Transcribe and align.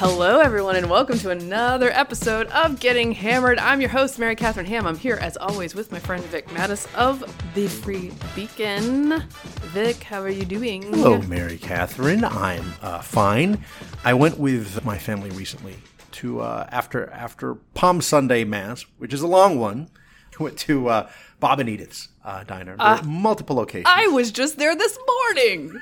Hello, 0.00 0.38
everyone, 0.38 0.76
and 0.76 0.88
welcome 0.88 1.18
to 1.18 1.30
another 1.30 1.90
episode 1.90 2.46
of 2.50 2.78
Getting 2.78 3.10
Hammered. 3.10 3.58
I'm 3.58 3.80
your 3.80 3.90
host, 3.90 4.16
Mary 4.20 4.36
Katharine 4.36 4.66
Ham. 4.66 4.86
I'm 4.86 4.96
here, 4.96 5.16
as 5.16 5.36
always, 5.36 5.74
with 5.74 5.90
my 5.90 5.98
friend 5.98 6.22
Vic 6.26 6.46
Matus 6.50 6.86
of 6.94 7.24
the 7.54 7.66
Free 7.66 8.12
Beacon. 8.36 9.24
Vic, 9.72 10.04
how 10.04 10.22
are 10.22 10.28
you 10.28 10.44
doing? 10.44 10.82
Hello, 10.84 11.20
Mary 11.22 11.58
Katharine. 11.58 12.22
I'm 12.22 12.74
uh, 12.80 13.00
fine. 13.00 13.64
I 14.04 14.14
went 14.14 14.38
with 14.38 14.84
my 14.84 14.96
family 14.96 15.30
recently 15.30 15.74
to 16.12 16.42
uh, 16.42 16.68
after 16.70 17.10
after 17.10 17.56
Palm 17.56 18.00
Sunday 18.00 18.44
Mass, 18.44 18.84
which 18.98 19.12
is 19.12 19.22
a 19.22 19.26
long 19.26 19.58
one. 19.58 19.90
Went 20.38 20.56
to 20.58 20.88
uh, 20.88 21.10
Bob 21.40 21.58
and 21.58 21.68
Edith's 21.68 22.10
uh, 22.24 22.44
diner. 22.44 22.76
There 22.76 22.86
are 22.86 23.02
multiple 23.02 23.56
locations. 23.56 23.86
I 23.88 24.06
was 24.06 24.30
just 24.30 24.56
there 24.56 24.76
this 24.76 24.96
morning. 25.04 25.80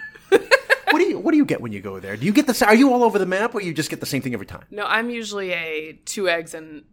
What 0.91 0.99
do 0.99 1.05
you 1.05 1.19
What 1.19 1.31
do 1.33 1.37
you 1.37 1.45
get 1.45 1.61
when 1.61 1.73
you 1.73 1.81
go 1.81 2.01
there? 2.01 2.17
Do 2.17 2.27
you 2.27 2.33
get 2.33 2.47
the? 2.47 2.67
Are 2.67 2.75
you 2.75 2.93
all 2.93 3.03
over 3.03 3.19
the 3.19 3.27
map, 3.27 3.55
or 3.55 3.61
you 3.61 3.73
just 3.75 3.91
get 3.91 4.01
the 4.01 4.07
same 4.07 4.23
thing 4.23 4.35
every 4.35 4.47
time? 4.47 4.65
No, 4.71 4.85
I'm 4.87 5.11
usually 5.11 5.53
a 5.53 5.93
two 6.05 6.29
eggs 6.29 6.55
and 6.55 6.85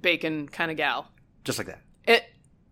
bacon 0.00 0.48
kind 0.48 0.70
of 0.70 0.76
gal. 0.76 1.08
Just 1.44 1.58
like 1.58 1.66
that. 1.68 1.80
It 2.06 2.24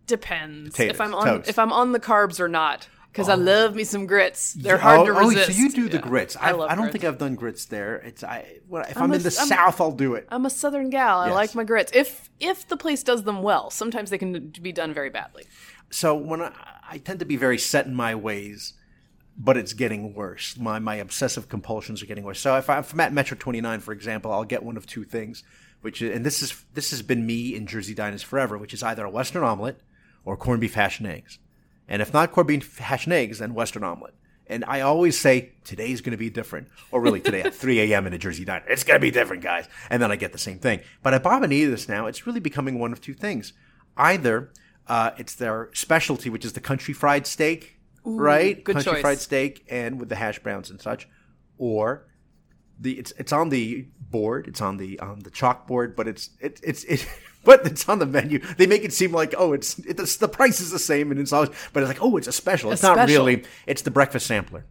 depends 0.07 0.71
Potatoes, 0.71 0.95
if 0.95 1.01
I'm 1.01 1.13
on 1.15 1.25
toast. 1.25 1.49
if 1.49 1.59
I'm 1.59 1.71
on 1.71 1.91
the 1.91 1.99
carbs 1.99 2.39
or 2.39 2.47
not. 2.47 2.87
Because 3.11 3.29
I 3.29 3.33
oh. 3.33 3.37
love 3.37 3.75
me 3.75 3.83
some 3.83 4.07
grits. 4.07 4.53
They're 4.53 4.79
hard 4.79 5.01
oh, 5.01 5.05
to 5.05 5.11
oh, 5.11 5.27
resist. 5.29 5.51
so 5.51 5.53
you 5.55 5.69
do 5.69 5.87
the 5.87 5.97
Yeah, 5.97 6.01
grits. 6.01 6.35
I 6.35 6.49
I, 6.49 6.49
I 6.49 6.69
don't 6.69 6.77
grits. 6.85 6.91
think 6.93 7.03
I've 7.03 7.19
done 7.19 7.35
grits 7.35 7.65
there. 7.65 7.97
It's 7.97 8.23
I. 8.23 8.57
Well, 8.67 8.83
if 8.89 8.97
I'm 8.97 9.03
I'm, 9.03 9.11
a- 9.11 9.15
in 9.17 9.21
the 9.21 9.35
I'm- 9.37 9.47
South, 9.47 9.79
I'll 9.79 9.91
do 9.91 10.15
it. 10.15 10.27
I'm 10.29 10.47
a 10.47 10.49
southern 10.49 10.89
gal. 10.89 11.19
I 11.19 11.27
Yes. 11.27 11.35
like 11.35 11.53
my 11.53 11.63
grits. 11.63 11.91
If 11.93 12.31
if 12.39 12.67
the 12.67 12.75
place 12.75 13.03
does 13.03 13.21
them 13.21 13.43
well, 13.43 13.69
sometimes 13.69 14.09
they 14.09 14.17
can 14.17 14.51
be 14.61 14.71
done 14.71 14.95
very 14.95 15.11
badly. 15.11 15.45
so 15.91 16.15
when 16.15 16.41
I, 16.41 16.53
I 16.89 16.97
tend 16.97 17.19
to 17.19 17.25
be 17.25 17.35
very 17.35 17.59
set 17.59 17.85
in 17.85 17.93
my 17.93 18.15
ways, 18.15 18.73
but 19.37 19.57
it's 19.57 19.73
getting 19.73 20.13
worse. 20.13 20.57
My 20.57 20.79
my 20.79 20.95
obsessive 20.95 21.49
compulsions 21.49 22.01
are 22.01 22.05
getting 22.05 22.23
worse. 22.23 22.39
So 22.39 22.55
if, 22.57 22.69
I, 22.69 22.79
if 22.79 22.93
I'm 22.93 22.99
at 22.99 23.13
Metro 23.13 23.37
29, 23.37 23.79
for 23.79 23.91
example, 23.91 24.31
I'll 24.31 24.43
get 24.43 24.63
one 24.63 24.77
of 24.77 24.85
two 24.85 25.03
things, 25.03 25.43
which 25.81 26.01
and 26.01 26.25
this 26.25 26.41
is 26.41 26.65
this 26.73 26.91
has 26.91 27.01
been 27.01 27.25
me 27.25 27.55
in 27.55 27.67
Jersey 27.67 27.93
diners 27.93 28.23
forever, 28.23 28.57
which 28.57 28.73
is 28.73 28.83
either 28.83 29.05
a 29.05 29.09
Western 29.09 29.43
omelet 29.43 29.81
or 30.25 30.37
corned 30.37 30.61
beef 30.61 30.75
hash 30.75 30.99
and 30.99 31.07
eggs. 31.07 31.39
And 31.87 32.01
if 32.01 32.13
not 32.13 32.31
corned 32.31 32.47
beef 32.47 32.77
hash 32.77 33.05
and 33.05 33.13
eggs, 33.13 33.39
then 33.39 33.53
Western 33.53 33.83
omelet. 33.83 34.13
And 34.47 34.65
I 34.67 34.81
always 34.81 35.17
say 35.17 35.53
today's 35.63 36.01
going 36.01 36.11
to 36.11 36.17
be 36.17 36.29
different, 36.29 36.67
or 36.91 37.01
really 37.01 37.21
today 37.21 37.41
at 37.41 37.53
3 37.55 37.79
a.m. 37.91 38.05
in 38.07 38.13
a 38.13 38.17
Jersey 38.17 38.43
diner, 38.45 38.65
it's 38.67 38.83
going 38.83 38.99
to 38.99 39.01
be 39.01 39.11
different, 39.11 39.41
guys. 39.41 39.67
And 39.89 40.01
then 40.01 40.11
I 40.11 40.15
get 40.17 40.33
the 40.33 40.37
same 40.37 40.59
thing. 40.59 40.81
But 41.01 41.13
at 41.13 41.23
Bob 41.23 41.43
and 41.43 41.53
Edith's 41.53 41.87
now, 41.87 42.07
it's 42.07 42.27
really 42.27 42.41
becoming 42.41 42.77
one 42.77 42.91
of 42.91 42.99
two 42.99 43.13
things. 43.13 43.53
Either 43.95 44.51
uh, 44.87 45.11
it's 45.17 45.33
their 45.33 45.69
specialty, 45.73 46.29
which 46.29 46.43
is 46.43 46.53
the 46.53 46.59
country 46.59 46.93
fried 46.93 47.25
steak, 47.25 47.79
right? 48.03 48.63
good 48.63 48.75
country 48.75 48.93
choice. 48.93 49.01
fried 49.01 49.19
steak 49.19 49.65
and 49.69 49.99
with 49.99 50.09
the 50.09 50.15
hash 50.15 50.39
browns 50.39 50.69
and 50.69 50.81
such, 50.81 51.07
or 51.57 52.07
the 52.79 52.99
it's 52.99 53.11
it's 53.17 53.31
on 53.31 53.49
the 53.49 53.87
board, 54.09 54.47
it's 54.47 54.61
on 54.61 54.77
the 54.77 54.99
on 54.99 55.19
the 55.19 55.31
chalkboard, 55.31 55.95
but 55.95 56.07
it's 56.07 56.29
it, 56.39 56.59
it's 56.63 56.83
it. 56.85 57.07
But 57.45 57.65
it's 57.65 57.89
on 57.89 57.99
the 57.99 58.05
menu. 58.05 58.39
They 58.39 58.67
make 58.67 58.85
it 58.85 58.93
seem 58.93 59.11
like 59.11 59.35
oh, 59.37 59.51
it's 59.51 59.77
it's 59.79 60.15
the 60.15 60.29
price 60.29 60.61
is 60.61 60.71
the 60.71 60.79
same 60.79 61.11
and 61.11 61.19
it's 61.19 61.33
always, 61.33 61.49
but 61.73 61.83
it's 61.83 61.89
like 61.89 62.01
oh, 62.01 62.15
it's 62.15 62.29
a 62.29 62.31
special. 62.31 62.71
It's 62.71 62.81
not 62.81 62.95
special. 62.95 63.25
really. 63.25 63.43
It's 63.67 63.81
the 63.81 63.91
breakfast 63.91 64.27
sampler 64.27 64.63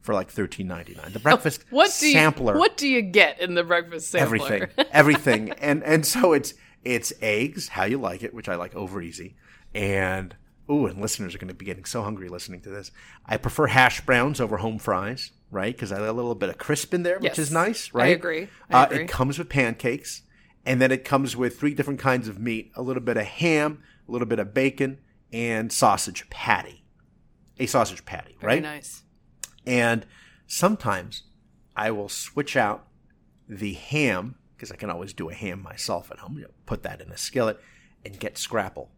for 0.00 0.14
like 0.14 0.30
thirteen 0.30 0.68
ninety 0.68 0.94
nine. 0.94 1.12
The 1.12 1.18
oh, 1.18 1.22
breakfast 1.22 1.64
What 1.70 1.92
do 1.98 2.06
you, 2.06 2.12
sampler 2.12 2.56
What 2.56 2.76
do 2.76 2.86
you 2.86 3.02
get 3.02 3.40
in 3.40 3.54
the 3.54 3.64
breakfast 3.64 4.10
sampler? 4.10 4.36
everything, 4.46 4.68
everything, 4.92 5.50
and 5.58 5.82
and 5.82 6.06
so 6.06 6.32
it's 6.32 6.54
it's 6.84 7.12
eggs, 7.20 7.66
how 7.68 7.82
you 7.84 7.98
like 7.98 8.22
it, 8.22 8.32
which 8.32 8.48
I 8.48 8.54
like 8.54 8.76
over 8.76 9.02
easy, 9.02 9.34
and 9.74 10.34
ooh, 10.70 10.86
and 10.86 11.00
listeners 11.00 11.34
are 11.34 11.38
going 11.38 11.48
to 11.48 11.54
be 11.54 11.64
getting 11.64 11.84
so 11.84 12.02
hungry 12.02 12.28
listening 12.28 12.60
to 12.62 12.70
this. 12.70 12.90
I 13.26 13.36
prefer 13.36 13.66
hash 13.66 14.00
browns 14.02 14.40
over 14.40 14.58
home 14.58 14.78
fries, 14.78 15.32
right? 15.50 15.74
Because 15.74 15.92
I 15.92 15.96
have 15.96 16.06
a 16.06 16.12
little 16.12 16.34
bit 16.34 16.48
of 16.48 16.58
crisp 16.58 16.94
in 16.94 17.02
there, 17.02 17.18
which 17.18 17.38
is 17.38 17.50
nice, 17.50 17.90
I 17.94 17.98
right? 17.98 18.16
agree. 18.16 18.48
I 18.70 18.82
uh, 18.82 18.86
agree. 18.86 19.04
It 19.04 19.08
comes 19.08 19.38
with 19.38 19.48
pancakes, 19.48 20.22
and 20.64 20.80
then 20.80 20.92
it 20.92 21.04
comes 21.04 21.36
with 21.36 21.58
three 21.58 21.74
different 21.74 22.00
kinds 22.00 22.28
of 22.28 22.38
meat: 22.38 22.70
a 22.76 22.82
little 22.82 23.02
bit 23.02 23.16
of 23.16 23.24
ham, 23.24 23.82
a 24.08 24.12
little 24.12 24.28
bit 24.28 24.38
of 24.38 24.54
bacon, 24.54 24.98
and 25.32 25.72
sausage 25.72 26.28
patty. 26.30 26.84
A 27.58 27.66
sausage 27.66 28.04
patty, 28.04 28.36
Very 28.40 28.54
right? 28.54 28.62
nice. 28.62 29.02
And 29.66 30.06
sometimes 30.46 31.24
I 31.76 31.90
will 31.90 32.08
switch 32.08 32.56
out 32.56 32.86
the 33.48 33.74
ham 33.74 34.36
because 34.56 34.72
I 34.72 34.76
can 34.76 34.90
always 34.90 35.12
do 35.12 35.28
a 35.28 35.34
ham 35.34 35.62
myself 35.62 36.10
at 36.10 36.18
home. 36.18 36.36
You 36.36 36.44
know, 36.44 36.50
put 36.66 36.82
that 36.84 37.00
in 37.00 37.10
a 37.10 37.16
skillet 37.16 37.60
and 38.04 38.18
get 38.18 38.38
scrapple, 38.38 38.90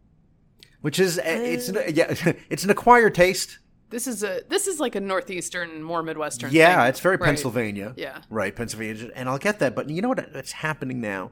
which 0.83 0.99
is 0.99 1.17
eh, 1.17 1.23
it's 1.23 1.69
an, 1.69 1.77
uh. 1.77 1.83
yeah 1.93 2.13
it's 2.49 2.65
an 2.65 2.69
acquired 2.69 3.15
taste. 3.15 3.59
This 3.89 4.05
is 4.05 4.21
a 4.21 4.41
this 4.49 4.67
is 4.67 4.79
like 4.81 4.95
a 4.95 4.99
northeastern, 4.99 5.81
more 5.81 6.03
midwestern. 6.03 6.51
Yeah, 6.51 6.81
thing. 6.81 6.89
it's 6.89 6.99
very 6.99 7.15
Right. 7.15 7.27
Pennsylvania. 7.27 7.93
Yeah. 7.95 8.19
right, 8.29 8.53
Pennsylvania, 8.53 9.09
and 9.15 9.29
I'll 9.29 9.37
get 9.37 9.59
that. 9.59 9.75
But 9.75 9.89
you 9.89 10.01
know 10.01 10.09
what? 10.09 10.33
What's 10.33 10.51
happening 10.51 10.99
now 10.99 11.31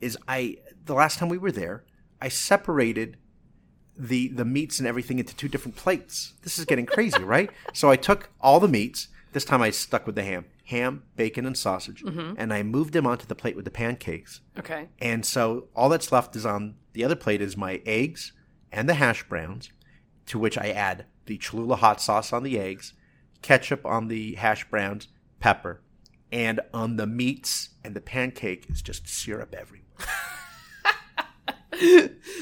is 0.00 0.16
I 0.26 0.56
the 0.86 0.94
last 0.94 1.18
time 1.18 1.28
we 1.28 1.36
were 1.36 1.52
there, 1.52 1.84
I 2.20 2.28
separated 2.28 3.18
the 3.94 4.28
the 4.28 4.46
meats 4.46 4.78
and 4.78 4.88
everything 4.88 5.18
into 5.18 5.36
two 5.36 5.48
different 5.48 5.76
plates. 5.76 6.32
This 6.42 6.58
is 6.58 6.64
getting 6.64 6.86
crazy, 6.86 7.22
right? 7.36 7.50
So 7.74 7.90
I 7.90 7.96
took 7.96 8.30
all 8.40 8.58
the 8.58 8.68
meats. 8.68 9.08
This 9.32 9.44
time 9.44 9.60
I 9.60 9.68
stuck 9.68 10.06
with 10.06 10.14
the 10.14 10.24
ham, 10.24 10.46
ham, 10.64 11.02
bacon, 11.14 11.44
and 11.44 11.58
sausage, 11.58 12.02
mm-hmm. 12.02 12.34
and 12.38 12.54
I 12.54 12.62
moved 12.62 12.94
them 12.94 13.06
onto 13.06 13.26
the 13.26 13.34
plate 13.34 13.54
with 13.54 13.66
the 13.66 13.70
pancakes. 13.70 14.40
Okay. 14.58 14.88
And 14.98 15.26
so 15.26 15.68
all 15.76 15.90
that's 15.90 16.10
left 16.10 16.34
is 16.34 16.46
on 16.46 16.76
the 16.94 17.04
other 17.04 17.16
plate 17.16 17.42
is 17.42 17.54
my 17.54 17.82
eggs 17.84 18.32
and 18.72 18.88
the 18.88 18.94
hash 18.94 19.26
browns, 19.28 19.70
to 20.26 20.38
which 20.38 20.58
I 20.58 20.70
add 20.70 21.06
the 21.26 21.38
Cholula 21.38 21.76
hot 21.76 22.00
sauce 22.00 22.32
on 22.32 22.42
the 22.42 22.58
eggs, 22.58 22.92
ketchup 23.42 23.84
on 23.86 24.08
the 24.08 24.34
hash 24.34 24.68
browns, 24.68 25.08
pepper, 25.40 25.80
and 26.32 26.60
on 26.74 26.96
the 26.96 27.06
meats 27.06 27.70
and 27.84 27.94
the 27.94 28.00
pancake 28.00 28.66
is 28.70 28.82
just 28.82 29.08
syrup 29.08 29.54
everywhere. 29.58 29.84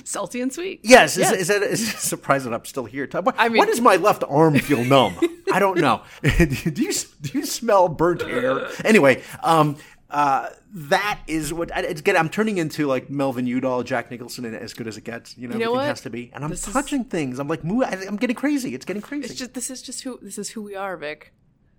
Salty 0.04 0.40
and 0.40 0.52
sweet. 0.52 0.80
Yes, 0.82 1.16
Yes. 1.16 1.32
Is, 1.32 1.40
is 1.40 1.48
that 1.48 1.62
is 1.62 1.92
surprising 1.94 2.54
I'm 2.54 2.64
still 2.64 2.84
here? 2.86 3.06
Why, 3.10 3.32
I 3.36 3.48
mean- 3.48 3.66
does 3.66 3.80
my 3.80 3.96
left 3.96 4.24
arm 4.28 4.58
feel 4.58 4.84
numb? 4.84 5.18
I 5.52 5.58
don't 5.58 5.78
know. 5.78 6.02
do 6.22 6.82
you 6.82 6.92
do 7.20 7.38
you 7.38 7.44
smell 7.46 7.88
burnt 7.88 8.22
hair? 8.22 8.68
Anyway, 8.84 9.22
um, 9.42 9.76
uh, 10.16 10.48
that 10.72 11.20
is 11.26 11.52
what 11.52 11.68
I- 11.76 11.80
it's 11.80 12.00
get. 12.00 12.16
I'm 12.16 12.30
turning 12.30 12.56
into 12.56 12.86
like 12.86 13.10
Melvin 13.10 13.46
Udall, 13.46 13.82
Jack 13.82 14.10
Nicholson, 14.10 14.44
and 14.46 14.56
as 14.56 14.72
good 14.72 14.86
as 14.88 14.96
it 14.96 15.04
gets. 15.04 15.36
You 15.36 15.46
know, 15.48 15.54
You 15.54 15.58
know 15.58 15.64
everything 15.66 15.76
what? 15.76 15.86
has 15.88 16.00
to 16.02 16.10
be. 16.10 16.30
And 16.34 16.42
I'm 16.42 16.50
This 16.50 16.66
is- 16.66 16.72
touching 16.72 17.04
things. 17.04 17.38
I'm 17.38 17.48
like, 17.48 17.62
I'm 17.62 18.16
getting 18.16 18.36
crazy. 18.36 18.74
It's 18.74 18.86
getting 18.86 19.02
crazy. 19.02 19.26
It's 19.26 19.34
just 19.34 19.52
this 19.52 19.68
is 19.70 19.82
just 19.82 20.02
who 20.04 20.18
this 20.22 20.38
is 20.38 20.48
who 20.50 20.62
we 20.62 20.74
are, 20.74 20.96
Vic. 20.96 21.32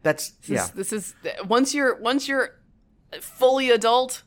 That's 0.03 0.29
This 0.29 0.49
yeah, 0.49 0.63
is, 0.65 0.71
this 0.71 0.93
is 0.93 1.15
once 1.47 1.73
you're 1.73 1.95
once 1.95 2.27
you're 2.27 2.59
fully 3.21 3.71
adult, 3.71 4.21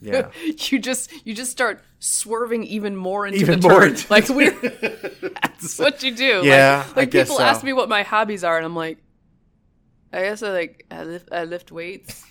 yeah. 0.00 0.30
you 0.70 0.78
just 0.78 1.10
you 1.26 1.34
just 1.34 1.50
start 1.50 1.82
swerving 1.98 2.62
even 2.64 2.94
more 2.96 3.26
into 3.26 3.40
Even 3.40 3.58
the 3.60 3.68
more 3.68 3.86
into- 3.86 4.06
like 4.08 4.28
we're 4.28 4.52
that's 5.42 5.78
what 5.80 6.02
you 6.04 6.14
do. 6.14 6.42
Yeah, 6.44 6.84
like, 6.88 6.96
like 6.96 7.10
people 7.10 7.36
so. 7.38 7.42
ask 7.42 7.64
me 7.64 7.72
what 7.72 7.88
my 7.88 8.02
hobbies 8.04 8.44
are, 8.44 8.56
and 8.56 8.64
I'm 8.64 8.76
like, 8.76 8.98
I 10.12 10.20
guess 10.22 10.42
I 10.44 10.50
like 10.50 10.86
I 10.92 11.02
lift 11.04 11.28
I 11.32 11.44
lift 11.44 11.72
weights, 11.72 12.24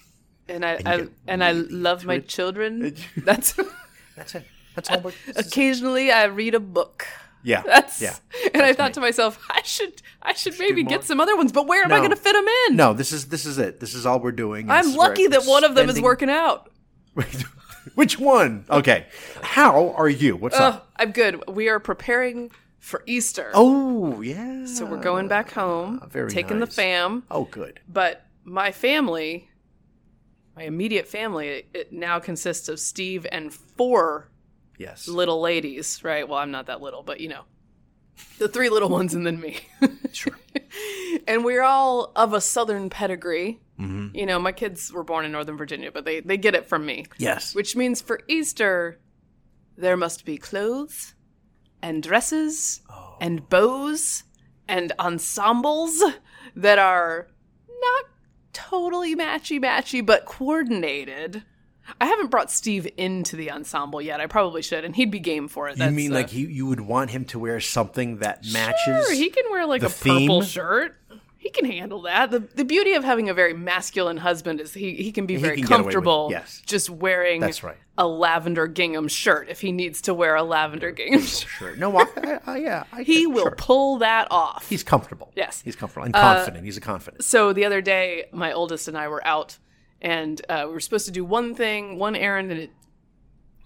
and 0.51 0.65
I, 0.65 0.73
you 0.77 0.81
I 0.85 1.07
and 1.27 1.43
I 1.43 1.51
love 1.51 2.05
my 2.05 2.15
it. 2.15 2.27
children. 2.27 2.95
That's 3.17 3.53
That's 4.15 4.35
it. 4.35 4.45
That's 4.75 4.89
all. 4.89 4.99
We're, 5.03 5.11
occasionally 5.35 6.11
I 6.11 6.25
read 6.25 6.53
a 6.55 6.59
book. 6.59 7.05
yeah, 7.43 7.61
That's 7.65 8.01
yeah. 8.01 8.15
and 8.53 8.63
I 8.63 8.73
thought 8.73 8.91
me. 8.91 8.93
to 8.95 8.99
myself, 9.01 9.39
I 9.49 9.61
should 9.63 10.01
I 10.21 10.33
should 10.33 10.57
maybe 10.59 10.83
get 10.83 11.03
some 11.03 11.19
other 11.19 11.35
ones, 11.35 11.51
but 11.51 11.67
where 11.67 11.83
am 11.83 11.91
I 11.91 11.97
going 11.97 12.11
to 12.11 12.15
fit 12.15 12.33
them 12.33 12.45
in? 12.67 12.75
No, 12.75 12.93
this 12.93 13.11
is 13.11 13.27
this 13.29 13.45
is 13.45 13.57
it. 13.57 13.79
This 13.79 13.95
is 13.95 14.05
all 14.05 14.19
we're 14.19 14.31
doing. 14.31 14.69
I'm 14.69 14.95
lucky 14.95 15.27
that 15.27 15.43
one 15.45 15.63
of 15.63 15.75
them 15.75 15.89
is 15.89 15.99
working 16.01 16.29
out. 16.29 16.69
Which 17.95 18.19
one? 18.19 18.65
Okay. 18.69 19.07
How 19.41 19.89
are 19.97 20.07
you? 20.09 20.35
What's 20.35 20.55
Oh, 20.55 20.63
up? 20.65 20.91
I'm 20.97 21.11
good. 21.11 21.43
We 21.49 21.67
are 21.67 21.79
preparing 21.79 22.51
for 22.79 23.03
Easter. 23.07 23.49
Oh, 23.55 24.21
yeah. 24.21 24.65
so 24.65 24.85
we're 24.85 25.01
going 25.01 25.27
back 25.27 25.51
home, 25.51 25.99
ah, 26.01 26.05
very 26.05 26.29
taking 26.29 26.59
nice. 26.59 26.69
the 26.69 26.75
fam. 26.75 27.23
Oh, 27.31 27.45
good. 27.45 27.79
But 27.89 28.23
my 28.43 28.71
family, 28.71 29.49
my 30.55 30.63
immediate 30.63 31.07
family, 31.07 31.65
it, 31.73 31.91
now 31.93 32.19
consists 32.19 32.67
of 32.69 32.79
Steve 32.79 33.25
and 33.31 33.53
four 33.53 34.29
Yes. 34.77 35.07
little 35.07 35.39
ladies, 35.41 36.03
right? 36.03 36.27
Well, 36.27 36.39
I'm 36.39 36.51
not 36.51 36.65
that 36.67 36.81
little, 36.81 37.03
but 37.03 37.19
you 37.19 37.29
know, 37.29 37.43
the 38.39 38.47
three 38.47 38.69
little 38.69 38.89
ones 38.89 39.13
and 39.13 39.25
then 39.25 39.39
me. 39.39 39.59
Sure. 40.13 40.37
and 41.25 41.45
we're 41.45 41.61
all 41.63 42.11
of 42.17 42.33
a 42.33 42.41
southern 42.41 42.89
pedigree. 42.89 43.61
Mm-hmm. 43.79 44.13
You 44.15 44.25
know, 44.25 44.39
my 44.39 44.51
kids 44.51 44.91
were 44.91 45.05
born 45.05 45.23
in 45.23 45.31
Northern 45.31 45.55
Virginia, 45.57 45.89
but 45.91 46.03
they, 46.03 46.19
they 46.19 46.35
get 46.37 46.53
it 46.53 46.65
from 46.67 46.85
me. 46.85 47.05
Yes. 47.17 47.55
Which 47.55 47.77
means 47.77 48.01
for 48.01 48.19
Easter, 48.27 48.99
there 49.77 49.95
must 49.95 50.25
be 50.25 50.37
clothes 50.37 51.13
and 51.81 52.03
dresses 52.03 52.81
Oh. 52.89 53.15
and 53.21 53.47
bows 53.47 54.23
and 54.67 54.91
ensembles 54.99 56.03
that 56.55 56.77
are 56.77 57.27
not 57.69 58.05
totally 58.53 59.15
matchy 59.15 59.59
matchy, 59.59 60.05
but 60.05 60.25
coordinated. 60.25 61.43
I 61.99 62.05
haven't 62.05 62.31
brought 62.31 62.51
Steve 62.51 62.87
into 62.95 63.35
the 63.35 63.51
ensemble 63.51 64.01
yet. 64.01 64.21
I 64.21 64.27
probably 64.27 64.61
should, 64.61 64.85
and 64.85 64.95
he'd 64.95 65.11
be 65.11 65.19
game 65.19 65.47
for 65.47 65.67
it. 65.67 65.77
You 65.77 65.79
That's, 65.79 65.93
mean 65.93 66.11
uh, 66.11 66.15
like 66.15 66.29
he, 66.29 66.41
you 66.41 66.67
would 66.67 66.81
want 66.81 67.09
him 67.09 67.25
to 67.25 67.39
wear 67.39 67.59
something 67.59 68.17
that 68.17 68.45
matches? 68.53 69.07
Sure, 69.07 69.13
he 69.13 69.29
can 69.29 69.45
wear 69.49 69.65
like 69.65 69.83
a 69.83 69.89
purple 69.89 70.41
shirt. 70.41 70.97
He 71.41 71.49
can 71.49 71.65
handle 71.65 72.03
that. 72.03 72.29
The 72.29 72.39
the 72.39 72.63
beauty 72.63 72.93
of 72.93 73.03
having 73.03 73.27
a 73.27 73.33
very 73.33 73.53
masculine 73.53 74.17
husband 74.17 74.61
is 74.61 74.75
he 74.75 74.93
he 74.93 75.11
can 75.11 75.25
be 75.25 75.37
very 75.37 75.55
can 75.55 75.65
away 75.65 75.77
with 75.77 75.83
comfortable 75.83 76.27
yes. 76.29 76.61
just 76.67 76.87
wearing 76.87 77.41
That's 77.41 77.63
right. 77.63 77.77
a 77.97 78.05
lavender 78.05 78.67
gingham 78.67 79.07
shirt 79.07 79.49
if 79.49 79.59
he 79.59 79.71
needs 79.71 80.01
to 80.03 80.13
wear 80.13 80.35
a 80.35 80.43
lavender 80.43 80.91
gingham 80.91 81.21
shirt. 81.21 81.49
Sure. 81.49 81.75
No, 81.77 81.97
I, 81.97 82.05
I, 82.15 82.39
I, 82.45 82.57
yeah. 82.57 82.83
I, 82.93 83.01
He 83.11 83.25
will 83.25 83.45
sure. 83.45 83.55
pull 83.57 83.97
that 83.97 84.27
off. 84.29 84.69
He's 84.69 84.83
comfortable. 84.83 85.31
Yes. 85.35 85.63
He's 85.63 85.75
comfortable 85.75 86.05
and 86.05 86.13
confident. 86.13 86.63
He's 86.63 86.77
a 86.77 86.81
confident. 86.81 87.23
so 87.23 87.53
the 87.53 87.65
other 87.65 87.81
day, 87.81 88.25
my 88.31 88.53
oldest 88.53 88.87
and 88.87 88.95
I 88.95 89.07
were 89.07 89.25
out, 89.25 89.57
and 89.99 90.39
uh, 90.47 90.65
we 90.67 90.73
were 90.73 90.79
supposed 90.79 91.07
to 91.07 91.11
do 91.11 91.25
one 91.25 91.55
thing, 91.55 91.97
one 91.97 92.15
errand, 92.15 92.51
and 92.51 92.61
it 92.61 92.69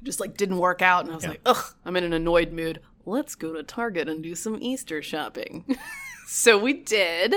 just 0.01 0.21
like 0.21 0.37
didn't 0.37 0.59
work 0.59 0.81
out. 0.81 1.03
And 1.03 1.11
I 1.11 1.15
was 1.15 1.27
like, 1.27 1.41
ugh, 1.45 1.75
I'm 1.83 1.97
in 1.97 2.05
an 2.05 2.13
annoyed 2.13 2.53
mood. 2.53 2.79
Let's 3.05 3.35
go 3.35 3.51
to 3.53 3.63
Target 3.63 4.07
and 4.07 4.23
do 4.23 4.33
some 4.33 4.59
Easter 4.61 5.01
shopping. 5.01 5.77
so 6.27 6.57
we 6.57 6.71
did, 6.71 7.35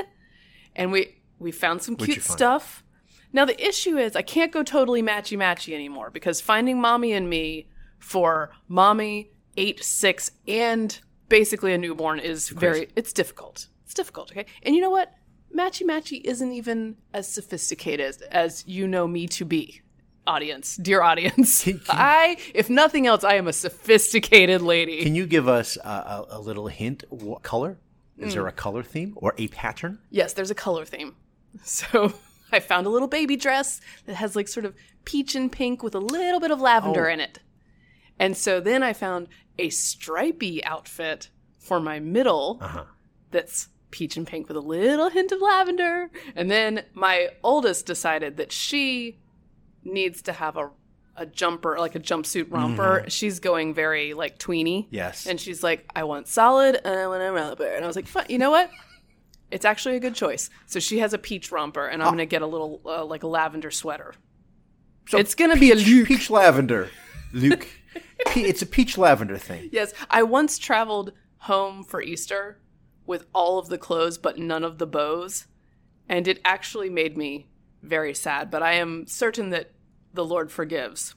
and 0.78 0.92
we 0.92 1.16
we 1.38 1.52
found 1.52 1.82
some 1.82 1.96
What'd 1.96 2.14
cute 2.14 2.24
stuff. 2.24 2.82
Now 3.32 3.44
the 3.44 3.62
issue 3.62 3.98
is 3.98 4.16
I 4.16 4.22
can't 4.22 4.50
go 4.50 4.62
totally 4.62 5.02
matchy 5.02 5.36
matchy 5.36 5.74
anymore 5.74 6.10
because 6.10 6.40
finding 6.40 6.80
mommy 6.80 7.12
and 7.12 7.28
me 7.28 7.68
for 7.98 8.50
mommy 8.68 9.30
eight 9.58 9.84
six 9.84 10.30
and 10.46 10.98
basically 11.28 11.74
a 11.74 11.78
newborn 11.78 12.20
is 12.20 12.48
very 12.48 12.88
it's 12.96 13.12
difficult. 13.12 13.68
It's 13.84 13.92
difficult, 13.92 14.30
okay? 14.30 14.46
And 14.62 14.74
you 14.74 14.80
know 14.80 14.90
what? 14.90 15.12
Matchy 15.54 15.82
matchy 15.82 16.20
isn't 16.24 16.52
even 16.52 16.96
as 17.12 17.30
sophisticated 17.30 18.06
as, 18.06 18.20
as 18.22 18.66
you 18.66 18.86
know 18.86 19.06
me 19.06 19.26
to 19.28 19.44
be. 19.44 19.82
Audience, 20.26 20.76
dear 20.76 21.00
audience, 21.00 21.66
I, 21.88 22.36
if 22.52 22.68
nothing 22.68 23.06
else, 23.06 23.24
I 23.24 23.36
am 23.36 23.48
a 23.48 23.52
sophisticated 23.54 24.60
lady. 24.60 25.02
Can 25.02 25.14
you 25.14 25.26
give 25.26 25.48
us 25.48 25.78
a, 25.78 25.88
a, 25.88 26.26
a 26.32 26.38
little 26.38 26.68
hint? 26.68 27.02
What 27.08 27.42
color? 27.42 27.78
Is 28.18 28.32
Mm. 28.32 28.34
there 28.34 28.46
a 28.46 28.52
color 28.52 28.82
theme 28.82 29.14
or 29.16 29.34
a 29.38 29.48
pattern? 29.48 30.00
Yes, 30.10 30.32
there's 30.32 30.50
a 30.50 30.54
color 30.54 30.84
theme. 30.84 31.14
So 31.64 32.12
I 32.52 32.60
found 32.60 32.86
a 32.86 32.90
little 32.90 33.08
baby 33.08 33.36
dress 33.36 33.80
that 34.06 34.14
has 34.14 34.36
like 34.36 34.48
sort 34.48 34.66
of 34.66 34.74
peach 35.04 35.34
and 35.34 35.50
pink 35.50 35.82
with 35.82 35.94
a 35.94 36.00
little 36.00 36.40
bit 36.40 36.50
of 36.50 36.60
lavender 36.60 37.08
Oh. 37.08 37.12
in 37.12 37.20
it. 37.20 37.38
And 38.18 38.36
so 38.36 38.60
then 38.60 38.82
I 38.82 38.92
found 38.92 39.28
a 39.58 39.70
stripy 39.70 40.62
outfit 40.64 41.30
for 41.58 41.80
my 41.80 41.98
middle 42.00 42.58
Uh-huh. 42.60 42.84
that's 43.30 43.68
peach 43.90 44.16
and 44.16 44.26
pink 44.26 44.48
with 44.48 44.56
a 44.56 44.60
little 44.60 45.08
hint 45.08 45.32
of 45.32 45.40
lavender. 45.40 46.10
And 46.36 46.50
then 46.50 46.84
my 46.92 47.30
oldest 47.42 47.86
decided 47.86 48.36
that 48.36 48.52
she 48.52 49.18
needs 49.84 50.20
to 50.22 50.32
have 50.32 50.56
a 50.56 50.70
a 51.18 51.26
jumper, 51.26 51.78
like 51.78 51.94
a 51.94 52.00
jumpsuit 52.00 52.46
romper. 52.50 53.04
She's 53.08 53.40
going 53.40 53.74
very 53.74 54.14
like 54.14 54.38
tweeny. 54.38 54.84
Mm-hmm. 54.84 54.94
Yes. 54.94 55.26
And 55.26 55.40
she's 55.40 55.62
like, 55.62 55.84
I 55.94 56.04
want 56.04 56.28
solid 56.28 56.80
and 56.84 56.98
I 56.98 57.06
want 57.06 57.22
a 57.22 57.32
romper. 57.32 57.66
And 57.66 57.84
I 57.84 57.86
was 57.86 57.96
like, 57.96 58.06
you 58.30 58.38
know 58.38 58.50
what? 58.50 58.70
It's 59.50 59.64
actually 59.64 59.96
a 59.96 60.00
good 60.00 60.14
choice. 60.14 60.50
So 60.66 60.78
she 60.78 60.98
has 60.98 61.14
a 61.14 61.18
peach 61.18 61.50
romper, 61.50 61.86
and 61.86 62.02
I'm 62.02 62.08
going 62.08 62.18
to 62.18 62.26
get 62.26 62.42
a 62.42 62.46
little, 62.46 62.82
uh, 62.84 63.04
like 63.04 63.22
a 63.22 63.26
lavender 63.26 63.70
sweater. 63.70 64.14
So 65.08 65.16
it's 65.16 65.34
going 65.34 65.50
to 65.50 65.58
be 65.58 65.72
a 65.72 65.74
Luke. 65.74 66.08
peach 66.08 66.28
lavender. 66.28 66.90
Luke. 67.32 67.66
Pe- 68.26 68.42
it's 68.42 68.60
a 68.60 68.66
peach 68.66 68.98
lavender 68.98 69.38
thing. 69.38 69.70
Yes, 69.72 69.94
I 70.10 70.22
once 70.22 70.58
traveled 70.58 71.12
home 71.38 71.82
for 71.82 72.02
Easter 72.02 72.60
with 73.06 73.24
all 73.34 73.58
of 73.58 73.68
the 73.68 73.78
clothes 73.78 74.18
but 74.18 74.38
none 74.38 74.64
of 74.64 74.76
the 74.76 74.86
bows, 74.86 75.46
and 76.08 76.28
it 76.28 76.40
actually 76.44 76.90
made 76.90 77.16
me 77.16 77.48
very 77.82 78.12
sad. 78.12 78.50
But 78.50 78.62
I 78.62 78.74
am 78.74 79.06
certain 79.06 79.48
that 79.50 79.70
the 80.12 80.24
Lord 80.24 80.50
forgives. 80.50 81.14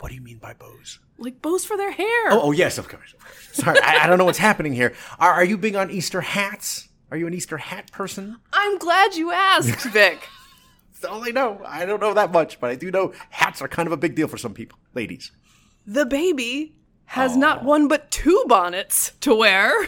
What 0.00 0.08
do 0.08 0.14
you 0.14 0.20
mean 0.20 0.38
by 0.38 0.52
bows? 0.54 0.98
Like 1.18 1.40
bows 1.40 1.64
for 1.64 1.76
their 1.76 1.92
hair. 1.92 2.26
Oh, 2.32 2.40
oh 2.44 2.52
yes, 2.52 2.76
of 2.78 2.88
course. 2.88 3.14
Of 3.14 3.20
course. 3.20 3.48
Sorry, 3.52 3.78
I, 3.80 4.04
I 4.04 4.06
don't 4.06 4.18
know 4.18 4.24
what's 4.24 4.38
happening 4.38 4.72
here. 4.74 4.92
Are, 5.18 5.32
are 5.32 5.44
you 5.44 5.56
big 5.56 5.76
on 5.76 5.90
Easter 5.90 6.20
hats? 6.20 6.88
Are 7.10 7.16
you 7.16 7.26
an 7.26 7.34
Easter 7.34 7.56
hat 7.58 7.92
person? 7.92 8.36
I'm 8.52 8.78
glad 8.78 9.14
you 9.14 9.30
asked, 9.32 9.82
Vic. 9.92 10.18
That's 10.92 11.04
all 11.04 11.22
I 11.24 11.30
know. 11.30 11.60
I 11.64 11.86
don't 11.86 12.00
know 12.00 12.14
that 12.14 12.32
much, 12.32 12.58
but 12.60 12.70
I 12.70 12.74
do 12.74 12.90
know 12.90 13.12
hats 13.30 13.62
are 13.62 13.68
kind 13.68 13.86
of 13.86 13.92
a 13.92 13.96
big 13.96 14.14
deal 14.16 14.26
for 14.28 14.36
some 14.38 14.52
people, 14.54 14.78
ladies. 14.94 15.30
the 15.86 16.04
baby 16.06 16.74
has 17.06 17.32
oh. 17.32 17.38
not 17.38 17.62
one 17.64 17.86
but 17.88 18.10
two 18.10 18.44
bonnets 18.48 19.12
to 19.20 19.34
wear, 19.34 19.86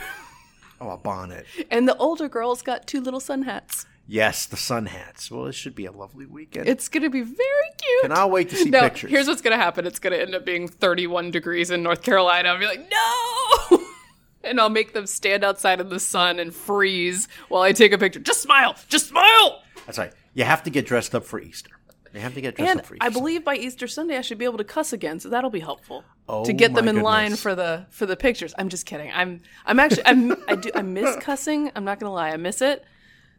Oh, 0.80 0.90
a 0.90 0.96
bonnet. 0.98 1.46
and 1.70 1.88
the 1.88 1.96
older 1.96 2.28
girl's 2.28 2.62
got 2.62 2.86
two 2.86 3.00
little 3.00 3.20
sun 3.20 3.42
hats. 3.42 3.86
Yes, 4.08 4.46
the 4.46 4.56
sun 4.56 4.86
hats. 4.86 5.30
Well, 5.30 5.46
it 5.46 5.54
should 5.54 5.74
be 5.74 5.86
a 5.86 5.92
lovely 5.92 6.26
weekend. 6.26 6.68
It's 6.68 6.88
going 6.88 7.02
to 7.02 7.10
be 7.10 7.22
very 7.22 7.70
cute. 7.76 8.02
Cannot 8.02 8.30
wait 8.30 8.50
to 8.50 8.56
see 8.56 8.70
no, 8.70 8.82
pictures. 8.82 9.10
here's 9.10 9.26
what's 9.26 9.42
going 9.42 9.56
to 9.56 9.62
happen. 9.62 9.86
It's 9.86 9.98
going 9.98 10.12
to 10.12 10.20
end 10.20 10.34
up 10.34 10.44
being 10.44 10.68
31 10.68 11.32
degrees 11.32 11.70
in 11.70 11.82
North 11.82 12.02
Carolina. 12.02 12.50
I'll 12.50 12.58
be 12.58 12.66
like, 12.66 12.88
no! 12.88 13.80
and 14.44 14.60
I'll 14.60 14.68
make 14.70 14.92
them 14.92 15.06
stand 15.06 15.42
outside 15.42 15.80
in 15.80 15.88
the 15.88 15.98
sun 15.98 16.38
and 16.38 16.54
freeze 16.54 17.26
while 17.48 17.62
I 17.62 17.72
take 17.72 17.92
a 17.92 17.98
picture. 17.98 18.20
Just 18.20 18.42
smile! 18.42 18.76
Just 18.88 19.08
smile! 19.08 19.62
That's 19.86 19.98
right. 19.98 20.12
You 20.34 20.44
have 20.44 20.62
to 20.64 20.70
get 20.70 20.86
dressed 20.86 21.14
up 21.14 21.24
for 21.24 21.40
Easter. 21.40 21.70
You 22.14 22.20
have 22.22 22.34
to 22.34 22.40
get 22.40 22.56
dressed 22.56 22.70
And 22.70 22.80
up 22.80 22.86
for 22.86 22.94
Easter. 22.94 23.04
I 23.06 23.10
believe 23.10 23.44
by 23.44 23.56
Easter 23.56 23.86
Sunday 23.86 24.16
I 24.16 24.20
should 24.22 24.38
be 24.38 24.44
able 24.46 24.58
to 24.58 24.64
cuss 24.64 24.92
again, 24.92 25.20
so 25.20 25.28
that'll 25.28 25.50
be 25.50 25.60
helpful 25.60 26.02
Oh, 26.28 26.44
to 26.44 26.52
get 26.52 26.74
them 26.74 26.88
in 26.88 27.02
line 27.02 27.36
for 27.36 27.54
the 27.54 27.86
for 27.90 28.06
the 28.06 28.16
pictures. 28.16 28.54
I'm 28.58 28.68
just 28.70 28.86
kidding. 28.86 29.10
I'm 29.12 29.42
I'm 29.66 29.78
actually 29.78 30.06
I'm 30.06 30.34
I 30.48 30.54
do 30.56 30.70
I 30.74 30.80
miss 30.82 31.14
cussing. 31.16 31.70
I'm 31.76 31.84
not 31.84 32.00
gonna 32.00 32.12
lie, 32.12 32.30
I 32.30 32.36
miss 32.38 32.62
it. 32.62 32.84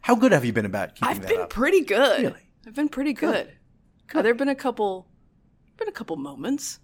How 0.07 0.15
good 0.15 0.31
have 0.31 0.45
you 0.45 0.53
been 0.53 0.65
about 0.65 0.95
keeping 0.95 1.09
I've 1.09 1.19
that 1.21 1.27
been 1.29 1.41
up? 1.41 1.49
pretty 1.49 1.81
good. 1.81 2.21
Really? 2.21 2.41
I've 2.65 2.75
been 2.75 2.87
pretty 2.87 3.11
good. 3.11 3.49
Uh, 4.15 4.21
there've 4.21 4.37
been 4.37 4.47
a 4.47 4.55
couple, 4.55 5.05
been 5.75 5.89
a 5.89 5.91
couple 5.91 6.15
moments, 6.15 6.79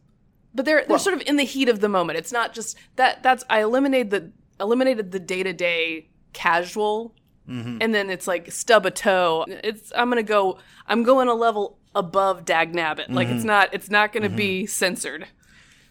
but 0.53 0.65
they're 0.65 0.83
they're 0.87 0.99
sort 0.99 1.15
of 1.15 1.21
in 1.25 1.37
the 1.37 1.43
heat 1.45 1.69
of 1.69 1.79
the 1.79 1.87
moment. 1.87 2.19
It's 2.19 2.33
not 2.33 2.53
just 2.53 2.77
that. 2.97 3.23
That's 3.23 3.45
I 3.49 3.61
eliminated 3.61 4.09
the 4.09 4.31
eliminated 4.59 5.11
the 5.13 5.19
day 5.19 5.41
to 5.43 5.53
day 5.53 6.09
casual, 6.33 7.15
Mm-hmm. 7.49 7.77
and 7.81 7.93
then 7.95 8.09
it's 8.09 8.27
like 8.27 8.51
stub 8.51 8.85
a 8.85 8.91
toe. 8.91 9.45
It's 9.47 9.91
I'm 9.95 10.09
gonna 10.09 10.23
go. 10.23 10.59
I'm 10.87 11.03
going 11.03 11.27
a 11.29 11.33
level 11.33 11.77
above 11.95 12.43
dag 12.45 12.73
nabbit. 12.73 13.09
Like 13.09 13.27
Mm-hmm. 13.27 13.35
it's 13.37 13.45
not. 13.45 13.73
It's 13.73 13.89
not 13.89 14.11
gonna 14.11 14.29
be 14.29 14.65
censored. 14.65 15.27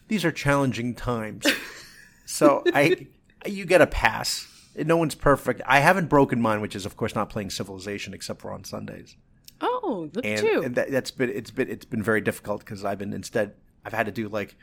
These 0.09 0.25
are 0.27 0.33
challenging 0.33 0.95
times. 0.95 1.47
so 2.27 2.63
I, 2.75 3.07
you 3.47 3.65
get 3.65 3.81
a 3.81 3.87
pass. 3.87 4.47
No 4.77 4.97
one's 4.97 5.15
perfect. 5.15 5.61
I 5.67 5.81
haven't 5.81 6.09
broken 6.09 6.41
mine, 6.41 6.61
which 6.61 6.75
is 6.77 6.87
of 6.87 6.97
course 6.97 7.15
not 7.15 7.29
playing 7.29 7.51
Civilization, 7.51 8.15
except 8.15 8.41
for 8.41 8.53
on 8.53 8.65
Sundays. 8.65 9.17
Oh, 9.61 10.11
look 10.13 10.25
and, 10.25 10.43
you. 10.43 10.63
and 10.63 10.75
that, 10.75 10.91
that's 10.91 11.11
been 11.11 11.31
it's 11.31 11.51
been 11.51 11.71
it's 11.71 11.85
been 11.85 12.03
very 12.03 12.21
difficult 12.21 12.61
because 12.61 12.85
I've 12.85 12.99
been 12.99 13.13
instead 13.13 13.55
I've 13.85 13.93
had 13.93 14.07
to 14.07 14.13
do 14.13 14.29
like 14.29 14.57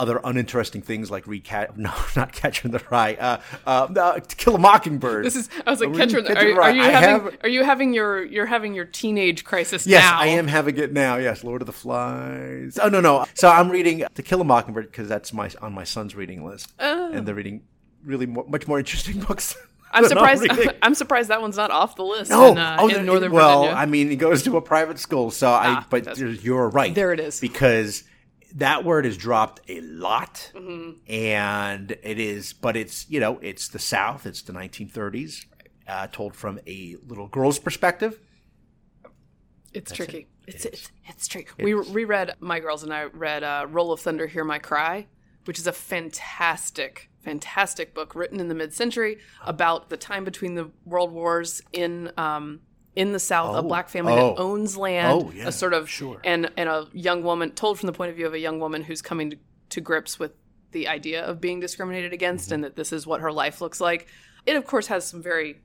other 0.00 0.20
uninteresting 0.24 0.82
things 0.82 1.10
like 1.10 1.26
recat 1.26 1.76
no 1.76 1.92
not 2.16 2.32
Catcher 2.32 2.66
in 2.66 2.72
the 2.72 2.82
Rye 2.90 3.14
uh, 3.14 3.40
uh, 3.66 3.88
uh 3.94 4.18
to 4.18 4.36
Kill 4.36 4.56
a 4.56 4.58
Mockingbird. 4.58 5.24
this 5.24 5.36
is. 5.36 5.48
I 5.64 5.70
was 5.70 5.80
like, 5.80 5.94
Catcher, 5.94 6.18
in 6.18 6.24
the- 6.24 6.36
are, 6.36 6.52
are 6.52 6.54
Rye? 6.54 6.70
you 6.70 6.82
I 6.82 6.86
having? 6.86 7.24
have- 7.24 7.38
Are 7.44 7.48
you 7.48 7.62
having 7.62 7.92
your? 7.92 8.24
You're 8.24 8.46
having 8.46 8.74
your 8.74 8.86
teenage 8.86 9.44
crisis 9.44 9.86
Yes, 9.86 10.02
now. 10.02 10.18
I 10.18 10.26
am 10.28 10.48
having 10.48 10.76
it 10.76 10.92
now. 10.92 11.16
Yes, 11.16 11.44
Lord 11.44 11.62
of 11.62 11.66
the 11.66 11.72
Flies. 11.72 12.78
Oh 12.82 12.88
no, 12.88 13.00
no. 13.00 13.26
So 13.34 13.48
I'm 13.48 13.70
reading 13.70 14.04
To 14.14 14.22
Kill 14.22 14.40
a 14.40 14.44
Mockingbird 14.44 14.90
because 14.90 15.08
that's 15.08 15.32
my 15.32 15.50
on 15.60 15.72
my 15.72 15.84
son's 15.84 16.16
reading 16.16 16.44
list, 16.44 16.72
oh. 16.80 17.12
and 17.12 17.28
they're 17.28 17.34
reading 17.34 17.62
really 18.04 18.26
much 18.26 18.66
more 18.68 18.78
interesting 18.78 19.20
books. 19.28 19.56
I'm 19.94 20.06
surprised. 20.06 20.46
I'm 20.82 20.94
surprised 20.94 21.28
that 21.28 21.40
one's 21.42 21.56
not 21.56 21.70
off 21.70 21.96
the 21.96 22.04
list 22.04 22.30
No, 22.30 22.52
in, 22.52 22.58
uh, 22.58 22.76
oh, 22.80 22.88
in 22.88 22.94
the- 22.94 23.02
Northern 23.02 23.32
well, 23.32 23.60
Virginia. 23.62 23.78
I 23.82 23.86
mean, 23.86 24.08
he 24.10 24.16
goes 24.16 24.42
to 24.44 24.56
a 24.56 24.62
private 24.62 24.98
school, 24.98 25.30
so 25.30 25.48
I. 25.48 25.66
Ah, 25.68 25.86
But 25.90 26.16
you're- 26.18 26.68
right. 26.70 26.94
There 26.94 27.12
it 27.12 27.20
is. 27.20 27.40
because 27.40 28.04
that 28.54 28.84
word 28.84 29.04
is 29.06 29.16
dropped 29.16 29.60
a 29.68 29.80
lot, 29.82 30.50
Mm-hmm. 30.54 31.12
and 31.12 31.90
it 32.02 32.18
is. 32.18 32.52
But 32.54 32.76
it's 32.76 33.08
you 33.10 33.20
know 33.20 33.38
it's 33.42 33.68
the 33.68 33.78
South. 33.78 34.24
It's 34.26 34.40
the 34.42 34.52
1930s, 34.54 35.44
uh, 35.86 36.06
told 36.10 36.34
from 36.36 36.58
a 36.66 36.96
little 37.06 37.28
girl's 37.28 37.58
perspective. 37.58 38.18
it's 39.74 39.92
tricky. 39.92 40.28
It's, 40.46 40.64
it's 40.64 40.90
it's 41.06 41.28
tricky. 41.28 41.50
We 41.62 41.72
reread. 41.74 42.34
My 42.40 42.60
girls 42.60 42.82
and 42.82 42.92
I 42.92 43.04
read 43.04 43.42
uh, 43.44 43.66
"Roll 43.68 43.92
of 43.92 44.00
Thunder, 44.00 44.26
Hear 44.26 44.44
My 44.44 44.58
Cry," 44.58 45.06
which 45.44 45.58
is 45.58 45.66
a 45.66 45.72
fantastic, 45.72 47.08
fantastic 47.22 47.94
book 47.94 48.14
written 48.14 48.40
in 48.40 48.48
the 48.48 48.54
mid-century 48.54 49.18
about 49.44 49.88
the 49.90 49.96
time 49.96 50.24
between 50.24 50.54
the 50.54 50.70
world 50.84 51.12
wars 51.12 51.62
in 51.72 52.10
um, 52.16 52.60
in 52.94 53.12
the 53.12 53.18
South. 53.18 53.54
a 53.54 53.58
Oh. 53.58 53.62
black 53.62 53.88
family 53.88 54.12
Oh. 54.12 54.34
that 54.34 54.40
owns 54.40 54.76
land. 54.76 55.22
Oh, 55.26 55.32
yeah, 55.34 55.48
a 55.48 55.52
sort 55.52 55.72
of 55.74 55.88
sure. 55.88 56.20
and 56.24 56.50
and 56.56 56.68
a 56.68 56.86
young 56.92 57.22
woman 57.22 57.52
told 57.52 57.78
from 57.78 57.86
the 57.86 57.92
point 57.92 58.10
of 58.10 58.16
view 58.16 58.26
of 58.26 58.34
a 58.34 58.38
young 58.38 58.60
woman 58.60 58.82
who's 58.82 59.00
coming 59.02 59.30
to, 59.30 59.38
to 59.70 59.80
grips 59.80 60.18
with 60.18 60.32
the 60.72 60.88
idea 60.88 61.22
of 61.24 61.40
being 61.40 61.60
discriminated 61.60 62.12
against 62.12 62.46
Mm-hmm. 62.46 62.54
and 62.54 62.64
that 62.64 62.76
this 62.76 62.92
is 62.92 63.06
what 63.06 63.20
her 63.20 63.32
life 63.32 63.60
looks 63.60 63.80
like. 63.80 64.08
It 64.46 64.56
of 64.56 64.66
course 64.66 64.88
has 64.88 65.06
some 65.06 65.22
very 65.22 65.60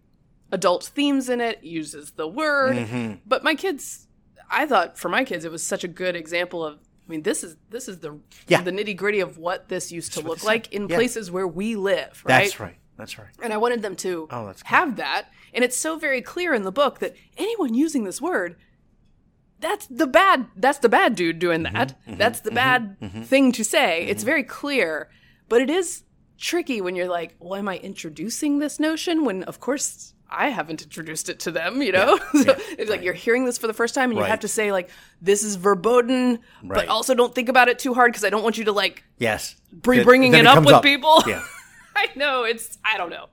adult 0.52 0.86
themes 0.86 1.28
in 1.30 1.42
it, 1.42 1.64
uses 1.64 2.12
the 2.12 2.28
word, 2.28 2.76
Mm-hmm. 2.78 3.14
but 3.26 3.44
my 3.44 3.56
kids 3.56 4.08
I 4.50 4.66
thought 4.66 4.98
for 4.98 5.10
my 5.10 5.24
kids 5.26 5.44
it 5.44 5.52
was 5.52 5.62
such 5.66 5.84
a 5.84 5.90
good 5.90 6.16
example 6.16 6.64
of 6.64 6.80
I 7.08 7.12
mean 7.12 7.22
this 7.24 7.44
is 7.44 7.56
this 7.70 7.88
is 7.88 8.00
the 8.00 8.20
Yeah. 8.48 8.62
the 8.62 8.72
nitty-gritty 8.72 9.20
of 9.22 9.38
what 9.38 9.70
this 9.70 9.92
used 9.92 10.14
to 10.14 10.22
look 10.22 10.44
like 10.44 10.72
in 10.74 10.88
Yeah. 10.90 10.96
places 10.98 11.32
where 11.32 11.48
we 11.48 11.76
live, 11.76 12.22
right? 12.26 12.44
That's 12.44 12.60
right. 12.60 12.76
That's 12.98 13.18
right. 13.18 13.30
And 13.42 13.54
I 13.54 13.58
wanted 13.58 13.82
them 13.82 13.96
to 13.98 14.28
Oh, 14.32 14.48
that's 14.48 14.62
have 14.64 14.96
that. 14.98 15.30
And 15.54 15.64
it's 15.64 15.78
so 15.78 15.98
very 15.98 16.22
clear 16.22 16.54
in 16.54 16.64
the 16.64 16.72
book 16.72 17.00
that 17.00 17.16
anyone 17.38 17.74
using 17.74 18.04
this 18.04 18.22
word, 18.22 18.56
that's 19.60 19.88
the 19.88 20.08
bad 20.08 20.48
that's 20.56 20.80
the 20.80 20.90
bad 20.90 21.16
dude 21.16 21.40
doing 21.40 21.64
Mm-hmm, 21.64 21.76
that. 21.76 21.96
Mm-hmm. 22.08 22.18
that's 22.18 22.42
the 22.42 22.50
mm-hmm. 22.50 22.56
bad 22.56 23.00
mm-hmm. 23.00 23.22
thing 23.24 23.52
to 23.54 23.64
say. 23.64 24.06
It's 24.08 24.24
very 24.24 24.44
clear. 24.44 25.10
But 25.50 25.62
it 25.62 25.70
is 25.70 26.04
tricky 26.38 26.82
when 26.82 26.96
you're 26.96 27.08
like, 27.08 27.36
well, 27.40 27.56
am 27.56 27.68
I 27.70 27.78
introducing 27.78 28.60
this 28.60 28.80
notion 28.80 29.24
when 29.26 29.44
of 29.44 29.60
course 29.60 30.14
I 30.30 30.50
haven't 30.50 30.82
introduced 30.82 31.30
it 31.30 31.40
to 31.42 31.52
them, 31.52 31.82
you 31.82 31.92
know? 31.92 32.18
so 32.34 32.56
it's 32.78 32.90
like 32.90 33.02
you're 33.02 33.14
hearing 33.14 33.46
this 33.46 33.58
for 33.58 33.68
the 33.68 33.74
first 33.74 33.96
time 33.96 34.10
and 34.12 34.20
you 34.20 34.26
have 34.26 34.42
to 34.42 34.48
say, 34.48 34.72
like, 34.72 34.90
this 35.22 35.44
is 35.44 35.56
verboten, 35.56 36.40
Right. 36.64 36.76
but 36.82 36.88
also 36.88 37.14
don't 37.16 37.34
think 37.34 37.48
about 37.50 37.70
it 37.70 37.80
too 37.80 37.94
hard 37.94 38.12
because 38.12 38.24
I 38.26 38.30
don't 38.30 38.44
want 38.44 38.58
you 38.58 38.66
to, 38.66 38.72
like, 38.72 39.04
Yes. 39.18 39.56
be 39.72 40.04
bringing 40.04 40.32
then 40.32 40.42
it 40.42 40.48
up 40.48 40.66
with 40.66 40.82
people. 40.82 41.24
Yeah. 41.26 41.44
I 41.96 42.10
know. 42.16 42.44
It's, 42.44 42.78
I 42.84 42.98
don't 42.98 43.10
know. 43.10 43.28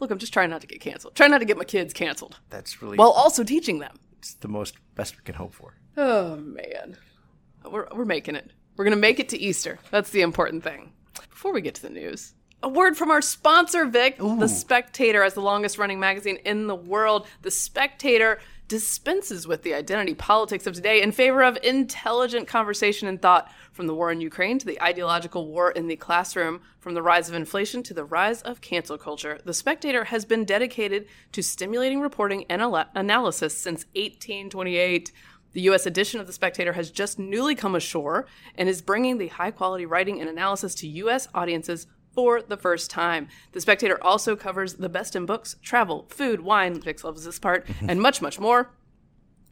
Look, 0.00 0.10
I'm 0.10 0.18
just 0.18 0.32
trying 0.32 0.50
not 0.50 0.60
to 0.62 0.66
get 0.66 0.80
canceled. 0.80 1.14
Trying 1.14 1.30
not 1.30 1.38
to 1.38 1.44
get 1.44 1.56
my 1.58 1.64
kids 1.64 1.92
canceled 1.92 2.38
That's 2.50 2.82
really 2.82 2.96
while 2.96 3.10
also 3.10 3.44
teaching 3.44 3.78
them. 3.80 3.96
it's 4.18 4.34
the 4.34 4.48
most 4.48 4.74
best 4.94 5.16
we 5.16 5.22
can 5.24 5.34
hope 5.34 5.52
for. 5.54 5.74
Oh, 5.96 6.36
man. 6.36 6.96
We're, 7.70 7.86
we're 7.94 8.04
making 8.04 8.34
it. 8.34 8.50
We're 8.76 8.84
going 8.84 8.96
to 8.96 9.00
make 9.00 9.20
it 9.20 9.28
to 9.30 9.38
Easter. 9.38 9.78
That's 9.90 10.10
the 10.10 10.22
important 10.22 10.64
thing. 10.64 10.92
Before 11.30 11.52
we 11.52 11.60
get 11.60 11.74
to 11.76 11.82
the 11.82 11.90
news, 11.90 12.34
a 12.62 12.68
word 12.68 12.96
from 12.96 13.10
our 13.10 13.22
sponsor, 13.22 13.84
Vic. 13.86 14.18
The 14.18 14.48
Spectator, 14.48 15.22
as 15.22 15.34
the 15.34 15.40
longest 15.40 15.78
running 15.78 15.98
magazine 15.98 16.36
in 16.44 16.66
the 16.66 16.74
world, 16.74 17.26
The 17.42 17.50
Spectator 17.50 18.40
dispenses 18.68 19.46
with 19.46 19.62
the 19.62 19.74
identity 19.74 20.14
politics 20.14 20.66
of 20.66 20.74
today 20.74 21.02
in 21.02 21.12
favor 21.12 21.42
of 21.42 21.58
intelligent 21.62 22.48
conversation 22.48 23.08
and 23.08 23.20
thought. 23.20 23.50
From 23.72 23.86
the 23.86 23.94
war 23.94 24.12
in 24.12 24.20
Ukraine 24.20 24.58
to 24.58 24.66
the 24.66 24.80
ideological 24.82 25.46
war 25.46 25.70
in 25.70 25.88
the 25.88 25.96
classroom, 25.96 26.60
from 26.78 26.94
the 26.94 27.02
rise 27.02 27.28
of 27.28 27.34
inflation 27.34 27.82
to 27.84 27.94
the 27.94 28.04
rise 28.04 28.42
of 28.42 28.60
cancel 28.60 28.96
culture, 28.96 29.38
The 29.44 29.54
Spectator 29.54 30.04
has 30.04 30.24
been 30.24 30.44
dedicated 30.44 31.06
to 31.32 31.42
stimulating 31.42 32.00
reporting 32.00 32.44
and 32.48 32.62
analysis 32.94 33.56
since 33.56 33.86
1828. 33.94 35.12
The 35.52 35.60
U.S. 35.62 35.84
edition 35.84 36.20
of 36.20 36.26
The 36.26 36.32
Spectator 36.32 36.72
has 36.74 36.90
just 36.90 37.18
newly 37.18 37.54
come 37.54 37.74
ashore 37.74 38.26
and 38.54 38.68
is 38.68 38.80
bringing 38.80 39.18
the 39.18 39.28
high 39.28 39.50
quality 39.50 39.84
writing 39.84 40.20
and 40.20 40.30
analysis 40.30 40.74
to 40.76 40.88
U.S. 40.88 41.28
audiences 41.34 41.86
for 42.14 42.42
the 42.42 42.56
first 42.56 42.90
time. 42.90 43.28
The 43.52 43.60
Spectator 43.60 44.02
also 44.02 44.36
covers 44.36 44.74
the 44.74 44.88
best 44.88 45.16
in 45.16 45.26
books, 45.26 45.56
travel, 45.62 46.06
food, 46.08 46.40
wine, 46.40 46.80
Vix 46.80 47.04
loves 47.04 47.24
this 47.24 47.38
part, 47.38 47.66
mm-hmm. 47.66 47.90
and 47.90 48.00
much, 48.00 48.22
much 48.22 48.38
more. 48.38 48.70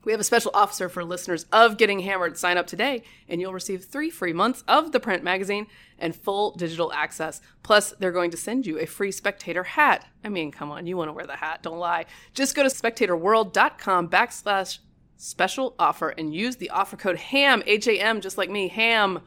We 0.02 0.12
have 0.12 0.21
a 0.21 0.25
special 0.25 0.50
offer 0.55 0.88
for 0.88 1.05
listeners 1.05 1.45
of 1.52 1.76
Getting 1.76 2.00
Hammered. 2.00 2.38
Sign 2.38 2.57
up 2.57 2.67
today, 2.67 3.02
and 3.29 3.38
you'll 3.38 3.52
receive 3.52 3.85
three 3.85 4.09
free 4.09 4.33
months 4.33 4.64
of 4.67 4.93
the 4.93 5.00
print 5.00 5.23
magazine 5.23 5.67
and 5.99 6.17
full 6.17 6.52
digital 6.52 6.90
access. 6.95 7.43
Plus, 7.62 7.93
they're 7.99 8.11
going 8.11 8.31
to 8.31 8.37
send 8.38 8.64
you 8.64 8.79
a 8.79 8.87
free 8.87 9.12
Spectator 9.12 9.62
hat. 9.62 10.07
I 10.25 10.31
mean, 10.31 10.52
come 10.52 10.71
on, 10.71 10.87
you 10.87 10.97
want 10.97 11.09
to 11.09 11.12
wear 11.12 11.26
the 11.26 11.37
hat, 11.37 11.62
don't 11.62 11.79
lie. 11.79 12.07
Just 12.33 12.55
go 12.55 12.62
to 12.62 12.71
spectatorworld.com 12.71 14.09
backslash 14.09 14.79
special 15.19 15.75
offer 15.79 16.09
and 16.09 16.35
use 16.35 16.57
the 16.57 16.71
offer 16.71 16.97
code 16.97 17.19
HAM, 17.19 17.62
H 17.67 17.87
A 17.87 18.00
M, 18.00 18.23
just 18.23 18.38
like 18.38 18.49
me, 18.49 18.69
HAM. 18.69 19.21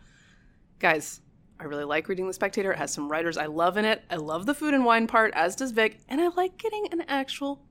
Guys, 0.80 1.22
I 1.60 1.66
really 1.66 1.84
like 1.86 2.08
reading 2.10 2.28
The 2.28 2.34
Spectator. 2.34 2.72
It 2.72 2.78
has 2.78 2.92
some 2.92 3.10
writers 3.10 3.38
I 3.38 3.46
love 3.46 3.78
in 3.78 3.86
it. 3.86 4.04
I 4.10 4.16
love 4.18 4.46
the 4.46 4.54
food 4.54 4.74
and 4.74 4.84
wine 4.86 5.08
part, 5.08 5.34
as 5.34 5.56
does 5.56 5.72
Vic, 5.72 6.00
and 6.10 6.20
I 6.20 6.28
like 6.30 6.58
getting 6.58 6.88
an 6.92 7.02
actual 7.08 7.62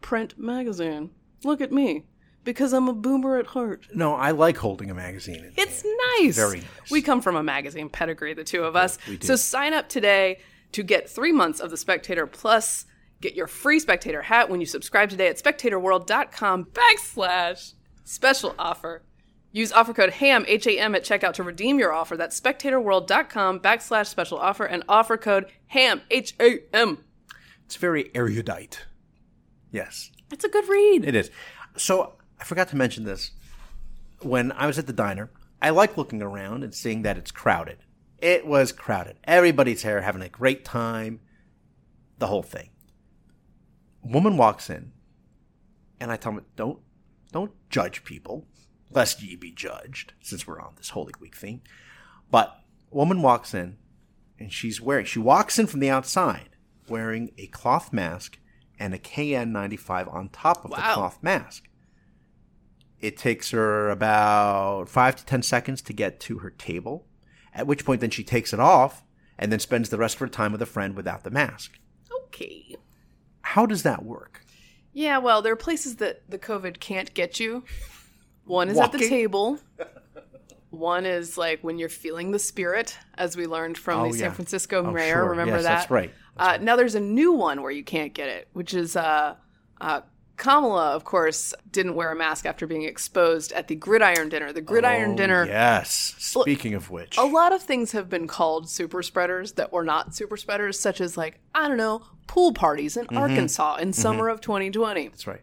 print 0.00 0.38
magazine. 0.38 1.10
Look 1.44 1.60
at 1.60 1.72
me, 1.72 2.04
because 2.44 2.72
I'm 2.72 2.88
a 2.88 2.92
boomer 2.94 3.36
at 3.36 3.46
heart. 3.48 3.88
No, 3.94 4.14
I 4.14 4.30
like 4.30 4.56
holding 4.56 4.90
a 4.90 4.94
magazine. 4.94 5.44
In 5.44 5.52
It's 5.56 5.82
hand. 5.82 5.94
nice. 6.20 6.36
very 6.36 6.58
nice. 6.58 6.90
We 6.90 7.02
come 7.02 7.20
from 7.20 7.36
a 7.36 7.42
magazine 7.42 7.88
pedigree, 7.90 8.32
the 8.34 8.44
two 8.44 8.62
of 8.64 8.74
us. 8.76 8.96
we 9.08 9.16
do. 9.18 9.26
So 9.26 9.36
sign 9.36 9.74
up 9.74 9.88
today 9.88 10.38
to 10.72 10.82
get 10.82 11.10
three 11.10 11.32
months 11.32 11.60
of 11.60 11.70
The 11.70 11.76
Spectator 11.76 12.26
Plus. 12.26 12.86
Get 13.20 13.34
your 13.34 13.46
free 13.46 13.78
Spectator 13.80 14.22
hat 14.22 14.48
when 14.48 14.60
you 14.60 14.66
subscribe 14.66 15.10
today 15.10 15.28
at 15.28 15.36
spectatorworld.com 15.36 16.66
backslash 16.72 17.74
special 18.04 18.54
offer. 18.58 19.02
Use 19.52 19.70
offer 19.72 19.92
code 19.92 20.10
HAM, 20.14 20.44
H-A-M, 20.48 20.94
at 20.94 21.04
checkout 21.04 21.34
to 21.34 21.42
redeem 21.42 21.78
your 21.78 21.92
offer. 21.92 22.16
That's 22.16 22.40
spectatorworld.com 22.40 23.60
backslash 23.60 24.06
special 24.06 24.38
offer 24.38 24.64
and 24.64 24.82
offer 24.88 25.18
code 25.18 25.46
HAM, 25.68 26.00
H-A-M. 26.10 27.04
It's 27.66 27.76
very 27.76 28.10
erudite. 28.14 28.86
Yes. 29.70 30.10
It's 30.30 30.44
a 30.44 30.48
good 30.48 30.68
read. 30.68 31.04
It 31.04 31.14
is. 31.14 31.30
So 31.76 32.14
I 32.40 32.44
forgot 32.44 32.68
to 32.68 32.76
mention 32.76 33.04
this. 33.04 33.32
When 34.20 34.52
I 34.52 34.66
was 34.66 34.78
at 34.78 34.86
the 34.86 34.92
diner, 34.92 35.30
I 35.60 35.70
like 35.70 35.98
looking 35.98 36.22
around 36.22 36.64
and 36.64 36.74
seeing 36.74 37.02
that 37.02 37.18
it's 37.18 37.30
crowded. 37.30 37.78
It 38.18 38.46
was 38.46 38.72
crowded. 38.72 39.18
Everybody's 39.24 39.82
here 39.82 40.00
having 40.00 40.22
a 40.22 40.28
great 40.28 40.64
time. 40.64 41.20
The 42.18 42.28
whole 42.28 42.42
thing. 42.42 42.70
Woman 44.02 44.36
walks 44.36 44.70
in, 44.70 44.92
and 46.00 46.10
I 46.10 46.16
tell 46.16 46.32
them, 46.32 46.44
"Don't, 46.56 46.78
don't 47.32 47.52
judge 47.68 48.04
people, 48.04 48.46
lest 48.94 49.22
ye 49.22 49.36
be 49.36 49.50
judged." 49.52 50.14
Since 50.20 50.46
we're 50.46 50.60
on 50.60 50.74
this 50.76 50.90
Holy 50.90 51.12
Week 51.20 51.36
thing. 51.36 51.62
but 52.30 52.58
woman 52.90 53.20
walks 53.22 53.54
in, 53.54 53.76
and 54.38 54.52
she's 54.52 54.80
wearing. 54.80 55.04
She 55.06 55.18
walks 55.18 55.58
in 55.58 55.66
from 55.66 55.80
the 55.80 55.90
outside 55.90 56.50
wearing 56.88 57.30
a 57.38 57.46
cloth 57.48 57.92
mask 57.92 58.38
and 58.78 58.92
a 58.94 58.98
KN95 58.98 60.12
on 60.12 60.28
top 60.28 60.64
of 60.64 60.70
the 60.70 60.76
cloth 60.76 61.18
mask. 61.22 61.68
It 63.00 63.16
takes 63.16 63.50
her 63.50 63.90
about 63.90 64.88
five 64.88 65.16
to 65.16 65.24
ten 65.24 65.42
seconds 65.42 65.82
to 65.82 65.92
get 65.92 66.20
to 66.20 66.38
her 66.38 66.50
table, 66.50 67.06
at 67.54 67.66
which 67.66 67.84
point 67.84 68.00
then 68.00 68.10
she 68.10 68.24
takes 68.24 68.52
it 68.52 68.60
off 68.60 69.02
and 69.38 69.50
then 69.50 69.58
spends 69.58 69.88
the 69.88 69.98
rest 69.98 70.16
of 70.16 70.20
her 70.20 70.28
time 70.28 70.52
with 70.52 70.62
a 70.62 70.66
friend 70.66 70.94
without 70.94 71.24
the 71.24 71.30
mask. 71.30 71.78
Okay. 72.26 72.76
How 73.42 73.66
does 73.66 73.82
that 73.82 74.04
work? 74.04 74.44
Yeah, 74.92 75.18
well, 75.18 75.42
there 75.42 75.52
are 75.52 75.56
places 75.56 75.96
that 75.96 76.22
the 76.30 76.38
COVID 76.38 76.78
can't 76.78 77.12
get 77.14 77.40
you. 77.40 77.64
One 78.44 78.68
is 78.68 78.78
at 78.78 78.92
the 78.92 78.98
table. 78.98 79.58
One 80.70 81.04
is 81.04 81.36
like 81.36 81.62
when 81.62 81.78
you're 81.78 81.88
feeling 81.90 82.30
the 82.30 82.38
spirit, 82.38 82.96
as 83.18 83.36
we 83.36 83.46
learned 83.46 83.76
from 83.76 84.00
Oh, 84.00 84.06
the 84.08 84.12
San 84.18 84.28
yeah. 84.30 84.32
Francisco 84.32 84.84
Oh, 84.86 84.90
mayor. 84.90 85.14
sure. 85.16 85.30
Remember 85.30 85.56
Yes, 85.56 85.64
that? 85.64 85.76
that's 85.80 85.90
right. 85.90 86.10
uh, 86.38 86.58
Now 86.62 86.76
there's 86.76 86.94
a 86.94 87.00
new 87.00 87.32
one 87.32 87.60
where 87.62 87.70
you 87.70 87.84
can't 87.84 88.14
get 88.14 88.28
it, 88.30 88.48
which 88.54 88.72
is 88.72 88.96
uh, 88.96 89.34
uh, 89.82 90.00
Kamala, 90.38 90.92
of 90.92 91.04
course, 91.04 91.52
didn't 91.70 91.94
wear 91.94 92.10
a 92.10 92.16
mask 92.16 92.46
after 92.46 92.66
being 92.66 92.82
exposed 92.84 93.52
at 93.52 93.68
the 93.68 93.74
Gridiron 93.74 94.30
Dinner. 94.30 94.50
The 94.50 94.62
Gridiron 94.62 95.12
Oh, 95.12 95.16
Dinner. 95.16 95.44
Yes. 95.46 96.14
Speaking 96.18 96.72
of 96.72 96.90
which, 96.90 97.18
A 97.18 97.22
lot 97.24 97.52
of 97.52 97.62
things 97.62 97.92
have 97.92 98.08
been 98.08 98.26
called 98.26 98.68
super 98.70 99.02
spreaders 99.02 99.52
that 99.52 99.72
were 99.72 99.84
not 99.84 100.14
super 100.14 100.38
spreaders, 100.38 100.80
such 100.80 101.02
as 101.02 101.18
like 101.18 101.38
I 101.54 101.68
don't 101.68 101.76
know 101.76 102.02
pool 102.26 102.52
parties 102.54 102.96
in 102.96 103.04
Mm-hmm. 103.06 103.18
Arkansas 103.18 103.76
in 103.76 103.92
summer 103.92 104.30
of 104.30 104.40
2020 104.40 105.08
that's 105.08 105.26
right. 105.26 105.42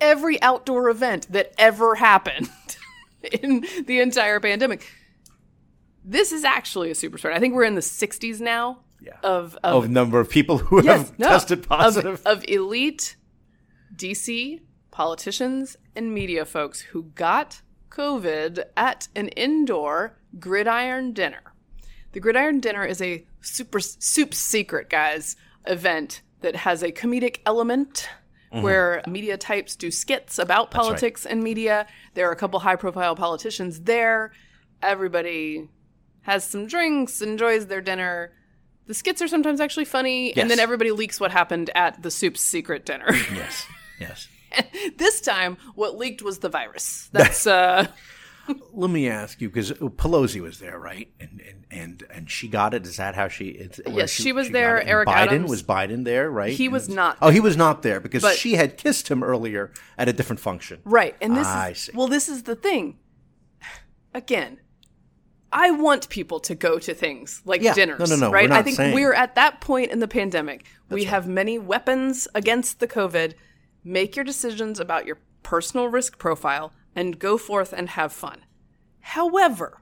Every 0.00 0.40
outdoor 0.42 0.88
event 0.90 1.26
that 1.30 1.52
ever 1.58 1.94
happened 1.96 2.48
in 3.42 3.64
the 3.86 4.00
entire 4.00 4.40
pandemic. 4.40 4.86
This 6.04 6.32
is 6.32 6.44
actually 6.44 6.90
a 6.90 6.94
super 6.94 7.18
spreader. 7.18 7.36
I 7.36 7.40
think 7.40 7.54
we're 7.54 7.64
in 7.64 7.74
the 7.74 7.80
60s 7.82 8.40
now 8.40 8.80
Yeah. 9.00 9.16
of, 9.22 9.56
of 9.62 9.84
Of 9.84 9.90
number 9.90 10.20
of 10.20 10.30
people 10.30 10.58
who 10.58 10.82
yes, 10.82 11.08
have 11.08 11.18
no, 11.18 11.28
tested 11.28 11.58
of- 11.60 11.68
positive. 11.68 12.22
of, 12.24 12.44
elite 12.48 13.16
DC 13.94 14.60
politicians 14.90 15.76
and 15.96 16.12
media 16.14 16.44
folks 16.44 16.80
who 16.80 17.04
got 17.14 17.62
COVID 17.90 18.64
at 18.76 19.08
an 19.16 19.28
indoor 19.28 20.18
gridiron 20.38 21.12
dinner. 21.12 21.40
The 22.12 22.20
gridiron 22.20 22.60
dinner 22.60 22.84
is 22.84 23.00
a 23.02 23.24
super 23.40 23.80
soup 23.80 24.34
secret, 24.34 24.88
guys, 24.88 25.36
event 25.66 26.22
that 26.40 26.56
has 26.56 26.82
a 26.82 26.92
comedic 26.92 27.38
element 27.44 28.08
where 28.50 29.02
media 29.06 29.36
types 29.36 29.76
do 29.76 29.90
skits 29.90 30.38
about 30.38 30.70
Mm-hmm. 30.70 30.78
right. 30.78 30.84
politics 30.84 31.26
and 31.26 31.42
media. 31.42 31.86
There 32.14 32.28
are 32.28 32.32
a 32.32 32.36
couple 32.36 32.58
high 32.60 32.76
profile 32.76 33.14
politicians 33.16 33.80
there. 33.82 34.32
Everybody 34.82 35.68
has 36.22 36.44
some 36.44 36.66
drinks, 36.66 37.20
enjoys 37.22 37.66
their 37.66 37.80
dinner. 37.80 38.32
The 38.86 38.94
skits 38.94 39.20
are 39.20 39.28
sometimes 39.28 39.60
actually 39.60 39.84
funny, 39.84 40.34
and 40.36 40.50
then 40.50 40.58
everybody 40.58 40.92
leaks 40.92 41.20
what 41.20 41.30
happened 41.30 41.70
at 41.74 42.02
the 42.02 42.10
soup's 42.10 42.40
secret 42.40 42.86
dinner. 42.86 43.06
yes. 43.34 43.66
Yes. 44.00 44.28
this 44.96 45.20
time, 45.20 45.58
what 45.74 45.98
leaked 45.98 46.22
was 46.22 46.38
the 46.38 46.48
virus. 46.48 47.08
That's 47.12 47.46
uh, 47.58 47.86
Let 48.72 48.90
me 48.90 49.08
ask 49.08 49.40
you, 49.40 49.48
because 49.48 49.72
Pelosi 49.72 50.40
was 50.40 50.58
there, 50.60 50.78
right? 50.78 51.10
And 51.20 51.40
and 51.46 51.66
and 51.70 52.04
and 52.10 52.30
she 52.30 52.48
got 52.48 52.74
it. 52.74 52.86
Is 52.86 52.96
that 52.96 53.14
how 53.14 53.28
she? 53.28 53.48
It's, 53.48 53.80
Yes, 53.86 54.10
she 54.10 54.32
was 54.32 54.46
got 54.48 54.52
there. 54.52 54.82
Eric 54.82 55.08
Biden 55.08 55.14
Adams- 55.16 55.50
was 55.50 55.62
Biden 55.62 56.04
there, 56.04 56.30
right? 56.30 56.52
He 56.52 56.68
was 56.68 56.88
not 56.88 57.18
Oh, 57.20 57.30
he 57.30 57.40
was 57.40 57.56
not 57.56 57.82
there 57.82 58.00
because 58.00 58.22
But- 58.22 58.36
she 58.36 58.54
had 58.54 58.76
kissed 58.76 59.08
him 59.08 59.22
earlier 59.22 59.72
at 59.96 60.08
a 60.08 60.12
different 60.12 60.40
function. 60.40 60.80
right. 60.84 61.16
And 61.20 61.36
this 61.36 61.46
I 61.46 61.70
is 61.70 61.78
see. 61.78 61.92
well, 61.94 62.08
this 62.08 62.28
is 62.28 62.44
the 62.44 62.54
thing. 62.56 62.98
Again, 64.14 64.58
I 65.52 65.70
want 65.70 66.08
people 66.08 66.40
to 66.40 66.54
go 66.54 66.78
to 66.78 66.94
things 66.94 67.42
like 67.44 67.62
Yeah. 67.62 67.74
dinners. 67.74 67.98
No, 68.00 68.06
no, 68.06 68.16
no, 68.26 68.30
Right. 68.32 68.50
I 68.50 68.62
think 68.62 68.76
saying- 68.76 68.94
we're 68.94 69.14
at 69.14 69.34
that 69.34 69.60
point 69.60 69.90
in 69.90 69.98
the 70.00 70.08
pandemic. 70.08 70.64
we 70.90 71.04
have 71.04 71.28
many 71.28 71.58
weapons 71.58 72.26
against 72.34 72.80
the 72.80 72.86
COVID. 72.86 73.34
Make 73.84 74.16
your 74.16 74.24
decisions 74.24 74.80
about 74.80 75.04
your 75.06 75.18
personal 75.42 75.88
risk 75.88 76.18
profile 76.18 76.72
and 76.94 77.18
go 77.18 77.38
forth 77.38 77.72
and 77.72 77.90
have 77.90 78.12
fun. 78.12 78.40
However, 79.00 79.80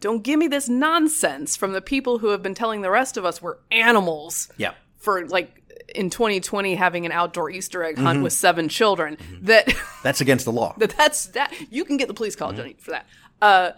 don't 0.00 0.22
give 0.22 0.38
me 0.38 0.48
this 0.48 0.68
nonsense 0.68 1.56
from 1.56 1.72
the 1.72 1.80
people 1.80 2.18
who 2.18 2.28
have 2.28 2.42
been 2.42 2.54
telling 2.54 2.82
the 2.82 2.90
rest 2.90 3.16
of 3.16 3.24
us 3.24 3.40
we're 3.40 3.56
animals 3.70 4.48
Yeah. 4.56 4.72
for 4.98 5.26
like 5.26 5.58
in 5.94 6.10
2020 6.10 6.74
having 6.74 7.06
an 7.06 7.12
outdoor 7.12 7.50
Easter 7.50 7.82
egg 7.82 7.96
Mm-hmm. 7.96 8.04
hunt 8.06 8.22
with 8.22 8.32
seven 8.32 8.68
children. 8.68 9.16
That 9.42 9.72
That's 10.02 10.20
against 10.20 10.44
the 10.44 10.52
law. 10.52 10.74
that 10.78 10.90
that's 10.96 11.26
that 11.28 11.52
you 11.70 11.84
can 11.84 11.96
get 11.96 12.08
the 12.08 12.14
police 12.14 12.36
call 12.36 12.52
Johnny 12.52 12.76
for 12.78 12.90
that. 12.92 13.06
Uh, 13.40 13.70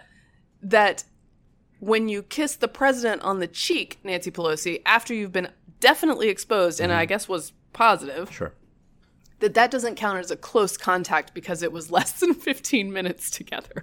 that 0.63 1.05
when 1.81 2.09
you 2.09 2.23
kiss 2.23 2.57
the 2.57 2.69
president 2.69 3.23
on 3.23 3.41
the 3.41 3.47
cheek, 3.47 3.99
Nancy 4.05 4.31
Pelosi, 4.31 4.81
after 4.87 5.13
you've 5.13 5.33
been 5.33 5.49
definitely 5.81 6.29
exposed 6.29 6.81
and 6.81 6.93
I 6.93 7.05
guess 7.05 7.29
was 7.29 7.53
positive, 7.75 8.33
Sure. 8.33 8.55
That 9.45 9.55
that 9.55 9.71
doesn't 9.71 9.97
count 9.97 10.19
as 10.19 10.31
a 10.31 10.37
close 10.37 10.77
contact 10.77 11.35
because 11.35 11.63
it 11.63 11.71
was 11.71 11.91
less 11.97 12.13
than 12.21 12.35
15 12.35 12.93
minutes 12.93 13.31
together. 13.31 13.83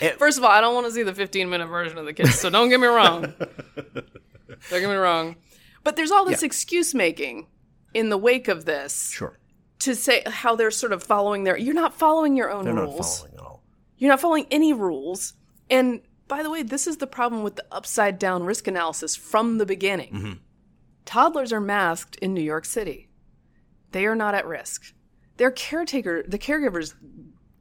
It- 0.00 0.18
First 0.18 0.38
of 0.38 0.44
all, 0.44 0.50
I 0.50 0.60
don't 0.60 0.74
want 0.74 0.86
to 0.86 0.92
see 0.92 1.02
the 1.02 1.14
15 1.14 1.48
minute 1.50 1.66
version 1.68 1.98
of 1.98 2.04
the 2.06 2.12
kiss, 2.12 2.40
so 2.40 2.48
don't 2.50 2.68
get 2.68 2.80
me 2.80 2.86
wrong. 2.86 3.34
don't 3.76 4.80
get 4.80 4.88
me 4.88 4.94
wrong. 4.94 5.36
But 5.84 5.96
there's 5.96 6.10
all 6.10 6.24
this 6.24 6.42
Yeah. 6.42 6.46
excuse 6.46 6.94
making 6.94 7.46
in 7.94 8.08
the 8.08 8.18
wake 8.18 8.48
of 8.48 8.64
this 8.64 9.10
Sure. 9.12 9.38
to 9.80 9.94
say 9.94 10.22
how 10.26 10.56
they're 10.56 10.70
sort 10.70 10.92
of 10.92 11.02
following 11.02 11.44
their. 11.44 11.56
You're 11.56 11.74
not 11.74 11.94
following 11.94 12.36
your 12.36 12.50
own 12.50 12.64
They're 12.64 12.74
not 12.74 12.82
rules. 12.84 13.18
following 13.20 13.34
at 13.34 13.40
all. 13.40 13.62
You're 13.98 14.10
not 14.10 14.20
following 14.20 14.46
any 14.50 14.72
rules. 14.72 15.34
And 15.70 16.00
by 16.28 16.42
the 16.42 16.50
way, 16.50 16.62
this 16.62 16.86
is 16.86 16.96
the 16.96 17.06
problem 17.06 17.42
with 17.42 17.56
the 17.56 17.64
upside 17.70 18.18
down 18.18 18.44
risk 18.44 18.66
analysis 18.66 19.14
from 19.16 19.58
the 19.58 19.66
beginning. 19.66 20.12
Mm-hmm. 20.12 20.32
Toddlers 21.04 21.52
are 21.52 21.60
masked 21.60 22.16
in 22.16 22.34
New 22.34 22.42
York 22.42 22.64
City. 22.64 23.08
They 23.96 24.04
are 24.04 24.14
not 24.14 24.34
at 24.34 24.46
risk. 24.46 24.92
Their 25.38 25.50
caretaker, 25.50 26.22
the 26.22 26.38
caregivers, 26.38 26.92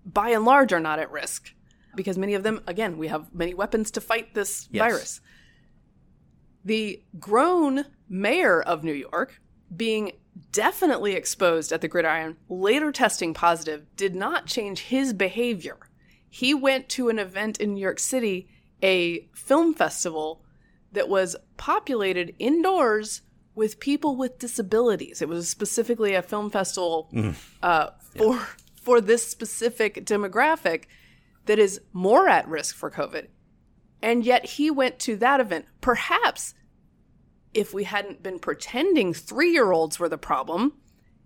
by 0.06 0.32
and 0.32 0.44
large, 0.44 0.74
are 0.74 0.82
not 0.82 1.00
at 1.00 1.10
risk 1.10 1.54
because 1.96 2.18
many 2.18 2.34
of 2.34 2.44
them, 2.44 2.60
again, 2.68 2.98
we 2.98 3.08
have 3.08 3.34
many 3.34 3.54
weapons 3.54 3.90
to 3.92 4.02
fight 4.02 4.34
this 4.34 4.68
Yes. 4.70 4.82
virus. 4.82 5.22
The 6.66 7.02
grown 7.18 7.86
mayor 8.10 8.62
of 8.62 8.84
New 8.84 8.92
York, 8.92 9.40
being 9.74 10.12
definitely 10.52 11.14
exposed 11.14 11.72
at 11.72 11.80
the 11.80 11.88
gridiron, 11.88 12.36
later 12.50 12.92
testing 12.92 13.34
positive, 13.34 13.86
did 13.96 14.14
not 14.14 14.46
change 14.46 14.82
his 14.82 15.14
behavior. 15.14 15.78
He 16.30 16.54
went 16.54 16.90
to 16.90 17.08
an 17.08 17.18
event 17.18 17.62
in 17.62 17.76
New 17.76 17.82
York 17.82 18.00
City, 18.00 18.50
a 18.84 19.30
film 19.34 19.74
festival 19.74 20.44
that 20.92 21.08
was 21.08 21.38
populated 21.56 22.36
indoors 22.40 23.22
with 23.56 23.80
people 23.80 24.16
with 24.16 24.38
disabilities. 24.40 25.22
It 25.22 25.30
was 25.30 25.48
specifically 25.50 26.14
a 26.14 26.22
film 26.22 26.50
festival 26.50 27.10
uh, 27.64 27.88
for 28.18 28.40
for 28.82 29.02
this 29.02 29.28
specific 29.28 30.06
demographic 30.06 30.84
that 31.46 31.58
is 31.58 31.82
more 31.94 32.28
at 32.28 32.48
risk 32.48 32.76
for 32.76 32.92
COVID. 32.92 33.28
And 34.02 34.24
yet 34.24 34.46
he 34.46 34.70
went 34.70 35.00
to 35.00 35.16
that 35.18 35.40
event. 35.40 35.66
Perhaps 35.82 36.54
if 37.54 37.74
we 37.74 37.86
hadn't 37.86 38.22
been 38.22 38.38
pretending 38.40 39.14
three 39.14 39.52
year 39.52 39.72
olds 39.72 39.98
were 40.00 40.10
the 40.10 40.18
problem, 40.18 40.74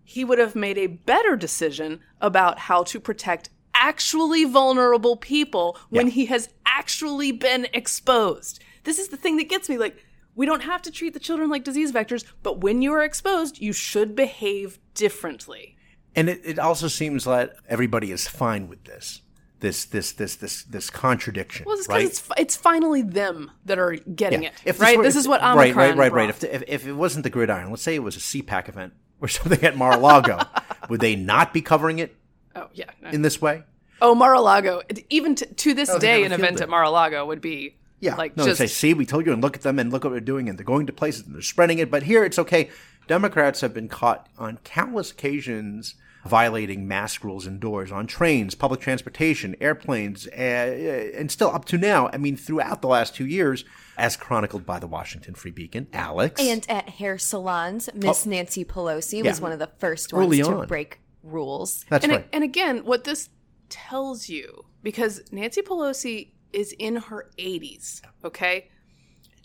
he 0.03 0.24
would 0.24 0.39
have 0.39 0.55
made 0.55 0.77
a 0.77 0.88
better 0.88 1.36
decision 1.36 2.00
about 2.21 2.59
how 2.59 2.83
to 2.83 3.00
protect 3.00 3.50
actually 3.74 4.45
vulnerable 4.45 5.15
people 5.17 5.77
when 5.89 6.07
Yeah. 6.07 6.13
he 6.13 6.25
has 6.27 6.50
actually 6.65 7.31
been 7.31 7.67
exposed. 7.74 8.62
This 8.83 9.00
is 9.00 9.09
the 9.09 9.17
thing 9.17 9.38
that 9.38 9.50
gets 9.50 9.67
me. 9.69 9.77
Like, 9.77 10.05
we 10.36 10.45
don't 10.45 10.63
have 10.63 10.81
to 10.83 10.91
treat 10.91 11.13
the 11.13 11.19
children 11.19 11.50
like 11.50 11.63
disease 11.63 11.91
vectors, 11.91 12.24
but 12.43 12.62
when 12.62 12.81
you 12.81 12.93
are 12.93 13.03
exposed, 13.03 13.59
you 13.59 13.74
should 13.74 14.15
behave 14.15 14.79
differently. 14.93 15.75
And 16.15 16.29
it, 16.29 16.41
it 16.43 16.59
also 16.59 16.88
seems 16.88 17.27
like 17.27 17.51
everybody 17.67 18.12
is 18.12 18.27
fine 18.27 18.67
with 18.67 18.83
this. 18.86 19.21
This 19.59 19.83
this 19.83 20.13
this 20.13 20.38
this 20.38 20.63
this 20.63 20.89
contradiction. 20.89 21.65
Well, 21.65 21.75
it's 21.75 21.86
because 21.86 22.01
right? 22.01 22.05
it's, 22.05 22.29
it's 22.38 22.55
finally 22.55 23.01
them 23.01 23.51
that 23.65 23.77
are 23.77 23.91
getting 23.91 24.43
it. 24.43 24.53
If 24.63 24.79
right? 24.79 24.98
were- 24.98 25.03
this 25.03 25.15
if- 25.15 25.21
is 25.21 25.27
what 25.27 25.41
right, 25.41 25.51
Omicron 25.51 25.75
right, 25.75 25.98
right, 25.98 26.12
brought. 26.12 26.21
right. 26.21 26.29
If, 26.29 26.39
the, 26.39 26.55
if 26.55 26.63
if 26.67 26.88
it 26.88 26.93
wasn't 26.93 27.24
the 27.24 27.29
gridiron, 27.29 27.69
let's 27.69 27.81
say 27.81 27.95
it 27.95 28.03
was 28.03 28.15
a 28.15 28.19
CPAC 28.19 28.69
event 28.69 28.93
or 29.19 29.27
something 29.27 29.62
at 29.62 29.75
Mar-a-Lago, 29.75 30.39
would 30.89 31.01
they 31.01 31.17
not 31.17 31.53
be 31.53 31.62
covering 31.62 32.00
it 32.00 32.15
oh, 32.55 32.69
yeah. 32.74 32.86
in 33.12 33.21
this 33.21 33.41
way? 33.41 33.63
Oh, 34.01 34.15
Mar-a-Lago. 34.15 34.81
Even 35.09 35.36
to, 35.36 35.45
to 35.45 35.74
this 35.74 35.89
oh, 35.89 36.00
they 36.00 36.07
day, 36.07 36.24
an 36.24 36.31
event 36.31 36.62
at 36.62 36.69
Mar-a-Lago 36.69 37.25
would 37.25 37.41
be 37.41 37.75
Yeah, 38.00 38.15
like 38.15 38.38
no, 38.38 38.46
just 38.46 38.60
they 38.60 38.68
say, 38.68 38.74
see, 38.74 38.94
we 38.94 39.06
told 39.06 39.25
you, 39.25 39.34
and 39.34 39.41
look 39.41 39.56
at 39.56 39.62
them, 39.63 39.77
and 39.79 39.91
look 39.91 40.03
what 40.03 40.12
they're 40.12 40.20
doing, 40.20 40.48
and 40.48 40.58
they're 40.58 40.65
going 40.65 40.86
to 40.88 40.94
places, 40.94 41.25
and 41.25 41.36
they're 41.36 41.41
spreading 41.41 41.79
it. 41.79 41.91
But 41.91 42.03
here, 42.03 42.24
it's 42.24 42.39
okay. 42.39 42.70
Democrats 43.08 43.62
have 43.62 43.74
been 43.74 43.88
caught 43.89 44.27
on 44.38 44.59
countless 44.64 45.12
occasions 45.12 45.96
violating 46.25 46.85
mask 46.88 47.24
rules 47.24 47.48
indoors 47.48 47.92
on 47.92 48.05
trains, 48.05 48.53
public 48.53 48.81
transportation, 48.81 49.55
airplanes, 49.62 50.27
uh, 50.27 51.12
and 51.16 51.31
still 51.31 51.50
up 51.50 51.64
to 51.66 51.77
now. 51.77 52.09
I 52.12 52.18
mean, 52.18 52.35
throughout 52.35 52.81
the 52.81 52.90
last 52.90 53.16
two 53.16 53.25
years, 53.25 53.64
as 53.98 54.18
chronicled 54.18 54.66
by 54.66 54.79
the 54.79 54.88
Washington 54.88 55.33
Free 55.33 55.51
Beacon, 55.51 55.88
Alex. 55.94 56.42
And 56.42 56.70
at 56.70 56.90
hair 56.90 57.18
salons, 57.18 57.90
Miss 57.94 58.25
Nancy 58.25 58.66
Pelosi 58.66 59.24
was 59.24 59.40
Yeah. 59.40 59.44
one 59.44 59.53
of 59.53 59.59
the 59.59 59.72
first 59.79 60.12
ones 60.14 60.25
Early 60.25 60.38
to 60.44 60.57
on. 60.59 60.68
break 60.68 61.00
rules. 61.24 61.85
that's 61.90 62.03
and, 62.03 62.14
right. 62.14 62.27
and 62.33 62.44
again, 62.44 62.83
what 62.85 63.05
this 63.05 63.29
tells 63.70 64.27
you, 64.29 64.66
because 64.83 65.22
Nancy 65.31 65.62
Pelosi 65.62 66.31
is 66.53 66.74
in 66.79 66.96
her 66.96 67.29
80s, 67.38 68.01
okay? 68.24 68.70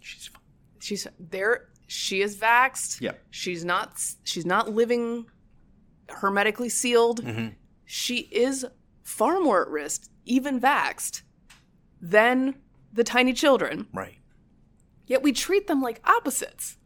She's 0.00 0.26
fine. 0.28 0.42
She's 0.80 1.06
there. 1.18 1.68
She 1.86 2.22
is 2.22 2.36
vaxxed. 2.36 3.00
Yep. 3.00 3.22
She's 3.30 3.64
not. 3.64 4.02
She's 4.24 4.46
not 4.46 4.70
living 4.70 5.26
hermetically 6.08 6.68
sealed. 6.68 7.24
Mm-hmm. 7.24 7.48
She 7.84 8.18
is 8.18 8.66
far 9.02 9.40
more 9.40 9.62
at 9.62 9.68
risk, 9.68 10.08
even 10.24 10.60
vaxxed, 10.60 11.22
than 12.00 12.56
the 12.92 13.04
tiny 13.04 13.32
children. 13.32 13.86
Right. 13.92 14.18
Yet 15.06 15.22
we 15.22 15.32
treat 15.32 15.66
them 15.66 15.82
like 15.82 16.00
opposites. 16.04 16.78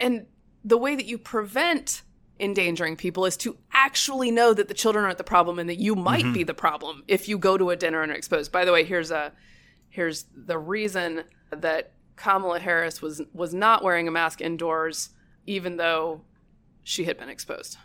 And 0.00 0.26
the 0.64 0.78
way 0.78 0.96
that 0.96 1.06
you 1.06 1.18
prevent 1.18 2.02
endangering 2.40 2.96
people 2.96 3.24
is 3.24 3.36
to 3.36 3.56
actually 3.72 4.30
know 4.30 4.52
that 4.52 4.68
the 4.68 4.74
children 4.74 5.04
aren't 5.04 5.18
the 5.18 5.24
problem 5.24 5.58
and 5.58 5.68
that 5.68 5.78
you 5.78 5.94
might 5.94 6.22
be 6.22 6.40
mm-hmm. 6.40 6.46
the 6.46 6.54
problem 6.54 7.04
if 7.06 7.28
you 7.28 7.38
go 7.38 7.56
to 7.56 7.70
a 7.70 7.76
dinner 7.76 8.02
and 8.02 8.10
are 8.10 8.14
exposed. 8.14 8.50
By 8.50 8.64
the 8.64 8.72
way, 8.72 8.84
here's 8.84 9.10
a 9.10 9.32
here's 9.88 10.24
the 10.34 10.58
reason 10.58 11.24
that 11.50 11.92
Kamala 12.16 12.58
Harris 12.58 13.00
was 13.00 13.22
was 13.32 13.54
not 13.54 13.84
wearing 13.84 14.08
a 14.08 14.10
mask 14.10 14.40
indoors 14.40 15.10
even 15.46 15.76
though 15.76 16.22
she 16.84 17.04
had 17.04 17.18
been 17.18 17.30
exposed. 17.30 17.78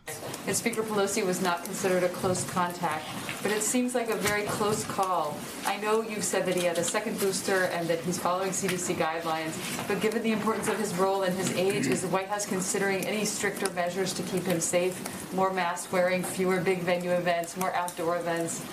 And 0.46 0.56
Speaker 0.56 0.84
Pelosi 0.84 1.26
was 1.26 1.42
not 1.42 1.64
considered 1.64 2.04
a 2.04 2.10
close 2.10 2.44
contact, 2.52 3.06
but 3.42 3.52
it 3.52 3.62
seems 3.62 3.96
like 3.96 4.10
a 4.10 4.16
very 4.16 4.44
close 4.44 4.84
call. 4.84 5.38
I 5.66 5.78
know 5.78 6.02
you've 6.02 6.24
said 6.24 6.46
that 6.46 6.56
he 6.56 6.66
had 6.66 6.78
a 6.78 6.84
second 6.84 7.18
booster 7.20 7.64
and 7.66 7.88
that 7.88 8.00
he's 8.02 8.20
following 8.20 8.52
CDC 8.52 8.96
guidelines, 8.96 9.88
but 9.88 10.02
given 10.02 10.22
the 10.22 10.34
importance 10.34 10.68
of 10.68 10.78
his 10.78 10.94
role 10.96 11.24
and 11.24 11.34
his 11.36 11.52
age, 11.54 11.88
is 11.88 12.02
the 12.02 12.10
White 12.10 12.28
House 12.28 12.46
considering 12.46 13.06
any 13.06 13.24
stricter 13.24 13.72
measures 13.72 14.14
to 14.14 14.24
keep 14.24 14.44
him 14.44 14.60
safe? 14.60 15.34
More 15.34 15.52
mask 15.54 15.94
wearing, 15.94 16.22
fewer 16.22 16.60
big 16.60 16.80
venue 16.80 17.12
events, 17.12 17.56
more 17.56 17.74
outdoor 17.74 18.18
events? 18.18 18.66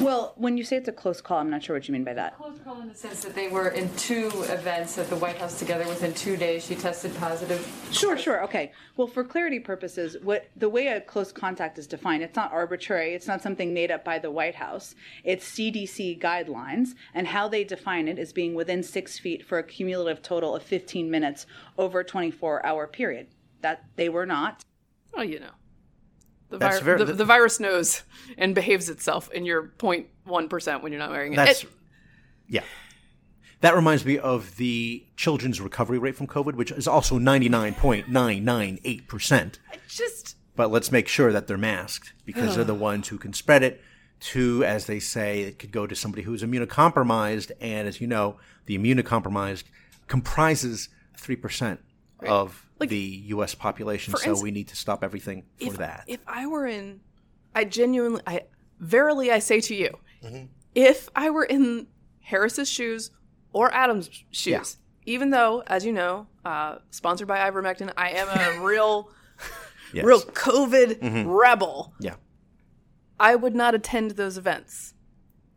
Well, 0.00 0.32
when 0.36 0.56
you 0.56 0.64
say 0.64 0.76
it's 0.76 0.88
a 0.88 0.92
close 0.92 1.20
call, 1.20 1.38
I'm 1.38 1.50
not 1.50 1.62
sure 1.62 1.76
what 1.76 1.86
you 1.86 1.92
mean 1.92 2.04
by 2.04 2.14
that. 2.14 2.36
Close 2.36 2.58
call 2.64 2.80
in 2.80 2.88
the 2.88 2.94
sense 2.94 3.22
that 3.22 3.34
they 3.34 3.48
were 3.48 3.68
in 3.68 3.94
two 3.96 4.30
events 4.48 4.98
at 4.98 5.08
the 5.08 5.16
White 5.16 5.36
House 5.36 5.58
together 5.58 5.86
within 5.86 6.12
two 6.14 6.36
days. 6.36 6.66
She 6.66 6.74
tested 6.74 7.14
positive. 7.16 7.64
Sure, 7.92 8.16
sure, 8.16 8.42
okay. 8.44 8.72
Well, 8.96 9.06
for 9.06 9.22
clarity 9.22 9.41
purposes, 9.60 10.16
what 10.22 10.48
the 10.56 10.68
way 10.68 10.86
a 10.88 11.00
close 11.00 11.32
contact 11.32 11.78
is 11.78 11.86
defined, 11.86 12.22
it's 12.22 12.36
not 12.36 12.52
arbitrary. 12.52 13.14
It's 13.14 13.26
not 13.26 13.42
something 13.42 13.72
made 13.74 13.90
up 13.90 14.04
by 14.04 14.18
the 14.18 14.30
White 14.30 14.54
House. 14.54 14.94
It's 15.24 15.48
CDC 15.48 16.20
guidelines, 16.20 16.90
and 17.14 17.26
how 17.26 17.48
they 17.48 17.64
define 17.64 18.08
it 18.08 18.18
is 18.18 18.32
being 18.32 18.54
within 18.54 18.82
six 18.82 19.18
feet 19.18 19.44
for 19.46 19.58
a 19.58 19.62
cumulative 19.62 20.22
total 20.22 20.54
of 20.56 20.62
15 20.62 21.10
minutes 21.10 21.46
over 21.78 22.00
a 22.00 22.04
24-hour 22.04 22.86
period. 22.88 23.28
That 23.60 23.84
they 23.96 24.08
were 24.08 24.26
not. 24.26 24.64
Oh, 25.14 25.22
you 25.22 25.40
know. 25.40 25.50
The, 26.50 26.58
vir- 26.58 26.80
very- 26.80 26.98
the, 26.98 27.04
the- 27.06 27.12
the 27.14 27.24
virus 27.24 27.60
knows 27.60 28.02
and 28.36 28.54
behaves 28.54 28.88
itself 28.88 29.30
in 29.32 29.44
your 29.44 29.68
0.1% 29.78 30.82
when 30.82 30.92
you're 30.92 30.98
not 30.98 31.10
wearing 31.10 31.32
it. 31.32 31.36
That's 31.36 31.62
It- 31.64 31.70
yeah. 32.48 32.64
That 33.62 33.74
reminds 33.74 34.04
me 34.04 34.18
of 34.18 34.56
the 34.56 35.06
children's 35.16 35.60
recovery 35.60 35.98
rate 35.98 36.16
from 36.16 36.26
COVID, 36.26 36.54
which 36.54 36.70
is 36.72 36.86
also 36.86 37.18
99.998%. 37.18 39.54
just 39.88 40.36
But 40.56 40.70
let's 40.70 40.92
make 40.92 41.08
sure 41.08 41.32
that 41.32 41.46
they're 41.46 41.56
masked 41.56 42.12
because 42.24 42.56
they're 42.56 42.64
the 42.64 42.74
ones 42.74 43.08
who 43.08 43.18
can 43.18 43.32
spread 43.32 43.62
it. 43.62 43.80
To, 44.32 44.62
as 44.64 44.86
they 44.86 45.00
say, 45.00 45.42
it 45.42 45.58
could 45.58 45.72
go 45.72 45.84
to 45.84 45.96
somebody 45.96 46.22
who's 46.22 46.44
immunocompromised. 46.44 47.50
And 47.60 47.88
as 47.88 48.00
you 48.00 48.06
know, 48.06 48.36
the 48.66 48.78
immunocompromised 48.78 49.64
comprises 50.06 50.88
3% 51.18 51.78
of 52.26 52.68
Like, 52.78 52.88
the 52.88 53.22
U.S. 53.26 53.56
population. 53.56 54.12
So 54.12 54.18
instance, 54.18 54.42
we 54.42 54.52
need 54.52 54.68
to 54.68 54.76
stop 54.76 55.02
everything 55.02 55.42
for 55.58 55.66
if, 55.66 55.76
that. 55.78 56.04
If 56.06 56.20
I 56.28 56.46
were 56.46 56.68
in, 56.68 57.00
I 57.52 57.64
genuinely, 57.64 58.22
I 58.24 58.42
verily 58.78 59.32
I 59.32 59.40
say 59.40 59.60
to 59.60 59.74
you, 59.74 59.98
Mm-hmm. 60.22 60.44
if 60.76 61.08
I 61.16 61.30
were 61.30 61.44
in 61.44 61.88
Harris's 62.20 62.68
shoes 62.68 63.10
or 63.52 63.72
Adam's 63.72 64.08
shoes, 64.30 64.76
even 65.06 65.30
though, 65.30 65.62
as 65.66 65.84
you 65.84 65.92
know, 65.92 66.26
uh, 66.44 66.76
sponsored 66.90 67.28
by 67.28 67.38
ivermectin, 67.50 67.92
I 67.96 68.10
am 68.10 68.28
a 68.28 68.60
real, 68.64 69.10
Yes. 69.92 70.04
real 70.04 70.20
COVID 70.20 71.00
Mm-hmm. 71.00 71.28
rebel. 71.28 71.92
yeah. 72.00 72.14
I 73.20 73.36
would 73.36 73.54
not 73.54 73.74
attend 73.74 74.12
those 74.12 74.36
events. 74.38 74.94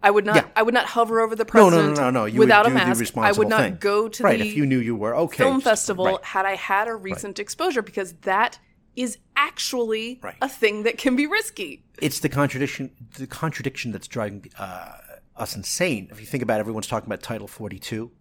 I 0.03 0.11
would 0.11 0.25
not. 0.25 0.35
Yeah. 0.35 0.45
I 0.55 0.61
would 0.61 0.73
not 0.75 0.85
hover 0.85 1.19
over 1.19 1.35
the 1.35 1.45
No, 1.51 1.63
no, 1.63 1.69
president 1.69 1.97
no, 1.97 2.03
no, 2.03 2.09
no. 2.11 2.25
You 2.25 2.39
without 2.39 2.67
a 2.67 2.69
mask. 2.69 3.17
I 3.17 3.31
would 3.31 3.47
not 3.47 3.61
thing. 3.61 3.77
go 3.79 4.07
to 4.07 4.23
right, 4.23 4.37
the 4.39 4.47
if 4.49 4.55
you 4.55 4.65
knew 4.67 4.77
you 4.77 4.95
were 4.95 5.15
okay. 5.15 5.37
film 5.37 5.61
festival 5.61 6.05
right. 6.05 6.23
had 6.23 6.45
I 6.45 6.55
had 6.55 6.87
a 6.87 6.95
recent 6.95 7.39
exposure 7.39 7.81
because 7.81 8.13
that 8.21 8.59
is 8.95 9.17
actually 9.35 10.19
Right. 10.21 10.35
a 10.41 10.47
thing 10.49 10.83
that 10.83 10.97
can 10.99 11.15
be 11.15 11.25
risky. 11.25 11.83
it's 12.01 12.19
the 12.19 12.29
contradiction 12.29 12.91
the 13.17 13.25
contradiction 13.25 13.91
that's 13.91 14.07
driving 14.07 14.45
uh, 14.59 14.91
us 15.37 15.55
insane 15.55 16.07
if 16.11 16.19
you 16.19 16.25
think 16.25 16.43
about 16.43 16.57
it, 16.57 16.61
everyone's 16.61 16.87
talking 16.87 17.07
about 17.07 17.21
title 17.21 17.47
42 17.47 18.11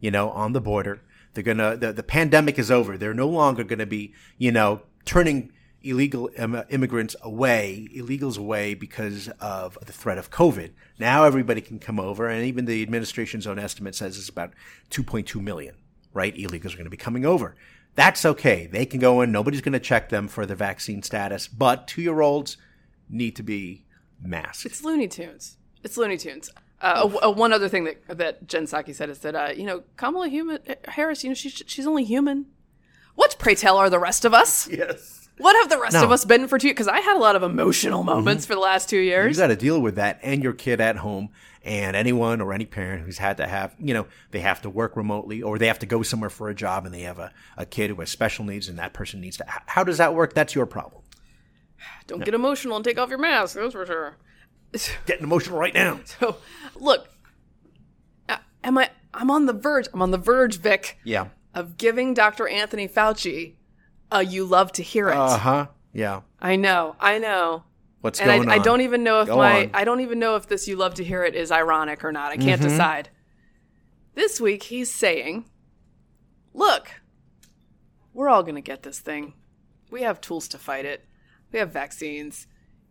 you 0.00 0.10
know 0.10 0.30
on 0.30 0.52
the 0.52 0.60
border 0.60 1.02
they're 1.34 1.44
gonna 1.44 1.76
the, 1.76 1.92
the 1.92 2.02
pandemic 2.02 2.58
is 2.58 2.70
over 2.70 2.96
they're 2.96 3.14
no 3.14 3.28
longer 3.28 3.64
gonna 3.64 3.86
be 3.86 4.12
you 4.38 4.52
know 4.52 4.82
turning 5.04 5.52
illegal 5.86 6.30
Im- 6.36 6.64
immigrants 6.68 7.16
away, 7.22 7.88
illegals 7.94 8.36
away 8.36 8.74
because 8.74 9.28
of 9.40 9.78
the 9.84 9.92
threat 9.92 10.18
of 10.18 10.30
COVID. 10.30 10.72
Now 10.98 11.24
everybody 11.24 11.60
can 11.60 11.78
come 11.78 12.00
over, 12.00 12.28
and 12.28 12.44
even 12.44 12.64
the 12.64 12.82
administration's 12.82 13.46
own 13.46 13.58
estimate 13.58 13.94
says 13.94 14.18
it's 14.18 14.28
about 14.28 14.52
2.2 14.90 15.40
million, 15.40 15.76
right? 16.12 16.34
Illegals 16.34 16.74
are 16.74 16.76
going 16.76 16.84
to 16.84 16.90
be 16.90 16.96
coming 16.96 17.24
over. 17.24 17.54
That's 17.94 18.24
okay. 18.26 18.66
They 18.66 18.84
can 18.84 19.00
go 19.00 19.20
in. 19.22 19.32
Nobody's 19.32 19.62
going 19.62 19.72
to 19.72 19.80
check 19.80 20.10
them 20.10 20.28
for 20.28 20.44
their 20.44 20.56
vaccine 20.56 21.02
status, 21.02 21.48
but 21.48 21.86
two 21.86 22.02
year 22.02 22.20
olds 22.20 22.56
need 23.08 23.36
to 23.36 23.42
be 23.42 23.86
masked. 24.20 24.66
It's 24.66 24.84
Looney 24.84 25.08
Tunes. 25.08 25.56
It's 25.86 25.96
Looney 25.96 26.16
Tunes. 26.18 26.50
Uh, 26.82 27.08
uh, 27.24 27.30
one 27.30 27.52
other 27.52 27.68
thing 27.68 27.84
that 27.84 28.18
that 28.18 28.46
Jen 28.48 28.64
Psaki 28.64 28.94
said 28.94 29.08
is 29.08 29.20
that 29.20 29.34
uh, 29.34 29.52
you 29.56 29.64
know 29.64 29.82
Kamala 29.96 30.28
human, 30.28 30.58
Harris, 30.86 31.22
you 31.24 31.30
know 31.30 31.34
she's 31.34 31.62
she's 31.66 31.86
only 31.86 32.04
human. 32.04 32.46
What 33.14 33.36
pray 33.38 33.54
tell 33.54 33.78
are 33.78 33.88
the 33.88 33.98
rest 33.98 34.24
of 34.24 34.34
us? 34.34 34.68
yes. 34.68 35.28
What 35.38 35.54
have 35.60 35.68
the 35.70 35.78
rest 35.80 35.94
No. 35.94 36.04
of 36.04 36.10
us 36.12 36.24
been 36.24 36.48
for 36.48 36.58
two? 36.58 36.68
Because 36.70 36.88
I 36.88 37.00
had 37.00 37.16
a 37.16 37.20
lot 37.20 37.36
of 37.36 37.42
emotional 37.42 38.02
moments 38.02 38.46
for 38.46 38.54
the 38.54 38.60
last 38.60 38.88
two 38.88 38.96
years. 38.98 39.22
You 39.22 39.26
years. 39.28 39.36
got 39.38 39.46
to 39.48 39.56
deal 39.56 39.80
with 39.80 39.94
that 39.96 40.18
and 40.22 40.42
your 40.42 40.54
kid 40.54 40.80
at 40.80 40.96
home 40.96 41.28
and 41.62 41.94
anyone 41.94 42.40
or 42.40 42.52
any 42.54 42.64
parent 42.64 43.04
who's 43.04 43.18
had 43.18 43.36
to 43.36 43.46
have, 43.46 43.74
you 43.78 43.92
know, 43.92 44.06
they 44.30 44.40
have 44.40 44.62
to 44.62 44.70
work 44.70 44.96
remotely 44.96 45.42
or 45.42 45.58
they 45.58 45.66
have 45.66 45.78
to 45.80 45.86
go 45.86 46.02
somewhere 46.02 46.30
for 46.30 46.48
a 46.48 46.54
job 46.54 46.86
and 46.86 46.94
they 46.94 47.02
have 47.02 47.18
a, 47.18 47.32
a 47.58 47.66
kid 47.66 47.90
who 47.90 47.96
has 48.00 48.08
special 48.10 48.46
needs 48.46 48.66
and 48.68 48.78
that 48.78 48.94
person 48.94 49.20
needs 49.20 49.36
to. 49.36 49.44
h- 49.44 49.60
How 49.66 49.84
does 49.84 49.98
that 49.98 50.14
work? 50.14 50.32
That's 50.32 50.54
your 50.54 50.64
problem. 50.64 51.02
Don't 52.06 52.24
get 52.24 52.32
emotional 52.34 52.76
and 52.76 52.84
take 52.84 52.98
off 52.98 53.10
your 53.10 53.18
mask. 53.18 53.56
That's 53.56 53.72
for 53.74 53.84
sure. 53.84 54.16
Getting 55.06 55.24
emotional 55.24 55.58
right 55.58 55.74
now. 55.74 56.00
So, 56.04 56.36
look, 56.74 57.08
uh, 58.28 58.38
am 58.64 58.78
I? 58.78 58.90
I'm 59.14 59.30
on 59.30 59.46
the 59.46 59.52
verge. 59.52 59.88
I'm 59.94 60.02
on 60.02 60.10
the 60.10 60.18
verge, 60.18 60.58
Vic, 60.58 60.98
Yeah. 61.04 61.28
of 61.54 61.76
giving 61.76 62.12
Dr. 62.14 62.46
Anthony 62.48 62.86
Fauci 62.88 63.54
a 64.12 64.22
"you 64.24 64.44
love 64.44 64.72
to 64.72 64.82
hear 64.82 65.08
it." 65.08 65.16
Uh 65.16 65.38
huh. 65.38 65.66
Yeah. 65.92 66.20
I 66.40 66.56
know, 66.56 66.96
I 67.00 67.18
know. 67.18 67.64
What's 68.02 68.20
and 68.20 68.28
going 68.28 68.48
I, 68.48 68.54
on? 68.54 68.60
I 68.60 68.62
don't 68.62 68.82
even 68.82 69.02
know 69.02 69.20
if 69.22 69.28
Go 69.28 69.36
my 69.38 69.64
on. 69.64 69.70
I 69.74 69.84
don't 69.84 70.00
even 70.00 70.18
know 70.18 70.36
if 70.36 70.46
this 70.46 70.68
"you 70.68 70.76
love 70.76 70.94
to 70.94 71.04
hear 71.04 71.24
it" 71.24 71.34
is 71.34 71.50
ironic 71.50 72.04
or 72.04 72.12
not. 72.12 72.30
I 72.32 72.36
can't 72.36 72.60
Mm-hmm. 72.60 72.70
decide. 72.70 73.08
This 74.14 74.40
week 74.40 74.64
he's 74.64 74.92
saying, 74.92 75.46
"Look, 76.54 76.88
we're 78.12 78.28
all 78.28 78.42
going 78.42 78.54
to 78.54 78.60
get 78.60 78.82
this 78.82 78.98
thing. 79.00 79.34
We 79.90 80.02
have 80.02 80.20
tools 80.20 80.48
to 80.48 80.58
fight 80.58 80.84
it. 80.84 81.04
We 81.52 81.58
have 81.58 81.70
vaccines. 81.72 82.46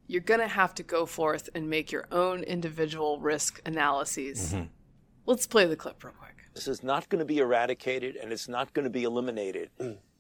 You're 0.08 0.22
going 0.22 0.40
to 0.40 0.48
have 0.48 0.76
to 0.76 0.84
go 0.84 1.06
forth 1.06 1.50
and 1.56 1.70
make 1.70 1.92
your 1.92 2.08
own 2.12 2.44
individual 2.44 3.20
risk 3.20 3.62
analyses. 3.66 4.54
Mm-hmm. 4.54 4.66
Let's 5.26 5.48
play 5.48 5.66
the 5.66 5.76
clip 5.76 6.04
real 6.04 6.14
quick. 6.14 6.36
This 6.54 6.68
is 6.68 6.84
not 6.84 7.10
going 7.10 7.20
to 7.20 7.26
be 7.26 7.40
eradicated 7.40 8.16
and 8.16 8.32
it's 8.32 8.48
not 8.48 8.74
going 8.74 8.84
to 8.84 8.90
be 8.90 9.04
eliminated. 9.04 9.70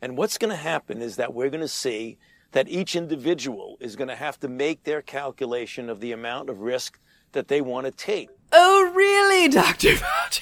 And 0.01 0.17
what's 0.17 0.37
going 0.37 0.49
to 0.49 0.57
happen 0.57 1.01
is 1.01 1.15
that 1.15 1.33
we're 1.33 1.49
going 1.49 1.61
to 1.61 1.67
see 1.67 2.17
that 2.51 2.67
each 2.67 2.95
individual 2.95 3.77
is 3.79 3.95
going 3.95 4.07
to 4.07 4.15
have 4.15 4.39
to 4.39 4.47
make 4.47 4.83
their 4.83 5.01
calculation 5.01 5.89
of 5.89 5.99
the 5.99 6.11
amount 6.11 6.49
of 6.49 6.61
risk 6.61 6.99
that 7.31 7.47
they 7.47 7.61
want 7.61 7.85
to 7.85 7.91
take. 7.91 8.29
Oh, 8.51 8.91
really, 8.93 9.47
Dr. 9.49 9.89
Fauci? 9.93 10.41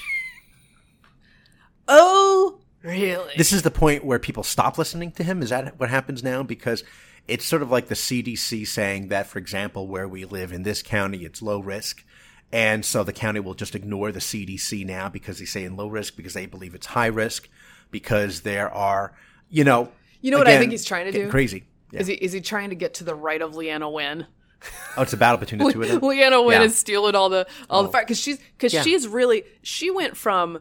oh, 1.88 2.60
really? 2.82 3.34
This 3.36 3.52
is 3.52 3.64
the 3.64 3.72
point 3.72 4.06
where 4.06 4.20
people 4.20 4.44
stop 4.44 4.78
listening 4.78 5.12
to 5.14 5.24
him. 5.24 5.42
Is 5.42 5.50
that 5.50 5.80
what 5.80 5.90
happens 5.90 6.24
now? 6.24 6.44
Because 6.44 6.84
it's 7.28 7.46
sort 7.46 7.62
of 7.62 7.72
like 7.72 7.88
the 7.88 7.96
CDC 7.96 8.68
saying 8.68 9.08
that, 9.08 9.28
for 9.28 9.40
example, 9.40 9.88
where 9.88 10.08
we 10.08 10.26
live 10.26 10.52
in 10.52 10.64
this 10.64 10.82
county, 10.82 11.26
it's 11.26 11.42
low 11.42 11.60
risk. 11.60 12.04
And 12.52 12.86
so 12.86 13.04
the 13.04 13.14
county 13.14 13.40
will 13.40 13.56
just 13.56 13.76
ignore 13.76 14.12
the 14.12 14.20
CDC 14.20 14.86
now 14.86 15.10
because 15.10 15.40
they 15.40 15.46
say 15.46 15.64
in 15.64 15.76
low 15.76 15.88
risk 15.88 16.16
because 16.16 16.34
they 16.34 16.46
believe 16.46 16.76
it's 16.76 16.88
high 16.88 17.08
risk 17.08 17.50
because 17.90 18.42
there 18.42 18.70
are, 18.72 19.14
you 19.50 19.64
know, 19.64 19.92
You 20.22 20.32
know 20.32 20.38
what 20.38 20.48
I 20.48 20.58
think 20.58 20.72
he's 20.72 20.86
trying 20.86 21.06
to 21.06 21.12
do? 21.12 21.30
Crazy. 21.30 21.64
Yeah. 21.92 22.02
Is 22.02 22.08
he 22.08 22.14
is 22.14 22.32
he 22.32 22.42
trying 22.42 22.70
to 22.70 22.76
get 22.76 22.96
to 22.96 23.04
the 23.04 23.16
right 23.16 23.42
of 23.42 23.54
Leana 23.54 23.92
Wen? 23.92 24.28
oh, 24.98 25.02
it's 25.02 25.14
a 25.14 25.18
battle 25.18 25.38
between 25.38 25.60
the 25.60 25.72
two 25.72 25.82
of 25.82 25.88
them. 25.88 26.00
Leana 26.02 26.44
Wen 26.46 26.62
Yeah. 26.62 26.68
is 26.68 26.78
stealing 26.78 27.16
all 27.16 27.30
the 27.30 27.48
all 27.70 27.84
the 27.84 27.90
oh. 27.90 27.92
fire 27.92 28.04
because 28.04 28.20
she's 28.20 28.38
because 28.58 28.74
Yeah. 28.74 28.82
she's 28.82 29.08
really 29.08 29.44
she 29.62 29.90
went 29.90 30.18
from 30.18 30.60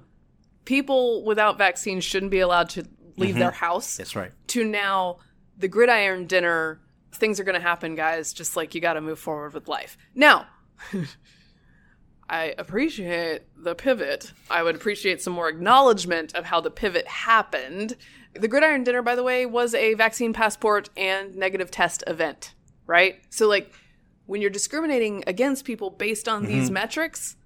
people 0.65 1.25
without 1.25 1.59
vaccines 1.59 2.05
shouldn't 2.05 2.31
be 2.31 2.41
allowed 2.41 2.69
to 2.71 2.87
leave 3.17 3.31
mm-hmm. 3.31 3.41
their 3.41 3.51
house 3.51 3.97
That's 3.97 4.17
right. 4.17 4.31
to 4.49 4.65
now 4.65 5.19
the 5.63 5.69
gridiron 5.69 6.27
dinner 6.27 6.81
things 7.15 7.39
are 7.41 7.45
going 7.45 7.55
to 7.55 7.61
happen 7.61 7.95
guys 7.95 8.33
just 8.33 8.57
like 8.57 8.75
you 8.75 8.81
got 8.81 8.95
to 8.95 9.01
move 9.01 9.19
forward 9.19 9.55
with 9.55 9.69
life. 9.69 9.97
Now 10.15 10.47
i 12.29 12.55
appreciate 12.59 13.43
the 13.57 13.75
pivot. 13.75 14.33
I 14.51 14.63
would 14.63 14.75
appreciate 14.75 15.21
some 15.23 15.33
more 15.33 15.49
acknowledgement 15.49 16.35
of 16.35 16.45
how 16.47 16.61
the 16.61 16.71
pivot 16.71 17.07
happened. 17.07 17.97
The 18.35 18.49
gridiron 18.49 18.85
dinner 18.85 19.03
by 19.03 19.15
the 19.15 19.23
way 19.23 19.47
was 19.47 19.75
a 19.75 19.95
vaccine 19.95 20.33
passport 20.33 20.91
and 20.97 21.35
negative 21.37 21.71
test 21.71 22.03
event 22.07 22.55
right? 22.87 23.21
So 23.31 23.47
like 23.49 23.73
when 24.27 24.41
you're 24.41 24.51
discriminating 24.51 25.23
against 25.27 25.65
people 25.65 25.89
based 25.91 26.29
on 26.29 26.45
these 26.45 26.65
Mm-hmm. 26.65 26.75
metrics 26.75 27.37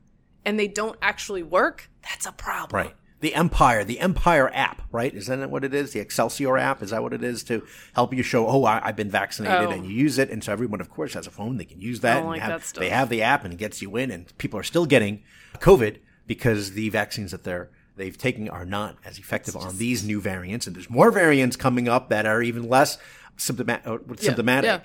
and 0.44 0.58
they 0.58 0.68
don't 0.68 0.96
actually 1.02 1.42
work 1.42 1.90
that's 2.02 2.24
a 2.26 2.32
problem. 2.32 2.86
Right. 2.86 2.94
The 3.20 3.34
Empire, 3.34 3.82
the 3.82 3.98
Empire 4.00 4.50
app, 4.52 4.82
right? 4.92 5.12
Isn't 5.14 5.40
that 5.40 5.50
what 5.50 5.64
it 5.64 5.72
is? 5.72 5.92
The 5.92 6.00
Excelsior 6.00 6.58
app, 6.58 6.82
is 6.82 6.90
that 6.90 7.02
what 7.02 7.14
it 7.14 7.24
is 7.24 7.42
to 7.44 7.66
help 7.94 8.12
you 8.12 8.22
show, 8.22 8.46
oh, 8.46 8.64
I, 8.64 8.80
I've 8.84 8.96
been 8.96 9.10
vaccinated, 9.10 9.68
Oh. 9.68 9.70
and 9.70 9.86
you 9.86 9.92
use 9.92 10.18
it, 10.18 10.28
and 10.30 10.44
so 10.44 10.52
everyone, 10.52 10.82
of 10.82 10.90
course, 10.90 11.14
has 11.14 11.26
a 11.26 11.30
phone. 11.30 11.56
They 11.56 11.64
can 11.64 11.80
use 11.80 12.00
that. 12.00 12.18
and 12.18 12.26
like 12.26 12.42
have, 12.42 12.60
that 12.60 12.66
stuff. 12.66 12.80
They 12.80 12.90
have 12.90 13.08
the 13.08 13.22
app, 13.22 13.44
and 13.44 13.54
it 13.54 13.56
gets 13.56 13.80
you 13.80 13.96
in, 13.96 14.10
and 14.10 14.36
people 14.36 14.60
are 14.60 14.62
still 14.62 14.84
getting 14.84 15.22
COVID 15.54 15.98
because 16.26 16.72
the 16.72 16.90
vaccines 16.90 17.30
that 17.30 17.44
they're 17.44 17.70
they've 17.96 18.18
taken 18.18 18.50
are 18.50 18.66
not 18.66 18.96
as 19.06 19.18
effective 19.18 19.56
on 19.56 19.78
these 19.78 20.04
new 20.04 20.20
variants, 20.20 20.66
and 20.66 20.76
there's 20.76 20.90
more 20.90 21.10
variants 21.10 21.56
coming 21.56 21.88
up 21.88 22.10
that 22.10 22.26
are 22.26 22.42
even 22.42 22.68
less 22.68 22.98
symptomatic. 23.38 23.84
symptomatic. 24.20 24.64
yeah. 24.68 24.80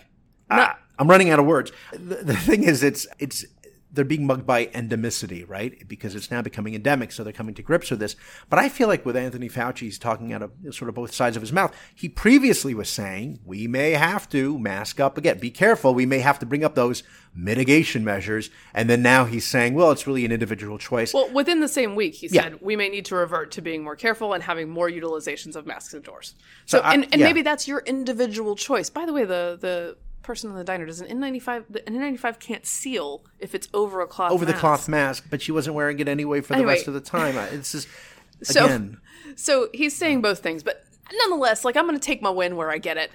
Ah, 0.50 0.80
I'm 0.98 1.10
running 1.10 1.30
out 1.30 1.40
of 1.40 1.46
words. 1.46 1.72
The, 1.92 2.16
the 2.24 2.36
thing 2.38 2.64
is, 2.64 2.82
it's 2.84 3.08
it's 3.20 3.44
they're 3.94 4.06
being 4.06 4.26
mugged 4.26 4.46
by 4.46 4.68
endemicity, 4.68 5.48
right? 5.48 5.88
Because 5.88 6.16
it's 6.16 6.32
now 6.32 6.42
becoming 6.42 6.74
endemic, 6.76 7.12
so 7.12 7.24
they're 7.24 7.34
coming 7.34 7.54
to 7.56 7.62
grips 7.62 7.92
with 7.92 8.00
this. 8.00 8.16
But 8.50 8.60
I 8.60 8.70
feel 8.70 8.88
like 8.88 9.06
with 9.06 9.18
Anthony 9.18 9.50
Fauci, 9.50 9.80
he's 9.80 10.00
talking 10.00 10.32
out 10.34 10.42
of 10.42 10.52
sort 10.72 10.90
of 10.90 10.96
both 10.96 11.14
sides 11.14 11.36
of 11.36 11.42
his 11.42 11.52
mouth. 11.52 11.76
He 11.94 12.08
previously 12.08 12.74
was 12.74 12.90
saying 12.90 13.40
we 13.46 13.68
may 13.68 13.92
have 13.92 14.30
to 14.30 14.58
mask 14.60 15.00
up 15.00 15.18
again. 15.18 15.40
Be 15.40 15.52
careful. 15.52 15.94
We 15.94 16.06
may 16.06 16.20
have 16.20 16.40
to 16.40 16.46
bring 16.46 16.64
up 16.64 16.76
those 16.76 17.04
mitigation 17.36 18.04
measures. 18.04 18.50
And 18.74 18.90
then 18.90 19.02
now 19.02 19.26
he's 19.26 19.46
saying, 19.46 19.74
well, 19.74 19.92
it's 19.92 20.06
really 20.08 20.26
an 20.26 20.32
individual 20.32 20.78
choice. 20.78 21.14
Well, 21.14 21.30
within 21.32 21.60
the 21.60 21.68
same 21.68 21.96
week, 21.96 22.16
he 22.16 22.28
Yeah. 22.28 22.44
said 22.44 22.62
we 22.62 22.76
may 22.76 22.90
need 22.90 23.06
to 23.06 23.16
revert 23.16 23.52
to 23.52 23.62
being 23.62 23.84
more 23.84 23.96
careful 23.96 24.34
and 24.34 24.44
having 24.44 24.70
more 24.70 24.90
utilizations 24.90 25.56
of 25.56 25.66
masks 25.66 25.94
indoors. 25.94 26.36
So 26.66 26.78
So, 26.80 26.84
I- 26.84 26.94
and, 26.94 27.04
and 27.12 27.20
yeah. 27.20 27.26
maybe 27.26 27.42
that's 27.42 27.68
your 27.68 27.80
individual 27.86 28.56
choice. 28.56 28.90
By 28.90 29.06
the 29.06 29.14
way, 29.14 29.24
the 29.26 29.58
the 29.60 29.98
person 30.24 30.50
in 30.52 30.56
the 30.56 30.64
diner 30.64 30.86
does 30.86 31.02
an 31.02 31.08
N95. 31.08 31.66
The 31.70 31.80
N95 31.82 32.40
can't 32.40 32.66
seal 32.66 33.24
if 33.40 33.54
it's 33.56 33.68
over 33.74 34.02
a 34.02 34.08
cloth 34.08 34.32
over 34.32 34.46
the 34.46 34.52
mask. 34.52 34.60
cloth 34.60 34.88
mask, 34.90 35.26
but 35.30 35.42
she 35.42 35.52
wasn't 35.52 35.76
wearing 35.76 36.00
it 36.00 36.08
anyway 36.08 36.42
for 36.42 36.50
the 36.54 36.58
Anyway. 36.60 36.74
rest 36.74 36.88
of 36.88 36.94
the 36.94 37.02
time. 37.02 37.36
It's 37.54 37.72
just 37.72 37.88
So- 38.44 38.66
again. 38.66 39.00
So 39.36 39.70
he's 39.74 39.96
saying 39.96 40.22
both 40.22 40.40
things, 40.40 40.62
but 40.64 40.84
nonetheless, 41.14 41.64
like 41.64 41.78
I'm 41.78 41.86
going 41.88 41.98
to 42.00 42.06
take 42.06 42.22
my 42.22 42.30
win 42.30 42.56
where 42.56 42.70
I 42.72 42.78
get 42.80 42.98
it. 42.98 43.12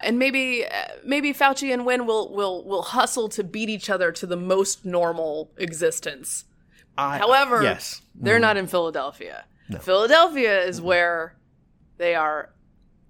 And 0.00 0.18
maybe, 0.18 0.64
uh, 0.66 0.70
maybe 1.04 1.32
Fauci 1.32 1.72
and 1.72 1.86
Wen 1.86 2.04
will 2.06 2.32
will 2.34 2.64
will 2.64 2.82
hustle 2.82 3.28
to 3.30 3.44
beat 3.44 3.68
each 3.70 3.88
other 3.88 4.10
to 4.12 4.26
the 4.26 4.36
most 4.36 4.84
normal 4.84 5.50
existence. 5.56 6.44
I, 6.98 7.18
However, 7.18 7.62
yes, 7.62 8.02
they're 8.14 8.38
not 8.40 8.56
in 8.56 8.66
Philadelphia. 8.66 9.44
Philadelphia 9.80 10.62
is 10.64 10.80
where 10.80 11.36
they 11.96 12.14
are 12.14 12.50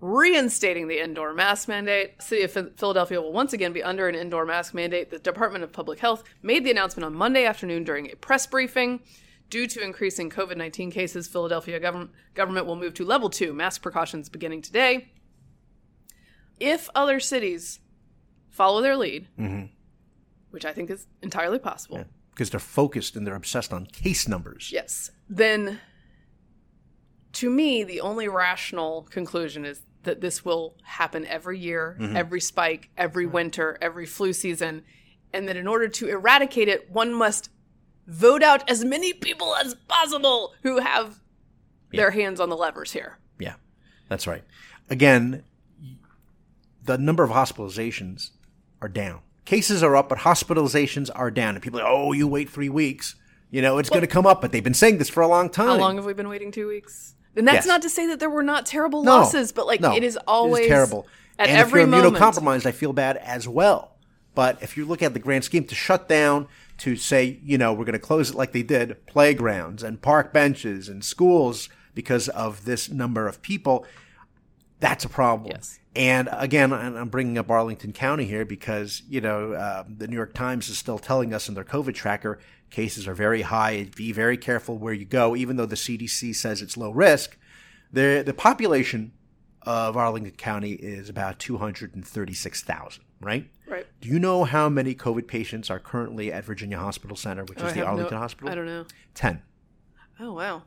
reinstating 0.04 0.86
the 0.86 1.02
indoor 1.02 1.32
mask 1.32 1.66
mandate. 1.66 2.20
City 2.20 2.42
of 2.42 2.52
Philadelphia 2.76 3.22
will 3.22 3.32
once 3.32 3.54
again 3.54 3.72
be 3.72 3.82
under 3.82 4.06
an 4.06 4.14
indoor 4.14 4.44
mask 4.44 4.74
mandate. 4.74 5.08
The 5.10 5.18
Department 5.18 5.64
of 5.64 5.72
Public 5.72 5.98
Health 5.98 6.22
made 6.42 6.62
the 6.62 6.70
announcement 6.70 7.06
on 7.06 7.14
Monday 7.14 7.46
afternoon 7.46 7.84
during 7.84 8.12
a 8.12 8.16
press 8.16 8.46
briefing. 8.46 9.00
Due 9.48 9.66
to 9.66 9.82
increasing 9.82 10.28
COVID 10.28 10.58
19 10.58 10.90
cases, 10.90 11.26
Philadelphia 11.26 11.80
government, 11.80 12.10
government 12.34 12.66
will 12.66 12.76
move 12.76 12.92
to 12.94 13.04
level 13.04 13.30
two 13.30 13.54
mask 13.54 13.80
precautions 13.80 14.28
beginning 14.28 14.60
today. 14.60 15.10
If 16.60 16.90
other 16.94 17.18
cities 17.18 17.80
follow 18.50 18.82
their 18.82 18.96
lead, 18.96 19.28
mm-hmm. 19.38 19.66
which 20.50 20.66
I 20.66 20.72
think 20.72 20.90
is 20.90 21.06
entirely 21.22 21.58
possible, 21.58 22.04
because 22.30 22.50
they're 22.50 22.60
focused 22.60 23.16
and 23.16 23.26
they're 23.26 23.34
obsessed 23.34 23.72
on 23.72 23.86
case 23.86 24.28
numbers. 24.28 24.70
Yes. 24.70 25.10
Then, 25.30 25.80
to 27.34 27.48
me, 27.48 27.84
the 27.84 28.00
only 28.00 28.28
rational 28.28 29.06
conclusion 29.10 29.64
is 29.64 29.80
that 30.04 30.20
this 30.20 30.44
will 30.44 30.76
happen 30.82 31.26
every 31.26 31.58
year, 31.58 31.96
mm-hmm. 31.98 32.16
every 32.16 32.40
spike, 32.40 32.90
every 32.96 33.26
winter, 33.26 33.76
every 33.80 34.06
flu 34.06 34.32
season, 34.32 34.82
and 35.32 35.48
that 35.48 35.56
in 35.56 35.66
order 35.66 35.88
to 35.88 36.08
eradicate 36.08 36.68
it, 36.68 36.90
one 36.90 37.12
must 37.12 37.50
vote 38.06 38.42
out 38.42 38.68
as 38.68 38.84
many 38.84 39.12
people 39.12 39.54
as 39.56 39.74
possible 39.88 40.54
who 40.62 40.78
have 40.78 41.20
their 41.92 42.10
hands 42.10 42.40
on 42.40 42.48
the 42.48 42.56
levers 42.56 42.92
here. 42.92 43.18
Yeah, 43.38 43.54
that's 44.08 44.26
right. 44.26 44.44
Again, 44.90 45.44
the 46.84 46.98
number 46.98 47.22
of 47.22 47.30
hospitalizations 47.30 48.30
are 48.82 48.88
down. 48.88 49.20
Cases 49.44 49.82
are 49.82 49.96
up, 49.96 50.08
but 50.08 50.18
hospitalizations 50.18 51.10
are 51.14 51.30
down. 51.30 51.54
And 51.54 51.62
people 51.62 51.80
are, 51.80 51.86
oh, 51.86 52.12
you 52.12 52.26
wait 52.26 52.50
three 52.50 52.68
weeks. 52.68 53.14
You 53.50 53.62
know, 53.62 53.78
it's 53.78 53.90
going 53.90 54.00
to 54.00 54.06
come 54.06 54.26
up, 54.26 54.40
but 54.40 54.52
they've 54.52 54.64
been 54.64 54.74
saying 54.74 54.98
this 54.98 55.08
for 55.08 55.22
a 55.22 55.28
long 55.28 55.48
time. 55.48 55.68
How 55.68 55.76
long 55.76 55.96
have 55.96 56.04
we 56.04 56.12
been 56.12 56.28
waiting? 56.28 56.50
Two 56.50 56.66
weeks? 56.66 57.14
And 57.36 57.46
that's 57.48 57.56
Yes. 57.56 57.66
not 57.66 57.82
to 57.82 57.90
say 57.90 58.06
that 58.06 58.20
there 58.20 58.30
were 58.30 58.42
not 58.42 58.66
terrible 58.66 59.02
No, 59.02 59.16
losses, 59.18 59.52
but 59.52 59.66
like 59.66 59.80
no, 59.80 59.94
it 59.94 60.04
is 60.04 60.16
always 60.26 60.68
terrible. 60.68 61.06
at 61.38 61.48
and 61.48 61.56
every 61.58 61.82
if 61.82 61.88
you're 61.88 61.96
moment. 62.02 62.16
immunocompromised, 62.16 62.66
I 62.66 62.72
feel 62.72 62.92
bad 62.92 63.16
as 63.18 63.48
well. 63.48 63.92
But 64.34 64.62
if 64.62 64.76
you 64.76 64.84
look 64.84 65.02
at 65.02 65.14
the 65.14 65.20
grand 65.20 65.44
scheme, 65.44 65.64
to 65.64 65.74
shut 65.74 66.08
down, 66.08 66.48
to 66.78 66.96
say, 66.96 67.38
you 67.44 67.56
know, 67.56 67.72
we're 67.72 67.84
going 67.84 67.92
to 67.92 67.98
close 68.00 68.30
it 68.30 68.36
like 68.36 68.52
they 68.52 68.62
did 68.64 69.04
playgrounds 69.06 69.82
and 69.82 70.00
park 70.02 70.32
benches 70.32 70.88
and 70.88 71.04
schools 71.04 71.68
because 71.94 72.28
of 72.30 72.64
this 72.64 72.90
number 72.90 73.28
of 73.28 73.40
people, 73.42 73.86
that's 74.84 75.04
a 75.04 75.08
problem. 75.08 75.50
Yes. 75.50 75.78
And 75.96 76.28
again, 76.32 76.72
I'm 76.72 77.08
bringing 77.08 77.38
up 77.38 77.50
Arlington 77.50 77.92
County 77.92 78.24
here 78.24 78.44
because, 78.44 79.02
you 79.08 79.20
know, 79.20 79.52
uh, 79.52 79.84
the 79.88 80.06
New 80.08 80.16
York 80.16 80.34
Times 80.34 80.68
is 80.68 80.76
still 80.76 80.98
telling 80.98 81.32
us 81.32 81.48
in 81.48 81.54
their 81.54 81.64
COVID 81.64 81.94
tracker 81.94 82.38
cases 82.70 83.06
are 83.08 83.14
very 83.14 83.42
high. 83.42 83.88
Be 83.96 84.10
very 84.12 84.36
careful 84.36 84.76
where 84.76 84.92
you 84.92 85.04
go, 85.04 85.36
even 85.36 85.56
though 85.56 85.66
the 85.66 85.76
CDC 85.76 86.34
says 86.34 86.60
it's 86.60 86.76
low 86.76 86.90
risk. 86.90 87.36
The, 87.92 88.22
the 88.26 88.34
population 88.34 89.12
of 89.62 89.96
Arlington 89.96 90.32
County 90.36 90.72
is 90.72 91.08
about 91.08 91.38
236,000, 91.38 93.02
right? 93.20 93.48
Right. 93.66 93.86
Do 94.00 94.08
you 94.08 94.18
know 94.18 94.44
how 94.44 94.68
many 94.68 94.94
COVID 94.94 95.26
patients 95.26 95.70
are 95.70 95.78
currently 95.78 96.32
at 96.32 96.44
Virginia 96.44 96.78
Hospital 96.78 97.16
Center, 97.16 97.44
which 97.44 97.60
Oh, 97.60 97.64
I 97.64 97.68
is 97.68 97.72
the 97.74 97.78
have 97.78 97.86
no- 97.86 97.90
Arlington 97.92 98.18
Hospital? 98.18 98.50
I 98.50 98.54
don't 98.54 98.66
know. 98.66 98.84
10. 99.14 99.42
Oh 100.20 100.32
wow. 100.34 100.62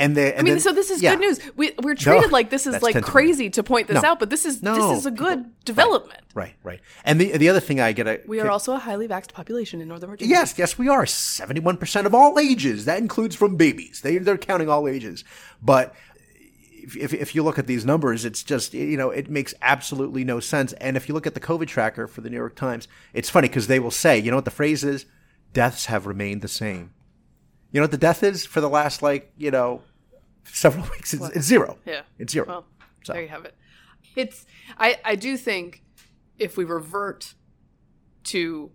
And 0.00 0.16
they, 0.16 0.34
I 0.34 0.40
mean, 0.40 0.58
so 0.60 0.72
this 0.72 0.88
is 0.88 1.02
yeah. 1.02 1.10
good 1.10 1.20
news. 1.20 1.40
We, 1.56 1.72
we're 1.82 1.94
treated 1.94 2.32
like 2.32 2.48
this 2.48 2.66
is 2.66 2.80
like 2.82 2.94
10 2.94 3.02
to 3.02 3.08
crazy 3.08 3.50
to 3.50 3.62
point 3.62 3.86
this 3.86 4.02
No. 4.02 4.08
out, 4.08 4.18
but 4.18 4.30
this 4.30 4.46
is 4.46 4.62
No. 4.62 4.74
this 4.74 5.00
is 5.00 5.06
a 5.06 5.10
good 5.10 5.44
development. 5.66 6.22
Right, 6.32 6.54
right. 6.64 6.80
And 7.04 7.20
the 7.20 7.36
the 7.36 7.50
other 7.50 7.60
thing 7.60 7.80
I 7.80 7.92
get 7.92 8.06
a 8.06 8.20
We 8.26 8.40
are 8.40 8.48
also 8.48 8.72
a 8.72 8.78
highly 8.78 9.06
vaxxed 9.06 9.34
population 9.34 9.82
in 9.82 9.88
Northern 9.88 10.08
Virginia. 10.08 10.34
Yes, 10.34 10.54
yes, 10.56 10.78
we 10.78 10.88
are. 10.88 11.04
Seventy-one 11.04 11.76
percent 11.76 12.06
of 12.06 12.14
all 12.14 12.38
ages. 12.38 12.86
That 12.86 12.98
includes 12.98 13.36
from 13.36 13.56
babies. 13.56 14.00
They 14.00 14.16
they're 14.16 14.38
counting 14.38 14.70
all 14.70 14.88
ages. 14.88 15.22
But 15.60 15.94
if, 16.82 16.96
if 16.96 17.12
if 17.12 17.34
you 17.34 17.42
look 17.42 17.58
at 17.58 17.66
these 17.66 17.84
numbers, 17.84 18.24
it's 18.24 18.42
just 18.42 18.72
you 18.72 18.96
know 18.96 19.10
it 19.10 19.28
makes 19.28 19.52
absolutely 19.60 20.24
no 20.24 20.40
sense. 20.40 20.72
And 20.74 20.96
if 20.96 21.08
you 21.08 21.14
look 21.14 21.26
at 21.26 21.34
the 21.34 21.40
COVID 21.40 21.66
tracker 21.66 22.06
for 22.06 22.22
the 22.22 22.30
New 22.30 22.38
York 22.38 22.56
Times, 22.56 22.88
it's 23.12 23.28
funny 23.28 23.48
because 23.48 23.66
they 23.66 23.80
will 23.80 23.90
say, 23.90 24.18
you 24.18 24.30
know 24.30 24.38
what 24.38 24.46
the 24.46 24.50
phrase 24.50 24.82
is? 24.82 25.04
Deaths 25.52 25.86
have 25.86 26.06
remained 26.06 26.40
the 26.40 26.48
same. 26.48 26.94
You 27.70 27.80
know 27.80 27.84
what 27.84 27.90
the 27.90 27.98
death 27.98 28.22
is 28.22 28.46
for 28.46 28.60
the 28.60 28.70
last 28.70 29.02
like 29.02 29.30
you 29.36 29.50
know 29.50 29.82
several 30.44 30.84
weeks? 30.90 31.14
It's, 31.14 31.28
it's 31.30 31.46
zero. 31.46 31.78
Yeah. 31.86 32.02
it's 32.18 32.32
zero. 32.32 32.46
Well, 32.46 32.66
So- 33.04 33.12
there 33.14 33.22
you 33.22 33.28
have 33.28 33.44
it. 33.44 33.54
It's 34.16 34.44
I 34.78 34.98
I 35.04 35.14
do 35.14 35.36
think 35.36 35.82
if 36.38 36.56
we 36.56 36.64
revert 36.64 37.34
to 38.24 38.70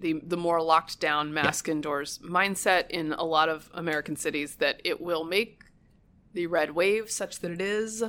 the 0.00 0.20
the 0.26 0.36
more 0.36 0.60
locked 0.62 1.00
down 1.00 1.32
mask 1.32 1.68
indoors 1.68 2.18
mindset 2.18 2.90
in 2.90 3.12
a 3.14 3.24
lot 3.24 3.48
of 3.48 3.70
American 3.72 4.16
cities 4.16 4.56
that 4.56 4.80
it 4.84 5.00
will 5.00 5.24
make 5.24 5.62
the 6.34 6.46
red 6.46 6.72
wave 6.72 7.10
such 7.10 7.40
that 7.40 7.50
it 7.50 7.60
is 7.62 8.02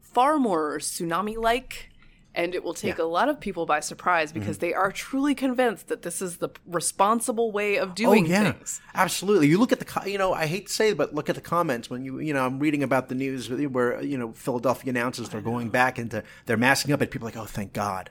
far 0.00 0.38
more 0.38 0.78
tsunami 0.78 1.36
like 1.36 1.90
and 2.34 2.54
it 2.54 2.64
will 2.64 2.72
take 2.74 2.96
Yeah. 2.98 3.04
a 3.04 3.06
lot 3.06 3.28
of 3.28 3.38
people 3.40 3.66
by 3.66 3.80
surprise 3.80 4.32
because 4.32 4.58
they 4.58 4.72
are 4.72 4.90
truly 4.90 5.34
convinced 5.34 5.88
that 5.88 6.02
this 6.02 6.22
is 6.22 6.38
the 6.38 6.48
responsible 6.66 7.52
way 7.52 7.76
of 7.76 7.90
Oh 7.90 7.94
doing 7.94 8.26
yeah, 8.26 8.52
things. 8.52 8.80
absolutely. 8.94 9.48
You 9.48 9.58
look 9.58 9.72
at 9.72 9.80
the, 9.80 10.10
you 10.10 10.16
know, 10.18 10.32
I 10.32 10.46
hate 10.46 10.68
to 10.68 10.72
say 10.72 10.88
it, 10.90 10.96
but 10.96 11.14
look 11.14 11.28
at 11.28 11.34
the 11.34 11.40
comments 11.42 11.90
when 11.90 12.04
you, 12.04 12.20
you 12.20 12.32
know, 12.32 12.44
I'm 12.46 12.58
reading 12.58 12.82
about 12.82 13.08
the 13.08 13.14
news 13.14 13.50
where 13.50 14.02
you 14.02 14.16
know 14.16 14.32
Philadelphia 14.32 14.90
announces 14.90 15.28
they're 15.28 15.40
going 15.40 15.68
back 15.68 15.98
into 15.98 16.22
they're 16.46 16.56
masking 16.56 16.92
up, 16.94 17.00
and 17.00 17.10
people 17.10 17.26
are 17.28 17.30
like, 17.32 17.36
oh, 17.38 17.44
thank 17.46 17.72
God, 17.72 18.10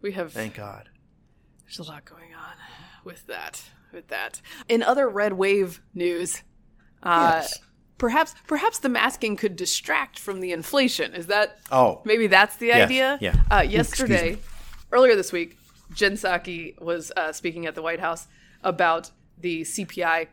We 0.00 0.12
have 0.12 0.32
thank 0.32 0.54
God. 0.54 0.88
There's 1.64 1.78
a 1.86 1.90
lot 1.90 2.04
going 2.06 2.34
on 2.34 2.54
with 3.04 3.26
that. 3.26 3.62
With 3.92 4.08
that. 4.08 4.40
In 4.68 4.82
other 4.82 5.08
red 5.08 5.34
wave 5.34 5.82
news, 5.94 6.42
uh, 7.02 7.32
Yes. 7.42 7.58
Perhaps 7.98 8.34
perhaps 8.46 8.78
the 8.78 8.88
masking 8.88 9.36
could 9.36 9.56
distract 9.56 10.18
from 10.18 10.40
the 10.40 10.52
inflation. 10.52 11.14
Is 11.14 11.26
that? 11.26 11.58
Oh. 11.70 12.00
maybe 12.04 12.26
that's 12.26 12.56
the 12.56 12.66
Yes, 12.68 12.86
idea. 12.86 13.18
yeah. 13.20 13.34
Uh, 13.50 13.60
yesterday, 13.60 14.38
earlier 14.92 15.14
this 15.16 15.32
week, 15.32 15.58
Jen 15.92 16.12
Psaki 16.14 16.80
was 16.80 17.12
uh, 17.16 17.32
speaking 17.32 17.66
at 17.66 17.74
the 17.74 17.82
White 17.82 18.00
House 18.00 18.26
about 18.62 19.10
the 19.38 19.62
CPI 19.62 20.28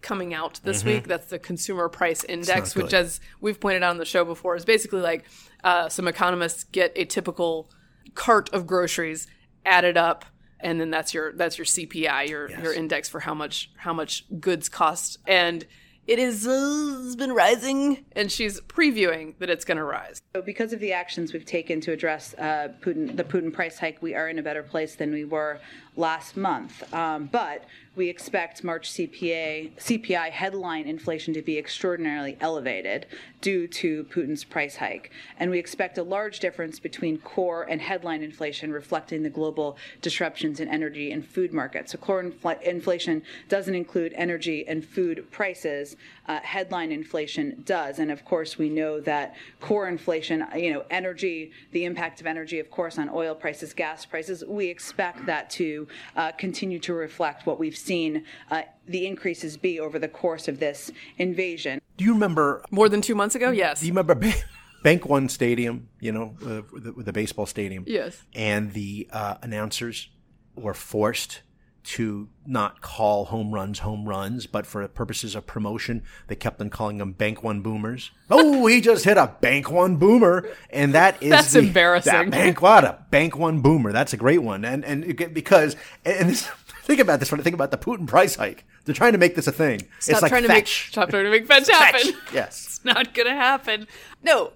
coming 0.00 0.34
out 0.34 0.60
this 0.64 0.84
week. 0.84 1.06
That's 1.06 1.26
the 1.26 1.38
Consumer 1.38 1.88
Price 1.88 2.24
Index, 2.24 2.70
Mm-hmm. 2.70 2.82
which, 2.82 2.92
as 2.94 3.20
we've 3.40 3.60
pointed 3.60 3.82
out 3.84 3.90
on 3.90 3.98
the 3.98 4.04
show 4.04 4.24
before, 4.24 4.56
is 4.56 4.64
basically 4.64 5.00
like 5.00 5.24
uh, 5.62 5.88
some 5.88 6.08
economists 6.08 6.64
get 6.64 6.92
a 6.96 7.04
typical 7.04 7.70
cart 8.14 8.48
of 8.52 8.66
groceries 8.66 9.26
added 9.64 9.96
up, 9.96 10.24
and 10.58 10.80
then 10.80 10.90
that's 10.90 11.14
your 11.14 11.32
that's 11.34 11.56
your 11.56 11.64
CPI, 11.64 12.28
your 12.28 12.50
your 12.50 12.72
index 12.72 13.08
for 13.08 13.20
how 13.20 13.34
much 13.34 13.70
how 13.76 13.92
much 13.92 14.24
goods 14.40 14.68
cost, 14.68 15.18
and 15.26 15.64
it 16.06 16.18
is 16.18 16.46
uh, 16.46 17.02
it's 17.04 17.16
been 17.16 17.32
rising, 17.32 18.04
and 18.12 18.30
she's 18.30 18.60
previewing 18.62 19.34
that 19.38 19.48
it's 19.48 19.64
going 19.64 19.78
to 19.78 19.84
rise. 19.84 20.20
So 20.34 20.42
because 20.42 20.72
of 20.72 20.80
the 20.80 20.92
actions 20.92 21.32
we've 21.32 21.46
taken 21.46 21.80
to 21.82 21.92
address 21.92 22.34
uh, 22.34 22.68
Putin, 22.80 23.16
the 23.16 23.24
Putin 23.24 23.52
price 23.52 23.78
hike, 23.78 24.02
we 24.02 24.14
are 24.14 24.28
in 24.28 24.38
a 24.38 24.42
better 24.42 24.62
place 24.62 24.96
than 24.96 25.12
we 25.12 25.24
were 25.24 25.60
last 25.96 26.36
month. 26.36 26.92
Um, 26.94 27.28
but 27.30 27.64
we 27.94 28.08
expect 28.08 28.64
March 28.64 28.90
CPA, 28.90 29.72
CPI 29.76 30.30
headline 30.30 30.86
inflation 30.86 31.34
to 31.34 31.42
be 31.42 31.58
extraordinarily 31.58 32.38
elevated 32.40 33.06
due 33.42 33.66
to 33.66 34.04
Putin's 34.04 34.44
price 34.44 34.76
hike. 34.76 35.10
And 35.38 35.50
we 35.50 35.58
expect 35.58 35.98
a 35.98 36.02
large 36.02 36.40
difference 36.40 36.78
between 36.78 37.18
core 37.18 37.64
and 37.68 37.82
headline 37.82 38.22
inflation 38.22 38.72
reflecting 38.72 39.22
the 39.22 39.28
global 39.28 39.76
disruptions 40.00 40.60
in 40.60 40.68
energy 40.68 41.12
and 41.12 41.26
food 41.26 41.52
markets. 41.52 41.92
So 41.92 41.98
core 41.98 42.22
infl- 42.22 42.62
inflation 42.62 43.22
doesn't 43.50 43.74
include 43.74 44.14
energy 44.16 44.66
and 44.66 44.82
food 44.82 45.26
prices. 45.30 45.96
Uh, 46.28 46.40
headline 46.40 46.92
inflation 46.92 47.62
does. 47.66 47.98
And 47.98 48.10
of 48.10 48.24
course, 48.24 48.56
we 48.56 48.70
know 48.70 49.00
that 49.00 49.34
core 49.60 49.88
inflation, 49.88 50.46
you 50.56 50.72
know, 50.72 50.84
energy, 50.88 51.50
the 51.72 51.84
impact 51.84 52.22
of 52.22 52.26
energy, 52.26 52.58
of 52.58 52.70
course, 52.70 52.96
on 52.96 53.10
oil 53.10 53.34
prices, 53.34 53.74
gas 53.74 54.06
prices, 54.06 54.44
we 54.46 54.68
expect 54.68 55.26
that 55.26 55.50
to 55.50 55.81
uh, 56.16 56.32
continue 56.32 56.78
to 56.80 56.94
reflect 56.94 57.46
what 57.46 57.58
we've 57.58 57.76
seen 57.76 58.24
uh, 58.50 58.62
the 58.86 59.06
increases 59.06 59.56
be 59.56 59.78
over 59.80 59.98
the 59.98 60.08
course 60.08 60.48
of 60.48 60.58
this 60.58 60.90
invasion. 61.18 61.80
Do 61.96 62.04
you 62.04 62.12
remember? 62.12 62.64
More 62.70 62.88
than 62.88 63.00
two 63.00 63.14
months 63.14 63.34
ago, 63.34 63.50
yes. 63.50 63.80
Do 63.80 63.86
you 63.86 63.92
remember 63.92 64.14
Ba- 64.14 64.32
Bank 64.82 65.06
One 65.08 65.28
Stadium? 65.28 65.88
You 66.00 66.12
know, 66.12 66.36
uh, 66.42 66.62
the, 66.72 66.92
the 66.96 67.12
baseball 67.12 67.46
stadium. 67.46 67.84
Yes. 67.86 68.22
And 68.34 68.72
the 68.72 69.08
uh, 69.12 69.36
announcers 69.42 70.08
were 70.56 70.74
forced 70.74 71.42
to 71.84 72.28
not 72.46 72.80
call 72.80 73.24
home 73.26 73.52
runs 73.52 73.80
home 73.80 74.08
runs, 74.08 74.46
but 74.46 74.66
for 74.66 74.86
purposes 74.88 75.34
of 75.34 75.46
promotion, 75.46 76.02
they 76.28 76.36
kept 76.36 76.60
on 76.60 76.70
calling 76.70 76.98
them 76.98 77.12
Bank 77.12 77.42
One 77.42 77.60
Boomers. 77.60 78.10
Oh, 78.30 78.66
he 78.66 78.80
just 78.80 79.04
hit 79.04 79.16
a 79.16 79.34
Bank 79.40 79.70
One 79.70 79.96
Boomer, 79.96 80.48
and 80.70 80.94
that 80.94 81.20
is 81.22 81.30
That's 81.30 81.52
the- 81.52 81.60
embarrassing. 81.60 82.12
That 82.12 82.30
bank 82.30 82.62
what 82.62 82.84
a 82.84 82.98
Bank 83.10 83.36
One 83.36 83.60
Boomer. 83.60 83.92
That's 83.92 84.12
a 84.12 84.16
great 84.16 84.42
one, 84.42 84.64
and 84.64 84.84
and 84.84 85.16
because 85.34 85.74
and 86.04 86.30
this, 86.30 86.46
think 86.84 87.00
about 87.00 87.18
this 87.20 87.30
when 87.32 87.40
I 87.40 87.42
think 87.42 87.54
about 87.54 87.70
the 87.72 87.78
Putin 87.78 88.06
price 88.06 88.36
hike. 88.36 88.64
They're 88.84 88.94
trying 88.94 89.12
to 89.12 89.18
make 89.18 89.34
this 89.34 89.46
a 89.46 89.52
thing. 89.52 89.80
Stop 90.00 90.12
it's 90.14 90.22
like 90.22 90.30
trying 90.30 90.42
to 90.42 90.48
make 90.48 90.64
fetch. 90.66 90.88
stop 90.90 91.08
trying 91.10 91.24
to 91.24 91.30
make 91.30 91.46
fetch 91.46 91.68
happen. 91.68 92.00
Fetch. 92.12 92.14
Yes. 92.34 92.66
It's 92.66 92.84
not 92.84 93.12
gonna 93.14 93.34
happen. 93.34 93.86
No, 94.22 94.52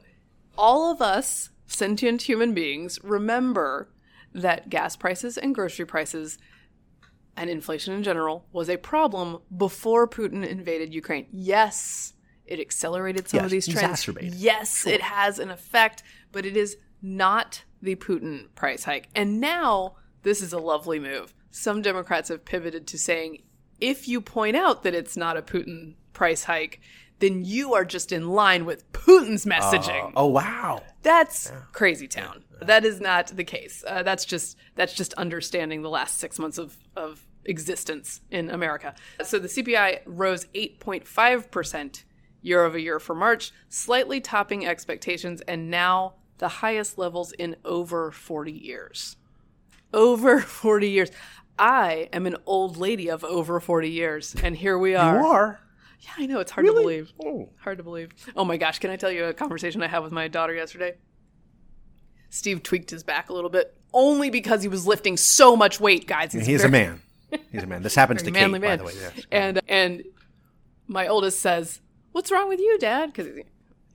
all 0.57 0.91
of 0.93 1.03
us 1.03 1.51
sentient 1.67 2.23
human 2.23 2.55
beings 2.55 2.99
remember 3.03 3.89
that 4.33 4.69
gas 4.71 4.97
prices 4.97 5.37
and 5.39 5.55
grocery 5.55 5.87
prices 5.87 6.39
and 7.37 7.51
inflation 7.51 7.94
in 7.94 8.03
general 8.03 8.46
was 8.53 8.68
a 8.70 8.77
problem 8.77 9.38
before 9.57 10.09
Putin 10.09 10.46
invaded 10.46 10.94
Ukraine. 10.94 11.27
Yes, 11.31 12.14
it 12.46 12.61
accelerated 12.61 13.29
some 13.29 13.38
Yes, 13.38 13.44
of 13.44 13.51
these 13.51 13.66
trends. 13.66 13.83
exacerbated. 13.83 14.35
Yes, 14.35 14.87
it 14.87 15.03
has 15.03 15.38
an 15.38 15.51
effect, 15.51 16.03
but 16.33 16.46
it 16.46 16.57
is 16.57 16.77
not 17.03 17.62
the 17.83 17.96
Putin 17.96 18.46
price 18.55 18.85
hike. 18.85 19.09
And 19.14 19.40
now 19.40 19.96
this 20.22 20.40
is 20.42 20.53
a 20.53 20.59
lovely 20.59 20.99
move. 20.99 21.35
Some 21.51 21.83
Democrats 21.83 22.29
have 22.29 22.44
pivoted 22.44 22.87
to 22.88 22.99
saying 22.99 23.42
if 23.81 24.09
you 24.09 24.20
point 24.20 24.57
out 24.57 24.83
that 24.85 24.94
it's 24.94 25.16
not 25.16 25.37
a 25.37 25.42
Putin 25.42 25.94
price 26.14 26.44
hike, 26.44 26.81
then 27.19 27.45
you 27.45 27.75
are 27.75 27.85
just 27.85 28.13
in 28.13 28.29
line 28.29 28.65
with 28.65 28.91
Putin's 28.93 29.45
messaging. 29.45 30.13
Oh 30.17 30.27
wow. 30.27 30.83
That's 31.03 31.51
crazy 31.73 32.09
town. 32.09 32.45
That 32.61 32.85
is 32.85 33.01
not 33.01 33.29
the 33.29 33.45
case. 33.45 33.85
Uh, 33.87 34.03
that's 34.03 34.25
just 34.25 34.57
that's 34.75 34.93
just 34.95 35.15
understanding 35.15 35.83
the 35.83 35.91
last 35.91 36.19
six 36.19 36.39
months 36.39 36.59
of 36.59 36.77
of 36.95 37.27
existence 37.45 38.21
in 38.31 38.51
America. 38.51 38.95
So 39.23 39.39
the 39.39 39.49
CPI 39.49 40.01
rose 40.05 40.47
8.5 40.55 41.51
percent 41.51 42.05
year 42.43 42.65
over 42.65 42.79
year 42.79 42.99
for 42.99 43.15
March, 43.15 43.53
slightly 43.69 44.21
topping 44.21 44.67
expectations, 44.67 45.41
and 45.43 45.71
now 45.71 46.15
the 46.39 46.49
highest 46.49 46.99
levels 46.99 47.33
in 47.33 47.57
over 47.65 48.13
40 48.13 48.53
years. 48.53 49.17
Over 49.93 50.41
40 50.41 50.91
years. 50.91 51.11
I 51.59 52.09
am 52.13 52.27
an 52.27 52.37
old 52.45 52.77
lady 52.77 53.09
of 53.09 53.25
over 53.25 53.61
40 53.61 53.89
years, 53.89 54.37
and 54.43 54.57
here 54.57 54.79
we 54.79 54.95
are. 54.95 55.19
You 55.19 55.27
are. 55.27 55.61
Yeah, 56.01 56.11
I 56.19 56.27
know 56.27 56.41
it's 56.41 56.51
hard 56.53 56.67
to 56.67 56.73
believe. 56.73 57.13
Oh. 57.25 57.49
Hard 57.61 57.79
to 57.79 57.85
believe. 57.85 58.11
Oh 58.37 58.45
my 58.45 58.57
gosh, 58.57 58.79
can 58.79 58.91
I 58.91 58.97
tell 58.97 59.11
you 59.11 59.25
a 59.25 59.35
conversation 59.35 59.83
I 59.83 59.89
had 59.89 60.01
with 60.01 60.13
my 60.13 60.29
daughter 60.29 60.55
yesterday? 60.55 60.95
Steve 62.31 62.63
tweaked 62.63 62.91
his 62.91 63.03
back 63.03 63.29
a 63.31 63.33
little 63.33 63.51
bit, 63.51 63.75
only 63.93 64.31
because 64.31 64.63
he 64.63 64.69
was 64.69 64.87
lifting 64.87 65.17
so 65.17 65.57
much 65.57 65.81
weight, 65.81 66.07
guys. 66.07 66.33
He's, 66.33 66.47
He's 66.47 66.65
a 66.65 66.69
very- 66.69 66.87
man. 66.87 67.03
He's 67.51 67.63
a 67.63 67.67
man. 67.67 67.83
This 67.83 67.95
happens 67.95 68.23
to 68.25 68.31
Kate, 68.31 68.49
man. 68.51 68.61
by 68.61 68.77
the 68.77 68.85
way. 68.85 68.93
And 69.33 69.61
and 69.69 70.05
my 70.87 71.09
oldest 71.09 71.41
says, 71.41 71.81
"What's 72.13 72.31
wrong 72.31 72.49
with 72.49 72.61
you, 72.61 72.79
Dad?" 72.79 73.13
Because 73.13 73.27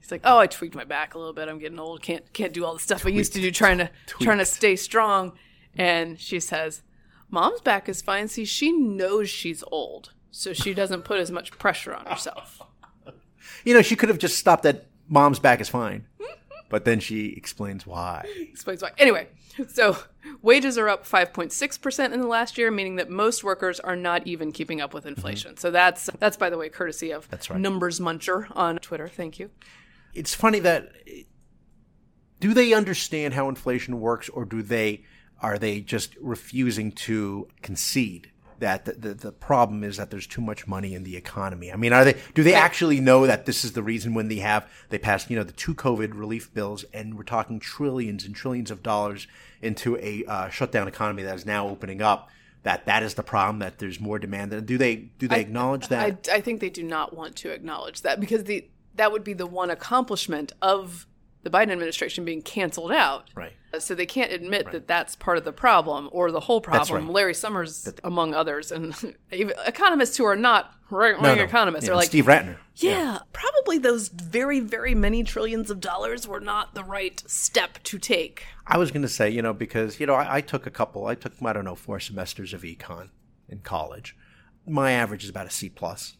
He's 0.00 0.10
like, 0.10 0.20
"Oh, 0.24 0.38
I 0.38 0.46
tweaked 0.46 0.74
my 0.74 0.84
back 0.84 1.14
a 1.14 1.18
little 1.18 1.32
bit. 1.32 1.48
I'm 1.48 1.58
getting 1.58 1.78
old. 1.78 2.02
Can't 2.02 2.30
can't 2.34 2.52
do 2.52 2.64
all 2.64 2.74
the 2.74 2.80
stuff 2.80 3.06
I 3.06 3.08
used 3.10 3.32
to 3.34 3.40
do 3.40 3.50
trying 3.50 3.78
to 3.78 3.90
trying 4.20 4.38
to 4.38 4.44
stay 4.44 4.76
strong." 4.76 5.32
And 5.76 6.20
she 6.20 6.40
says, 6.40 6.82
"Mom's 7.30 7.60
back 7.62 7.88
is 7.88 8.02
fine. 8.02 8.28
See, 8.28 8.44
she 8.44 8.70
knows 8.72 9.30
she's 9.30 9.64
old, 9.68 10.12
so 10.32 10.52
she 10.52 10.74
doesn't 10.74 11.04
put 11.04 11.20
as 11.20 11.30
much 11.30 11.52
pressure 11.52 11.94
on 11.94 12.06
herself." 12.06 12.60
You 13.64 13.74
know, 13.74 13.82
she 13.82 13.94
could 13.94 14.08
have 14.08 14.18
just 14.18 14.38
stopped 14.38 14.66
at 14.66 14.86
mom's 15.08 15.38
back 15.38 15.60
is 15.60 15.68
fine. 15.68 16.06
But 16.72 16.86
then 16.86 17.00
she 17.00 17.34
explains 17.36 17.86
why. 17.86 18.26
explains 18.40 18.80
why. 18.80 18.92
Anyway, 18.96 19.28
so 19.68 19.98
wages 20.40 20.78
are 20.78 20.88
up 20.88 21.06
5.6% 21.06 22.12
in 22.14 22.20
the 22.22 22.26
last 22.26 22.56
year, 22.56 22.70
meaning 22.70 22.96
that 22.96 23.10
most 23.10 23.44
workers 23.44 23.78
are 23.78 23.94
not 23.94 24.26
even 24.26 24.52
keeping 24.52 24.80
up 24.80 24.94
with 24.94 25.04
mm-hmm. 25.04 25.10
inflation. 25.10 25.58
So 25.58 25.70
that's 25.70 26.08
that's 26.18 26.38
by 26.38 26.48
the 26.48 26.56
way 26.56 26.70
courtesy 26.70 27.10
of 27.10 27.28
That's 27.28 27.50
right. 27.50 27.60
Numbers 27.60 28.00
Muncher 28.00 28.46
on 28.56 28.78
Twitter. 28.78 29.06
Thank 29.06 29.38
you. 29.38 29.50
It's 30.14 30.34
funny 30.34 30.60
that 30.60 30.90
do 32.40 32.54
they 32.54 32.72
understand 32.72 33.34
how 33.34 33.50
inflation 33.50 34.00
works 34.00 34.30
or 34.30 34.46
do 34.46 34.62
they 34.62 35.04
are 35.42 35.58
they 35.58 35.82
just 35.82 36.16
refusing 36.22 36.90
to 36.92 37.48
concede 37.60 38.31
that 38.62 38.86
the, 38.86 38.92
the, 38.92 39.14
the 39.14 39.32
problem 39.32 39.84
is 39.84 39.98
that 39.98 40.10
there's 40.10 40.26
too 40.26 40.40
much 40.40 40.66
money 40.66 40.94
in 40.94 41.04
the 41.04 41.16
economy. 41.16 41.70
I 41.70 41.76
mean, 41.76 41.92
are 41.92 42.04
they 42.04 42.16
do 42.34 42.42
they 42.42 42.54
actually 42.54 43.00
know 43.00 43.26
that 43.26 43.44
this 43.44 43.64
is 43.64 43.72
the 43.72 43.82
reason 43.82 44.14
when 44.14 44.28
they 44.28 44.36
have 44.36 44.70
they 44.88 44.98
passed, 44.98 45.28
you 45.30 45.36
know, 45.36 45.44
the 45.44 45.52
two 45.52 45.74
COVID 45.74 46.14
relief 46.14 46.52
bills 46.54 46.84
and 46.94 47.16
we're 47.16 47.24
talking 47.24 47.60
trillions 47.60 48.24
and 48.24 48.34
trillions 48.34 48.70
of 48.70 48.82
dollars 48.82 49.26
into 49.60 49.96
a 49.98 50.24
uh, 50.26 50.48
shutdown 50.48 50.88
economy 50.88 51.22
that 51.22 51.34
is 51.34 51.44
now 51.44 51.68
opening 51.68 52.00
up 52.00 52.30
that 52.62 52.86
that 52.86 53.02
is 53.02 53.14
the 53.14 53.22
problem 53.22 53.58
that 53.58 53.78
there's 53.78 54.00
more 54.00 54.18
demand. 54.18 54.66
Do 54.66 54.78
they 54.78 54.96
do 54.96 55.28
they 55.28 55.40
acknowledge 55.40 55.88
that? 55.88 56.28
I, 56.30 56.36
I 56.36 56.40
think 56.40 56.60
they 56.60 56.70
do 56.70 56.82
not 56.82 57.14
want 57.14 57.36
to 57.36 57.50
acknowledge 57.50 58.02
that 58.02 58.20
because 58.20 58.44
the 58.44 58.68
that 58.94 59.10
would 59.10 59.24
be 59.24 59.32
the 59.32 59.46
one 59.46 59.70
accomplishment 59.70 60.52
of 60.62 61.06
the 61.42 61.50
Biden 61.50 61.70
administration 61.72 62.24
being 62.24 62.42
canceled 62.42 62.92
out. 62.92 63.28
right. 63.34 63.52
Uh, 63.74 63.78
so 63.80 63.94
they 63.94 64.06
can't 64.06 64.30
admit 64.30 64.70
that 64.70 64.86
that's 64.86 65.16
part 65.16 65.38
of 65.38 65.44
the 65.44 65.52
problem 65.52 66.08
or 66.12 66.30
the 66.30 66.40
whole 66.40 66.60
problem. 66.60 67.06
right. 67.06 67.12
Larry 67.14 67.34
Summers, 67.34 67.88
among 68.04 68.34
others, 68.34 68.70
and 68.70 68.94
even 69.32 69.54
economists 69.66 70.16
who 70.16 70.24
are 70.24 70.36
not 70.36 70.72
right 70.90 71.18
wing 71.20 71.38
economists 71.38 71.86
Yeah, 71.86 71.92
are 71.92 71.96
like, 71.96 72.08
Steve 72.08 72.26
Rattner. 72.26 72.56
yeah, 72.76 73.20
probably 73.32 73.78
those 73.78 74.08
very, 74.08 74.60
very 74.60 74.94
many 74.94 75.24
trillions 75.24 75.70
of 75.70 75.80
dollars 75.80 76.28
were 76.28 76.38
not 76.40 76.74
the 76.74 76.84
right 76.84 77.22
step 77.26 77.82
to 77.84 77.98
take. 77.98 78.44
I 78.66 78.76
was 78.76 78.90
going 78.90 79.02
to 79.02 79.08
say, 79.08 79.30
you 79.30 79.40
know, 79.40 79.54
because 79.54 79.98
you 79.98 80.06
know, 80.06 80.14
I, 80.14 80.36
I 80.36 80.40
took 80.42 80.66
a 80.66 80.70
couple. 80.70 81.06
I 81.06 81.14
took 81.14 81.32
I 81.42 81.52
don't 81.54 81.64
know 81.64 81.74
four 81.74 81.98
semesters 81.98 82.52
of 82.52 82.62
econ 82.62 83.08
in 83.48 83.60
college. 83.60 84.14
My 84.66 84.92
average 84.92 85.24
is 85.24 85.30
about 85.30 85.46
a 85.46 85.50
C 85.50 85.68
plus, 85.70 86.16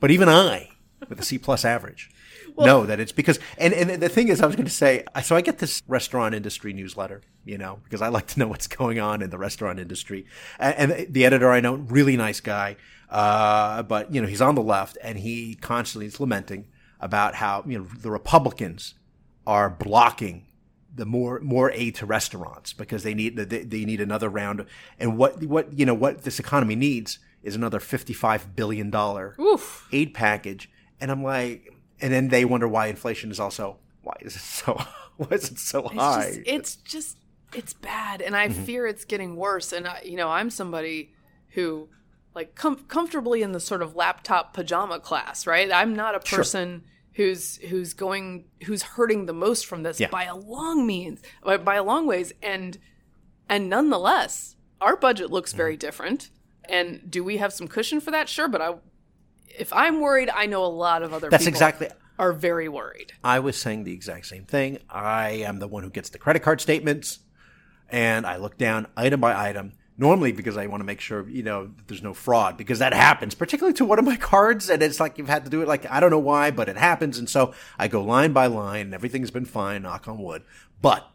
but 0.00 0.10
even 0.12 0.28
I, 0.28 0.70
with 1.08 1.20
a 1.20 1.24
C 1.24 1.38
plus 1.38 1.64
average, 1.64 2.10
know 2.56 2.86
that 2.86 3.00
it's 3.00 3.12
because. 3.12 3.38
And 3.58 3.72
and 3.74 4.02
the 4.02 4.08
thing 4.08 4.28
is, 4.28 4.40
I 4.40 4.46
was 4.46 4.56
going 4.56 4.66
to 4.66 4.72
say, 4.72 5.04
so 5.22 5.36
I 5.36 5.40
get 5.40 5.58
this 5.58 5.82
restaurant 5.86 6.34
industry 6.34 6.72
newsletter, 6.72 7.22
you 7.44 7.58
know, 7.58 7.80
because 7.84 8.02
I 8.02 8.08
like 8.08 8.26
to 8.28 8.38
know 8.38 8.48
what's 8.48 8.66
going 8.66 8.98
on 8.98 9.22
in 9.22 9.30
the 9.30 9.38
restaurant 9.38 9.78
industry. 9.78 10.26
And, 10.58 10.92
and 10.92 11.14
the 11.14 11.24
editor 11.24 11.50
I 11.50 11.60
know, 11.60 11.74
really 11.74 12.16
nice 12.16 12.40
guy, 12.40 12.76
uh, 13.10 13.82
but 13.82 14.12
you 14.12 14.20
know, 14.20 14.26
he's 14.26 14.42
on 14.42 14.54
the 14.54 14.62
left, 14.62 14.98
and 15.02 15.18
he 15.18 15.54
constantly 15.54 16.06
is 16.06 16.20
lamenting 16.20 16.66
about 17.00 17.36
how 17.36 17.64
you 17.66 17.78
know 17.78 17.84
the 17.84 18.10
Republicans 18.10 18.94
are 19.46 19.68
blocking 19.68 20.46
the 20.94 21.06
more 21.06 21.40
more 21.40 21.70
aid 21.72 21.94
to 21.96 22.06
restaurants 22.06 22.72
because 22.72 23.02
they 23.02 23.14
need 23.14 23.36
they, 23.36 23.64
they 23.64 23.84
need 23.84 24.00
another 24.00 24.28
round 24.28 24.64
and 24.98 25.16
what 25.16 25.42
what 25.44 25.72
you 25.78 25.86
know 25.86 25.94
what 25.94 26.22
this 26.22 26.38
economy 26.38 26.76
needs 26.76 27.18
is 27.42 27.56
another 27.56 27.80
55 27.80 28.54
billion 28.54 28.90
dollar 28.90 29.34
aid 29.92 30.14
package 30.14 30.70
and 31.02 31.10
I'm 31.10 31.22
like 31.22 31.68
and 32.00 32.12
then 32.12 32.28
they 32.28 32.44
wonder 32.46 32.66
why 32.66 32.86
inflation 32.86 33.30
is 33.30 33.38
also 33.38 33.76
why 34.02 34.14
is 34.22 34.34
it 34.36 34.40
so 34.40 34.72
why 35.18 35.28
is 35.32 35.50
it 35.50 35.58
so 35.58 35.80
It's 35.86 35.94
high 35.94 36.30
just, 36.30 36.40
it's 36.46 36.76
just, 36.76 37.18
it's 37.54 37.72
bad, 37.74 38.22
and 38.22 38.34
I 38.34 38.48
fear 38.48 38.86
it's 38.86 39.04
getting 39.04 39.36
worse. 39.36 39.72
And 39.72 39.86
I, 39.86 40.00
you 40.04 40.16
know, 40.16 40.30
I'm 40.30 40.48
somebody 40.48 41.12
who, 41.50 41.90
like, 42.34 42.54
com- 42.54 42.84
comfortably 42.88 43.42
in 43.42 43.52
the 43.52 43.60
sort 43.60 43.82
of 43.82 43.94
laptop 43.94 44.54
pajama 44.54 44.98
class, 45.00 45.46
right? 45.46 45.70
I'm 45.70 45.94
not 45.94 46.14
a 46.14 46.20
person 46.20 46.84
who's 47.12 47.58
who's 47.58 47.92
going 47.92 48.46
who's 48.64 48.82
hurting 48.82 49.26
the 49.26 49.34
most 49.34 49.66
from 49.66 49.82
this 49.82 50.00
Yeah. 50.00 50.08
by 50.08 50.24
a 50.24 50.34
long 50.34 50.86
means, 50.86 51.20
by, 51.44 51.58
by 51.58 51.74
a 51.74 51.84
long 51.84 52.06
ways, 52.06 52.32
and 52.42 52.78
and 53.50 53.68
nonetheless, 53.68 54.56
our 54.80 54.96
budget 54.96 55.30
looks 55.30 55.50
Mm-hmm. 55.50 55.56
very 55.58 55.76
different. 55.76 56.30
And 56.64 57.10
do 57.10 57.22
we 57.22 57.36
have 57.36 57.52
some 57.52 57.68
cushion 57.68 58.00
for 58.00 58.12
that? 58.12 58.30
Sure, 58.30 58.48
but 58.48 58.62
I, 58.62 58.76
if 59.46 59.72
I'm 59.72 60.00
worried, 60.00 60.30
I 60.30 60.46
know 60.46 60.64
a 60.64 60.66
lot 60.66 61.02
of 61.02 61.12
other 61.12 61.30
That's 61.30 61.44
people 61.44 61.54
exactly 61.54 61.88
are 62.18 62.32
very 62.32 62.68
worried. 62.68 63.12
I 63.24 63.40
was 63.40 63.60
saying 63.60 63.84
the 63.84 63.92
exact 63.92 64.26
same 64.26 64.44
thing. 64.44 64.78
I 64.88 65.30
am 65.30 65.58
the 65.58 65.68
one 65.68 65.82
who 65.82 65.90
gets 65.90 66.10
the 66.10 66.18
credit 66.18 66.42
card 66.42 66.60
statements 66.60 67.20
and 67.88 68.26
I 68.26 68.36
look 68.36 68.56
down 68.58 68.86
item 68.96 69.20
by 69.20 69.48
item. 69.48 69.72
Normally, 69.98 70.32
because 70.32 70.56
I 70.56 70.66
want 70.66 70.80
to 70.80 70.86
make 70.86 71.00
sure, 71.00 71.28
you 71.28 71.42
know, 71.42 71.70
there's 71.86 72.02
no 72.02 72.14
fraud, 72.14 72.56
because 72.56 72.78
that 72.78 72.94
happens, 72.94 73.34
particularly 73.34 73.74
to 73.74 73.84
one 73.84 73.98
of 73.98 74.06
my 74.06 74.16
cards. 74.16 74.70
And 74.70 74.82
it's 74.82 74.98
like 74.98 75.18
you've 75.18 75.28
had 75.28 75.44
to 75.44 75.50
do 75.50 75.60
it 75.60 75.68
like, 75.68 75.88
I 75.88 76.00
don't 76.00 76.10
know 76.10 76.18
why, 76.18 76.50
but 76.50 76.70
it 76.70 76.78
happens. 76.78 77.18
And 77.18 77.28
so 77.28 77.52
I 77.78 77.88
go 77.88 78.02
line 78.02 78.32
by 78.32 78.46
line 78.46 78.86
and 78.86 78.94
everything's 78.94 79.30
been 79.30 79.44
fine, 79.44 79.82
knock 79.82 80.08
on 80.08 80.18
wood. 80.18 80.44
But 80.80 81.06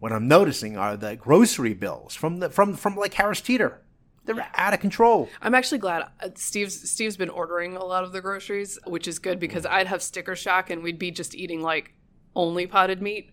what 0.00 0.12
I'm 0.12 0.26
noticing 0.26 0.76
are 0.76 0.96
the 0.96 1.14
grocery 1.14 1.74
bills 1.74 2.16
from 2.16 2.40
the, 2.40 2.50
from, 2.50 2.74
from 2.74 2.96
like 2.96 3.14
Harris 3.14 3.40
Teeter. 3.40 3.80
They're 4.26 4.46
out 4.54 4.72
of 4.74 4.80
control. 4.80 5.28
I'm 5.42 5.54
actually 5.54 5.78
glad 5.78 6.02
uh, 6.20 6.28
Steve's 6.34 6.90
Steve's 6.90 7.16
been 7.16 7.28
ordering 7.28 7.76
a 7.76 7.84
lot 7.84 8.04
of 8.04 8.12
the 8.12 8.20
groceries, 8.20 8.78
which 8.86 9.06
is 9.06 9.18
good 9.18 9.38
because 9.38 9.66
I'd 9.66 9.86
have 9.86 10.02
sticker 10.02 10.34
shock 10.34 10.70
and 10.70 10.82
we'd 10.82 10.98
be 10.98 11.10
just 11.10 11.34
eating 11.34 11.60
like 11.62 11.92
only 12.34 12.66
potted 12.66 13.02
meat. 13.02 13.30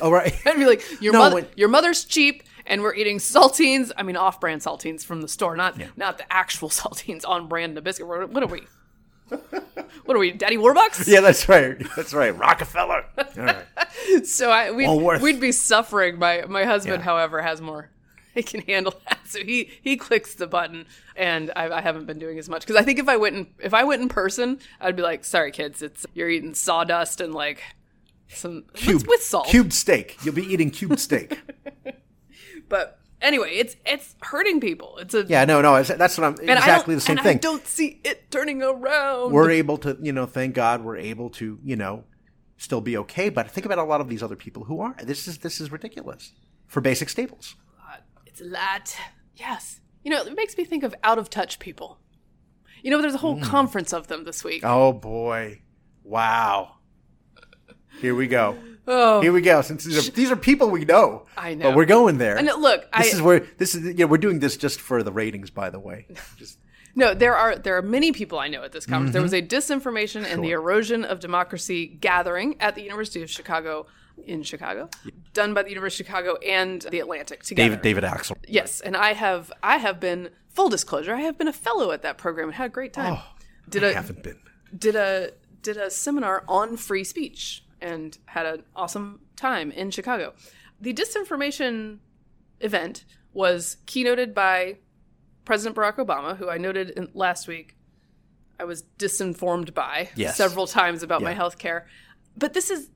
Oh, 0.00 0.10
right. 0.10 0.34
I'd 0.46 0.56
be 0.56 0.66
like, 0.66 0.82
your 1.00 1.12
No, 1.12 1.20
mother, 1.20 1.34
when- 1.36 1.46
your 1.56 1.68
mother's 1.68 2.04
cheap, 2.04 2.42
and 2.66 2.82
we're 2.82 2.94
eating 2.94 3.18
saltines. 3.18 3.90
I 3.96 4.02
mean, 4.02 4.16
off-brand 4.16 4.60
saltines 4.62 5.04
from 5.04 5.22
the 5.22 5.28
store, 5.28 5.56
not 5.56 5.80
not 5.96 6.18
the 6.18 6.30
actual 6.32 6.68
saltines 6.80 7.26
on 7.26 7.48
brand 7.48 7.76
Nabisco. 7.76 8.06
What 8.06 8.30
what 8.30 8.42
are 8.42 8.46
we? 8.46 8.62
what 10.04 10.16
are 10.16 10.18
we, 10.18 10.32
Daddy 10.32 10.56
Warbucks? 10.58 11.06
yeah, 11.08 11.20
that's 11.20 11.48
right. 11.48 11.76
That's 11.96 12.12
right. 12.12 12.36
Rockefeller. 12.36 13.04
All 13.16 13.24
right. 13.36 14.26
So 14.26 14.50
I 14.50 14.70
we'd, 14.72 15.22
we'd 15.22 15.40
be 15.40 15.52
suffering. 15.52 16.18
My 16.18 16.42
my 16.48 16.64
husband, 16.64 16.98
Yeah. 16.98 17.04
however, 17.04 17.40
has 17.40 17.60
more. 17.60 17.90
He 18.34 18.42
can 18.42 18.62
handle 18.62 18.94
that, 19.06 19.18
so 19.26 19.40
he 19.44 19.70
he 19.82 19.96
clicks 19.98 20.34
the 20.34 20.46
button, 20.46 20.86
and 21.16 21.52
I, 21.54 21.68
I 21.68 21.80
haven't 21.82 22.06
been 22.06 22.18
doing 22.18 22.38
as 22.38 22.48
much 22.48 22.62
because 22.62 22.76
I 22.76 22.82
think 22.82 22.98
if 22.98 23.06
I 23.06 23.18
went 23.18 23.36
in 23.36 23.46
if 23.58 23.74
I 23.74 23.84
went 23.84 24.00
in 24.00 24.08
person, 24.08 24.58
I'd 24.80 24.96
be 24.96 25.02
like, 25.02 25.24
"Sorry, 25.24 25.50
kids, 25.50 25.82
it's 25.82 26.06
you're 26.14 26.30
eating 26.30 26.54
sawdust 26.54 27.20
and 27.20 27.34
like 27.34 27.62
some 28.28 28.64
with, 28.86 29.06
with 29.06 29.22
salt." 29.22 29.48
Cubed 29.48 29.74
steak. 29.74 30.16
You'll 30.24 30.34
be 30.34 30.46
eating 30.46 30.70
cubed 30.70 30.98
steak. 30.98 31.40
But 32.68 32.98
anyway, 33.20 33.50
it's 33.52 33.76
it's 33.84 34.16
hurting 34.22 34.58
people. 34.60 34.96
It's 34.98 35.12
a 35.12 35.24
Yeah, 35.24 35.44
no, 35.44 35.60
no, 35.60 35.82
that's 35.82 36.16
what 36.16 36.24
I'm 36.24 36.36
and 36.40 36.58
exactly 36.58 36.94
the 36.94 37.02
same 37.02 37.18
and 37.18 37.20
I 37.20 37.30
thing. 37.32 37.38
don't 37.38 37.66
see 37.66 38.00
it 38.02 38.30
turning 38.30 38.62
around. 38.62 39.32
We're 39.32 39.50
able 39.50 39.76
to, 39.78 39.98
you 40.00 40.12
know, 40.12 40.24
thank 40.24 40.54
God 40.54 40.82
we're 40.82 40.96
able 40.96 41.28
to, 41.30 41.58
you 41.62 41.76
know, 41.76 42.04
still 42.56 42.80
be 42.80 42.96
okay. 42.96 43.28
But 43.28 43.50
think 43.50 43.66
about 43.66 43.76
a 43.76 43.84
lot 43.84 44.00
of 44.00 44.08
these 44.08 44.22
other 44.22 44.36
people 44.36 44.64
who 44.64 44.80
are. 44.80 44.96
This 45.02 45.28
is 45.28 45.38
this 45.38 45.60
is 45.60 45.70
ridiculous 45.70 46.32
for 46.66 46.80
basic 46.80 47.10
staples. 47.10 47.56
It's 48.32 48.40
a 48.40 48.44
lot. 48.44 48.96
Yes. 49.36 49.80
You 50.02 50.10
know, 50.10 50.22
it 50.22 50.34
makes 50.34 50.56
me 50.56 50.64
think 50.64 50.84
of 50.84 50.94
out 51.04 51.18
of 51.18 51.28
touch 51.28 51.58
people. 51.58 51.98
You 52.82 52.90
know, 52.90 53.00
there's 53.02 53.14
a 53.14 53.18
whole 53.18 53.38
conference 53.40 53.92
of 53.92 54.08
them 54.08 54.24
this 54.24 54.42
week. 54.42 54.62
Mm. 54.62 54.70
Oh 54.70 54.92
boy, 54.92 55.60
wow. 56.02 56.76
Here 58.00 58.14
we 58.14 58.26
go. 58.26 58.56
Oh. 58.88 59.20
Here 59.20 59.32
we 59.32 59.42
go. 59.42 59.60
Since 59.62 59.84
these 59.84 60.08
are, 60.08 60.10
these 60.10 60.30
are 60.32 60.36
people 60.36 60.70
we 60.70 60.84
know, 60.84 61.26
I 61.36 61.54
know. 61.54 61.68
but 61.68 61.76
we're 61.76 61.84
going 61.84 62.18
there. 62.18 62.36
And 62.36 62.46
look, 62.58 62.80
this 62.96 63.12
I- 63.12 63.16
is 63.16 63.22
where 63.22 63.40
this 63.58 63.74
is. 63.74 63.94
Yeah, 63.94 64.06
we're 64.06 64.16
doing 64.18 64.40
this 64.40 64.56
just 64.56 64.80
for 64.80 65.02
the 65.02 65.12
ratings, 65.12 65.50
by 65.50 65.70
the 65.70 65.78
way. 65.78 66.06
Just 66.38 66.58
No, 66.96 67.14
there 67.14 67.36
are 67.36 67.54
there 67.56 67.76
are 67.76 67.82
many 67.82 68.10
people 68.12 68.38
I 68.38 68.48
know 68.48 68.64
at 68.64 68.72
this 68.72 68.86
conference. 68.86 69.12
There 69.12 69.22
was 69.22 69.34
a 69.34 69.42
disinformation 69.42 70.24
and 70.24 70.42
the 70.42 70.50
erosion 70.50 71.04
of 71.04 71.20
democracy 71.20 71.86
gathering 71.86 72.56
at 72.60 72.74
the 72.74 72.82
University 72.82 73.22
of 73.22 73.30
Chicago 73.30 73.86
in 74.26 74.42
Chicago, 74.42 74.88
done 75.32 75.54
by 75.54 75.62
the 75.62 75.70
University 75.70 76.04
of 76.04 76.06
Chicago 76.08 76.36
and 76.46 76.82
the 76.82 77.00
Atlantic 77.00 77.42
together. 77.42 77.68
David 77.68 77.82
David 77.82 78.04
Axel. 78.04 78.36
Yes, 78.48 78.80
and 78.80 78.96
I 78.96 79.12
have 79.14 79.52
I 79.62 79.78
have 79.78 79.98
been 80.00 80.30
full 80.48 80.68
disclosure. 80.68 81.14
I 81.14 81.20
have 81.22 81.38
been 81.38 81.48
a 81.48 81.52
fellow 81.52 81.90
at 81.92 82.02
that 82.02 82.18
program 82.18 82.48
and 82.48 82.54
had 82.54 82.66
a 82.66 82.68
great 82.72 82.92
time. 82.92 83.14
Oh, 83.18 83.24
did 83.68 83.82
I 83.84 83.88
a 83.88 83.94
haven't 83.94 84.22
been. 84.22 84.38
did 84.76 84.96
a 84.96 85.30
did 85.62 85.76
a 85.76 85.90
seminar 85.90 86.44
on 86.48 86.76
free 86.76 87.04
speech 87.04 87.64
and 87.80 88.18
had 88.26 88.46
an 88.46 88.64
awesome 88.76 89.20
time 89.36 89.70
in 89.70 89.90
Chicago. 89.90 90.34
The 90.80 90.92
disinformation 90.92 91.98
event 92.60 93.04
was 93.32 93.76
keynoted 93.86 94.34
by 94.34 94.78
President 95.44 95.76
Barack 95.76 95.96
Obama, 95.96 96.36
who 96.36 96.48
I 96.48 96.58
noted 96.58 96.90
in, 96.90 97.08
last 97.14 97.48
week 97.48 97.76
I 98.60 98.64
was 98.64 98.84
disinformed 98.98 99.74
by 99.74 100.10
Yes. 100.14 100.36
several 100.36 100.66
times 100.66 101.02
about 101.02 101.22
my 101.22 101.32
health 101.32 101.58
care. 101.58 101.86
But 102.36 102.52
this 102.54 102.70
is 102.70 102.90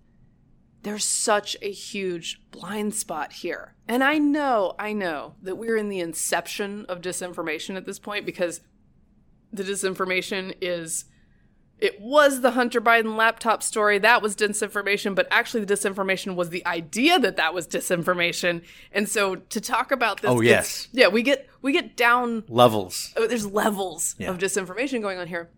there's 0.87 1.05
such 1.05 1.57
a 1.63 1.71
huge 1.71 2.41
blind 2.53 2.95
spot 2.95 3.33
here. 3.33 3.75
And 3.89 4.05
I 4.05 4.19
know, 4.19 4.75
I 4.79 4.93
know 4.93 5.35
that 5.43 5.57
we're 5.57 5.77
in 5.77 5.89
the 5.89 6.01
inception 6.01 6.87
of 6.89 7.01
disinformation 7.01 7.77
at 7.77 7.85
this 7.87 7.99
point 7.99 8.25
because 8.25 8.61
the 9.53 9.65
disinformation 9.65 10.55
is 10.61 11.07
it 11.79 12.01
was 12.01 12.41
the 12.41 12.53
Hunter 12.53 12.81
Biden 12.81 13.17
laptop 13.17 13.63
story 13.63 13.99
that 13.99 14.23
was 14.23 14.35
disinformation, 14.35 15.15
but 15.15 15.29
actually 15.31 15.65
the 15.65 15.75
disinformation 15.75 16.35
was 16.35 16.49
the 16.51 16.65
idea 16.67 17.19
that 17.19 17.37
that 17.37 17.53
was 17.53 17.69
disinformation. 17.69 18.63
And 18.93 19.09
so 19.09 19.35
to 19.35 19.61
talk 19.61 19.91
about 19.93 20.23
this, 20.23 20.31
Oh, 20.31 20.41
yes. 20.41 20.89
yeah, 20.93 21.09
we 21.09 21.23
get 21.23 21.49
we 21.63 21.73
get 21.73 21.97
down. 21.97 22.45
Levels. 22.49 23.13
oh, 23.17 23.27
There's 23.27 23.47
levels 23.47 24.15
Yeah. 24.19 24.31
of 24.31 24.39
disinformation 24.39 25.03
going 25.03 25.19
on 25.19 25.27
here. 25.27 25.51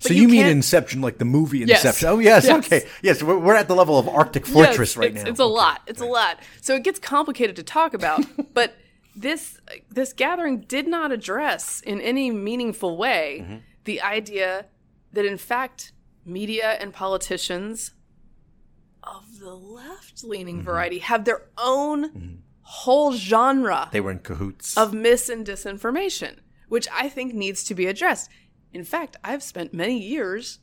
So 0.00 0.14
you, 0.14 0.22
you 0.22 0.28
mean 0.28 0.46
Inception, 0.46 1.00
like 1.00 1.18
the 1.18 1.24
movie 1.24 1.58
Yes. 1.58 1.84
Inception? 1.84 2.08
Oh, 2.08 2.18
yes, 2.20 2.44
Yes. 2.44 2.64
Okay. 2.66 2.86
Yes, 3.02 3.22
we're, 3.22 3.36
we're 3.38 3.56
at 3.56 3.66
the 3.68 3.74
level 3.74 3.98
of 3.98 4.08
Arctic 4.08 4.46
Fortress 4.46 4.90
Yes, 4.90 4.96
right 4.96 5.10
it's, 5.14 5.24
now. 5.24 5.30
It's 5.30 5.40
a 5.40 5.44
lot. 5.44 5.80
It's 5.86 6.00
a 6.00 6.06
lot. 6.06 6.38
So 6.60 6.76
it 6.76 6.84
gets 6.84 6.98
complicated 7.00 7.56
to 7.56 7.62
talk 7.64 7.94
about. 7.94 8.24
but 8.54 8.76
this 9.16 9.58
this 9.90 10.12
gathering 10.12 10.60
did 10.60 10.86
not 10.86 11.10
address 11.10 11.80
in 11.80 12.00
any 12.00 12.30
meaningful 12.30 12.96
way 12.96 13.40
Mm-hmm. 13.42 13.56
the 13.84 14.00
idea 14.00 14.66
that 15.12 15.24
in 15.24 15.36
fact 15.38 15.92
media 16.24 16.76
and 16.80 16.92
politicians 16.92 17.92
of 19.02 19.40
the 19.40 19.54
left 19.54 20.22
leaning 20.22 20.56
Mm-hmm. 20.58 20.64
variety 20.64 20.98
have 20.98 21.24
their 21.24 21.42
own 21.58 22.42
whole 22.62 23.12
genre 23.12 23.88
They 23.90 24.00
were 24.00 24.10
in 24.12 24.18
cahoots. 24.20 24.76
of 24.76 24.92
mis 24.94 25.28
and 25.28 25.44
disinformation, 25.46 26.36
which 26.68 26.86
I 26.92 27.08
think 27.08 27.34
needs 27.34 27.64
to 27.64 27.74
be 27.74 27.86
addressed. 27.86 28.30
In 28.72 28.84
fact, 28.84 29.16
I've 29.24 29.42
spent 29.42 29.72
many 29.74 29.98
years 29.98 30.58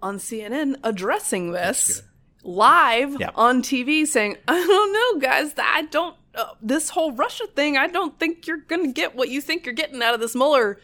on 0.00 0.18
CNN 0.18 0.76
addressing 0.84 1.52
this 1.52 2.02
live 2.42 3.16
Yeah. 3.20 3.30
on 3.34 3.62
TV, 3.62 4.06
saying, 4.06 4.36
"I 4.48 4.54
don't 4.54 4.92
know, 4.92 5.20
guys. 5.28 5.54
I 5.58 5.82
don't. 5.82 6.16
Uh, 6.34 6.46
this 6.62 6.90
whole 6.90 7.12
Russia 7.12 7.46
thing. 7.54 7.76
I 7.76 7.86
don't 7.88 8.18
think 8.18 8.46
you're 8.46 8.56
going 8.56 8.86
to 8.86 8.92
get 8.92 9.14
what 9.14 9.28
you 9.28 9.40
think 9.40 9.66
you're 9.66 9.74
getting 9.74 10.02
out 10.02 10.14
of 10.14 10.20
this 10.20 10.34
Mueller 10.34 10.78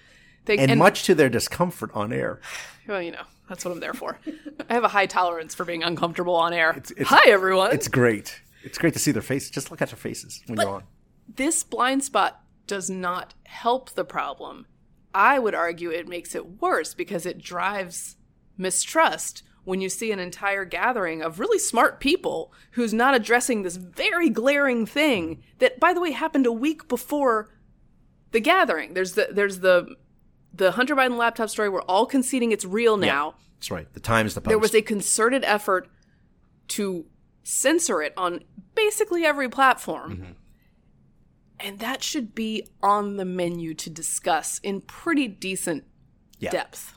thing." 0.44 0.60
and, 0.60 0.78
much 0.78 1.04
to 1.04 1.14
their 1.14 1.28
discomfort 1.28 1.90
on 1.94 2.12
air. 2.12 2.40
well, 2.86 3.00
you 3.02 3.10
know, 3.12 3.24
that's 3.48 3.64
what 3.64 3.72
I'm 3.72 3.80
there 3.80 3.94
for. 3.94 4.18
I 4.68 4.74
have 4.74 4.84
a 4.84 4.88
high 4.88 5.06
tolerance 5.06 5.54
for 5.54 5.64
being 5.64 5.82
uncomfortable 5.82 6.34
on 6.34 6.52
air. 6.52 6.70
it's- 6.76 7.08
Hi, 7.08 7.30
everyone. 7.30 7.72
It's 7.72 7.88
great. 7.88 8.40
It's 8.62 8.76
great 8.78 8.92
to 8.92 8.98
see 8.98 9.10
their 9.12 9.22
faces. 9.22 9.50
Just 9.50 9.70
look 9.70 9.80
at 9.80 9.88
their 9.88 9.96
faces 9.96 10.42
when 10.46 10.58
you're 10.60 10.68
on. 10.68 10.82
this 11.34 11.62
blind 11.62 12.04
spot 12.04 12.42
does 12.66 12.90
not 12.90 13.34
help 13.44 13.90
the 13.90 14.04
problem. 14.04 14.66
I 15.14 15.38
would 15.38 15.54
argue 15.54 15.90
it 15.90 16.08
makes 16.08 16.34
it 16.34 16.60
worse 16.60 16.94
because 16.94 17.26
it 17.26 17.38
drives 17.38 18.16
mistrust 18.56 19.42
when 19.64 19.80
you 19.80 19.88
see 19.88 20.12
an 20.12 20.18
entire 20.18 20.64
gathering 20.64 21.22
of 21.22 21.38
really 21.38 21.58
smart 21.58 22.00
people 22.00 22.52
who's 22.72 22.94
not 22.94 23.14
addressing 23.14 23.62
this 23.62 23.76
very 23.76 24.30
glaring 24.30 24.86
thing 24.86 25.42
that 25.58 25.78
by 25.78 25.92
the 25.92 26.00
way 26.00 26.10
happened 26.10 26.46
a 26.46 26.52
week 26.52 26.88
before 26.88 27.50
the 28.30 28.40
gathering. 28.40 28.94
There's 28.94 29.12
the 29.12 29.28
there's 29.30 29.60
the 29.60 29.96
the 30.52 30.72
Hunter 30.72 30.96
Biden 30.96 31.16
laptop 31.16 31.50
story 31.50 31.68
we're 31.68 31.82
all 31.82 32.06
conceding 32.06 32.52
it's 32.52 32.64
real 32.64 32.96
now 32.96 33.34
That's 33.58 33.70
right. 33.70 33.92
The 33.92 34.00
Times, 34.00 34.34
the 34.34 34.40
Post. 34.40 34.48
there 34.48 34.58
was 34.58 34.74
a 34.74 34.82
concerted 34.82 35.44
effort 35.44 35.88
to 36.68 37.06
censor 37.42 38.02
it 38.02 38.12
on 38.16 38.44
basically 38.74 39.24
every 39.24 39.48
platform. 39.48 40.12
Mm-hmm. 40.16 40.32
And 41.60 41.78
that 41.80 42.02
should 42.02 42.34
be 42.34 42.68
on 42.82 43.16
the 43.16 43.24
menu 43.24 43.74
to 43.74 43.90
discuss 43.90 44.58
in 44.62 44.80
pretty 44.82 45.26
decent 45.28 45.84
Yeah. 46.38 46.50
depth. 46.50 46.94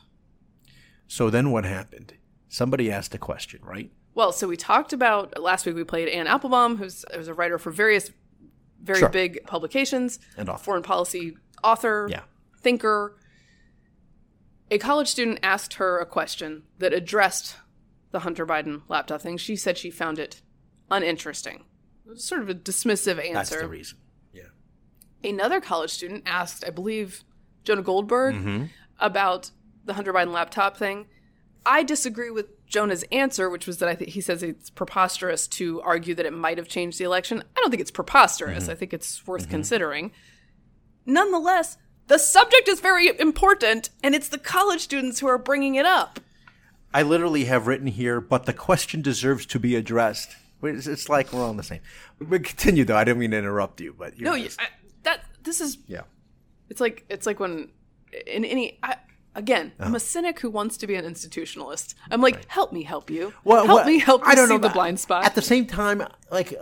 so 1.08 1.30
then 1.30 1.52
what 1.52 1.66
happened? 1.66 2.14
Somebody 2.48 2.90
asked 2.92 3.14
a 3.14 3.18
question, 3.18 3.60
right? 3.64 3.92
Well, 4.14 4.32
so 4.32 4.48
we 4.48 4.56
talked 4.56 4.94
about 4.94 5.38
last 5.42 5.66
week 5.66 5.76
we 5.76 5.84
played 5.84 6.08
Anne 6.10 6.28
Applebaum, 6.28 6.78
who's, 6.78 7.04
who's 7.14 7.28
a 7.28 7.34
writer 7.34 7.58
for 7.58 7.72
various 7.72 8.12
very 8.82 9.00
Sure. 9.00 9.10
big 9.10 9.46
publications, 9.46 10.20
And 10.38 10.48
author. 10.50 10.64
foreign 10.64 10.84
policy 10.84 11.36
author, 11.64 12.08
Yeah. 12.10 12.24
thinker. 12.62 13.18
A 14.70 14.78
college 14.78 15.08
student 15.10 15.40
asked 15.44 15.74
her 15.76 16.00
a 16.00 16.06
question 16.06 16.64
that 16.80 16.94
addressed 16.94 17.58
the 18.12 18.20
Hunter 18.22 18.46
Biden 18.46 18.82
laptop 18.88 19.22
thing. 19.22 19.38
She 19.38 19.56
said 19.56 19.78
she 19.78 19.92
found 19.92 20.18
it 20.20 20.42
uninteresting. 20.90 21.66
It 22.06 22.10
was 22.10 22.24
sort 22.24 22.42
of 22.42 22.50
a 22.50 22.56
dismissive 22.56 23.18
answer. 23.20 23.34
That's 23.34 23.50
the 23.50 23.68
reason. 23.68 23.98
Another 25.24 25.62
college 25.62 25.92
student 25.92 26.24
asked, 26.26 26.64
I 26.66 26.70
believe, 26.72 27.24
Jonah 27.64 27.82
Goldberg 27.84 28.36
Mm-hmm. 28.36 28.64
about 29.00 29.52
the 29.86 29.94
Hunter 29.94 30.14
Biden 30.14 30.32
laptop 30.32 30.78
thing. 30.78 31.08
I 31.66 31.84
disagree 31.84 32.32
with 32.32 32.66
Jonah's 32.66 33.04
answer, 33.12 33.50
which 33.50 33.68
was 33.68 33.78
that 33.80 33.90
I 33.90 33.94
think 33.96 34.12
he 34.12 34.22
says 34.22 34.42
it's 34.42 34.70
preposterous 34.70 35.48
to 35.50 35.82
argue 35.82 36.16
that 36.16 36.26
it 36.26 36.34
might 36.34 36.58
have 36.58 36.68
changed 36.68 36.98
the 36.98 37.04
election. 37.04 37.44
I 37.56 37.60
don't 37.62 37.70
think 37.70 37.82
it's 37.82 37.92
preposterous. 37.92 38.64
Mm-hmm. 38.64 38.72
I 38.72 38.76
think 38.76 38.94
it's 38.94 39.26
worth 39.28 39.50
considering. 39.50 40.12
Nonetheless, 41.06 41.78
the 42.08 42.18
subject 42.18 42.68
is 42.68 42.80
very 42.80 43.08
important, 43.20 43.90
and 44.04 44.16
it's 44.16 44.28
the 44.30 44.38
college 44.38 44.82
students 44.82 45.20
who 45.20 45.28
are 45.28 45.38
bringing 45.38 45.76
it 45.76 45.86
up. 45.86 46.20
I 46.94 47.04
literally 47.04 47.46
have 47.46 47.68
written 47.68 47.88
here, 47.88 48.20
but 48.22 48.46
the 48.46 48.54
question 48.54 49.02
deserves 49.02 49.46
to 49.48 49.60
be 49.60 49.76
addressed. 49.76 50.36
It's, 50.64 51.10
like 51.10 51.34
we're 51.34 51.42
all 51.42 51.50
on 51.50 51.58
the 51.58 51.64
same. 51.64 51.80
But 52.20 52.44
continue 52.44 52.86
though. 52.86 52.98
I 52.98 53.04
didn't 53.04 53.20
mean 53.20 53.32
to 53.32 53.38
interrupt 53.38 53.82
you, 53.82 53.96
but 53.98 54.18
you're 54.18 54.32
No, 54.32 54.38
just- 54.42 54.60
I, 54.62 54.68
that 55.04 55.24
this 55.44 55.62
is 55.62 55.78
yeah. 55.88 56.02
It's 56.70 56.82
like 56.82 57.06
it's 57.10 57.26
like 57.26 57.40
when 57.40 57.70
in 58.28 58.46
any 58.46 58.80
I, 58.84 58.96
again, 59.36 59.72
Uh-huh. 59.80 59.88
I'm 59.90 59.96
a 59.96 60.00
cynic 60.00 60.40
who 60.40 60.50
wants 60.50 60.78
to 60.78 60.88
be 60.88 60.96
an 60.96 61.06
institutionalist. 61.06 61.96
I'm 62.10 62.22
like, 62.22 62.48
help 62.50 62.74
me, 62.74 62.84
help 62.84 63.10
you. 63.10 63.34
Well, 63.44 63.66
help 63.66 63.80
well, 63.80 63.86
me, 63.86 64.00
help 64.00 64.22
you 64.24 64.32
I 64.32 64.36
don't 64.36 64.48
see 64.48 64.54
know 64.54 64.60
the 64.60 64.70
blind 64.70 65.00
spot. 65.00 65.26
At 65.26 65.36
the 65.36 65.42
same 65.42 65.66
time, 65.66 66.04
like 66.32 66.54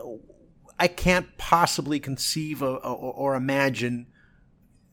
I 0.80 0.88
can't 0.88 1.38
possibly 1.38 2.00
conceive 2.00 2.62
of, 2.62 2.76
or, 2.84 3.14
or 3.14 3.36
imagine 3.36 4.08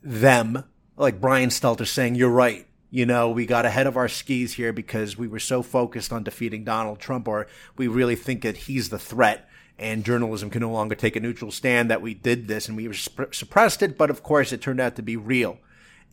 them 0.02 0.64
like 0.96 1.20
Brian 1.20 1.50
Stelter 1.50 1.86
saying, 1.86 2.14
"You're 2.14 2.30
right." 2.30 2.66
You 2.88 3.04
know, 3.04 3.30
we 3.30 3.46
got 3.46 3.66
ahead 3.66 3.86
of 3.86 3.96
our 3.96 4.08
skis 4.08 4.54
here 4.54 4.72
because 4.72 5.18
we 5.18 5.26
were 5.26 5.40
so 5.40 5.62
focused 5.62 6.12
on 6.12 6.22
defeating 6.22 6.64
Donald 6.64 6.98
Trump, 7.00 7.28
or 7.28 7.46
we 7.76 7.88
really 7.88 8.16
think 8.16 8.42
that 8.42 8.56
he's 8.56 8.88
the 8.88 8.98
threat, 8.98 9.48
and 9.78 10.04
journalism 10.04 10.50
can 10.50 10.60
no 10.62 10.70
longer 10.70 10.94
take 10.94 11.16
a 11.16 11.20
neutral 11.20 11.50
stand. 11.50 11.90
That 11.90 12.02
we 12.02 12.14
did 12.14 12.48
this 12.48 12.68
and 12.68 12.76
we 12.76 12.92
suppressed 12.92 13.82
it, 13.82 13.96
but 13.98 14.10
of 14.10 14.22
course, 14.22 14.52
it 14.52 14.60
turned 14.60 14.80
out 14.80 14.96
to 14.96 15.02
be 15.02 15.16
real, 15.16 15.58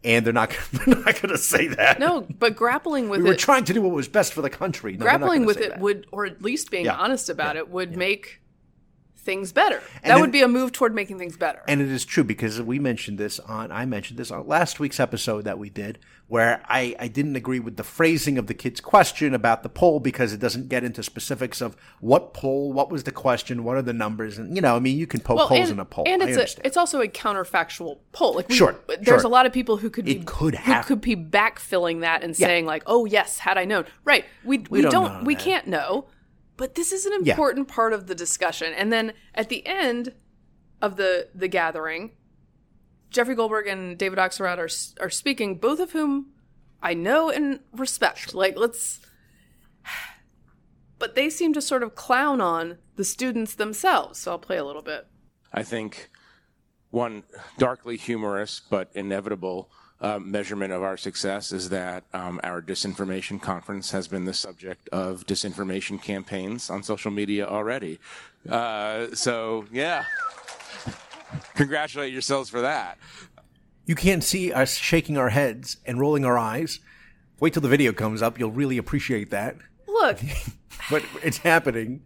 and 0.03 0.26
they're 0.26 0.34
not 0.34 0.49
they're 0.72 0.95
not 0.95 1.22
going 1.22 1.30
to 1.34 1.38
say 1.38 1.68
that. 1.70 1.99
no, 1.99 2.22
but 2.39 2.55
grappling 2.55 3.09
with 3.09 3.22
we 3.22 3.28
were 3.30 3.34
it, 3.34 3.39
trying 3.39 3.64
to 3.66 3.74
do 3.74 3.82
what 3.82 3.91
was 3.93 4.07
best 4.07 4.34
for 4.34 4.41
the 4.41 4.49
country. 4.49 4.93
No, 4.93 4.99
grappling 4.99 5.45
with 5.45 5.57
it 5.57 5.70
that. 5.70 5.80
would, 5.80 6.07
or 6.11 6.26
at 6.26 6.41
least 6.41 6.72
being 6.72 6.86
Yeah. 6.86 6.95
honest 6.95 7.30
about 7.30 7.55
Yeah. 7.55 7.61
it, 7.61 7.70
would 7.70 7.95
make 7.97 8.41
things 9.24 9.51
better. 9.51 9.82
And 10.03 10.11
that 10.11 10.17
it- 10.17 10.21
would 10.21 10.32
be 10.32 10.41
a 10.41 10.47
move 10.47 10.71
toward 10.71 10.93
making 10.93 11.17
things 11.17 11.38
better. 11.38 11.61
And 11.67 11.82
it 11.82 11.89
is 11.89 12.05
true 12.05 12.24
because 12.24 12.61
we 12.61 12.80
mentioned 12.80 13.17
this 13.17 13.39
on 13.39 13.71
I 13.71 13.86
mentioned 13.86 14.19
this 14.19 14.32
on 14.32 14.47
last 14.47 14.80
week's 14.80 14.99
episode 14.99 15.45
that 15.45 15.57
we 15.57 15.69
did 15.69 15.99
where 16.28 16.63
I, 16.67 16.95
I 16.99 17.09
didn't 17.09 17.36
agree 17.36 17.59
with 17.59 17.76
the 17.78 17.84
phrasing 17.84 18.38
of 18.38 18.47
the 18.47 18.53
kid's 18.53 18.80
question 18.82 19.34
about 19.36 19.61
the 19.61 19.69
poll 19.69 19.99
because 19.99 20.34
it 20.34 20.39
doesn't 20.39 20.67
get 20.67 20.84
into 20.84 21.03
specifics 21.03 21.61
of 21.61 21.76
what 21.99 22.34
poll, 22.34 22.74
what 22.74 22.89
was 22.89 23.03
the 23.03 23.11
question, 23.11 23.63
what 23.63 23.76
are 23.78 23.82
the 23.84 23.93
numbers, 23.93 24.38
and 24.39 24.55
you 24.55 24.61
know, 24.61 24.76
I 24.76 24.80
mean, 24.80 24.97
you 24.97 25.05
can 25.05 25.19
poke 25.19 25.38
well, 25.38 25.47
holes 25.47 25.69
and, 25.69 25.71
in 25.74 25.80
a 25.80 25.86
poll. 25.86 26.05
and 26.07 26.24
it's 26.24 26.57
a, 26.57 26.65
it's 26.65 26.78
also 26.78 27.01
a 27.01 27.07
counterfactual 27.07 27.99
poll. 28.13 28.36
Like 28.36 28.49
we, 28.49 28.55
Sure, 28.55 28.76
there's 28.88 29.05
sure. 29.05 29.17
a 29.19 29.28
lot 29.28 29.45
of 29.45 29.53
people 29.53 29.78
who 29.78 29.89
could 29.89 30.05
be 30.05 30.13
It 30.17 30.26
could 30.26 30.55
who 30.55 30.82
could 30.84 31.01
be 31.01 31.15
backfilling 31.15 32.01
that 32.01 32.24
and 32.24 32.38
Yeah. 32.39 32.47
saying 32.47 32.65
like, 32.65 32.84
oh 32.88 33.05
yes, 33.05 33.38
had 33.39 33.57
I 33.57 33.65
known. 33.65 33.86
Right. 34.03 34.26
We 34.43 34.59
we, 34.69 34.82
don't 34.82 34.91
don't, 34.91 35.24
we 35.26 35.36
that. 35.36 35.43
can't 35.43 35.67
know. 35.67 36.05
But 36.58 36.76
this 36.76 36.91
is 36.91 37.06
an 37.06 37.14
Yeah. 37.26 37.34
important 37.34 37.68
part 37.68 37.93
of 37.93 38.08
the 38.08 38.16
discussion. 38.16 38.74
And 38.74 38.91
then 38.93 39.14
at 39.34 39.49
the 39.49 39.66
end 39.66 40.14
of 40.82 40.97
the 40.97 41.30
the 41.34 41.47
gathering, 41.47 42.12
Jeffrey 43.10 43.36
Goldberg 43.36 43.68
and 43.68 43.97
David 43.97 44.20
Axelrod 44.20 44.58
are 44.58 45.04
are 45.04 45.10
speaking, 45.10 45.58
both 45.58 45.80
of 45.80 45.91
whom 45.91 46.32
I 46.82 46.93
know 46.93 47.30
and 47.30 47.60
respect. 47.72 48.34
Like 48.34 48.58
let's 48.58 48.99
but 50.99 51.16
they 51.16 51.30
seem 51.30 51.51
to 51.54 51.62
sort 51.62 51.84
of 51.84 51.95
clown 51.95 52.39
on 52.39 52.78
the 52.95 53.04
students 53.04 53.56
themselves. 53.56 54.20
So 54.20 54.32
I'll 54.32 54.39
play 54.39 54.58
a 54.58 54.64
little 54.64 54.82
bit. 54.82 55.08
I 55.51 55.64
think 55.64 56.10
one 56.91 57.24
darkly 57.58 57.97
humorous 57.97 58.62
but 58.70 58.89
inevitable 58.93 59.70
uh, 60.04 60.20
measurement 60.20 60.72
of 60.74 60.84
our 60.84 60.97
success 60.97 61.51
is 61.51 61.70
that 61.70 62.04
um, 62.14 62.39
our 62.43 62.62
disinformation 62.62 63.41
conference 63.41 63.89
has 63.91 64.08
been 64.08 64.26
the 64.26 64.34
subject 64.34 64.88
of 64.89 65.26
disinformation 65.26 65.99
campaigns 66.01 66.70
on 66.70 66.84
social 66.84 67.10
media 67.10 67.47
already. 67.47 67.99
Uh, 68.47 69.08
so, 69.16 69.66
yeah. 69.72 70.04
Congratulate 71.56 72.14
yourselves 72.14 72.49
for 72.49 72.62
that. 72.62 72.97
you 73.86 73.95
can't 73.95 74.24
see 74.24 74.51
us 74.54 74.76
shaking 74.76 75.18
our 75.18 75.30
heads 75.30 75.78
and 75.86 75.99
rolling 75.99 76.26
our 76.26 76.38
eyes. 76.38 76.80
Wait 77.39 77.54
till 77.54 77.62
the 77.62 77.68
video 77.70 77.91
comes 77.91 78.22
up; 78.22 78.38
you'll 78.39 78.51
really 78.51 78.78
appreciate 78.78 79.32
that. 79.32 79.56
Look, 79.88 80.20
But 80.91 81.04
it's 81.24 81.38
happening. 81.39 82.04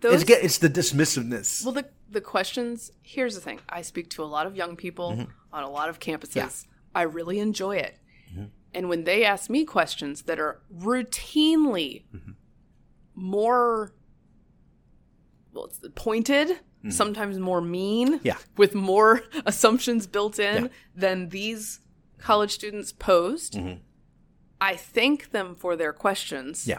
those 0.00 0.14
It's 0.14 0.24
get, 0.24 0.44
it's 0.44 0.58
the 0.58 0.70
dismissiveness. 0.70 1.64
Well, 1.64 1.74
the 1.74 1.86
the 2.10 2.20
questions. 2.20 2.90
Here's 3.02 3.34
the 3.34 3.40
thing. 3.40 3.60
I 3.68 3.82
speak 3.82 4.08
to 4.10 4.22
a 4.22 4.24
lot 4.26 4.46
of 4.46 4.56
young 4.56 4.76
people 4.76 5.12
Mm-hmm. 5.12 5.30
on 5.52 5.62
a 5.64 5.70
lot 5.70 5.88
of 5.88 5.98
campuses. 5.98 6.66
I 6.94 7.02
really 7.02 7.38
enjoy 7.38 7.76
it. 7.76 7.98
And 8.74 8.88
when 8.88 9.04
they 9.04 9.22
ask 9.22 9.50
me 9.50 9.66
questions 9.66 10.22
that 10.22 10.40
are 10.40 10.62
routinely 10.74 12.04
Mm-hmm. 12.14 12.30
more, 13.14 13.92
well, 15.52 15.66
it's 15.66 15.78
pointed, 15.94 16.60
sometimes 16.88 17.38
more 17.38 17.60
mean, 17.60 18.14
Mm-hmm. 18.14 18.26
Yeah. 18.26 18.38
with 18.56 18.74
more 18.74 19.22
assumptions 19.46 20.06
built 20.06 20.38
in 20.38 20.64
Yeah. 20.64 20.68
than 20.96 21.28
these 21.28 21.80
college 22.18 22.52
students 22.52 22.92
posed. 22.92 23.52
Mm-hmm. 23.54 23.80
I 24.60 24.76
thank 24.76 25.32
them 25.32 25.54
for 25.54 25.76
their 25.76 25.92
questions. 25.92 26.66
Yeah. 26.66 26.78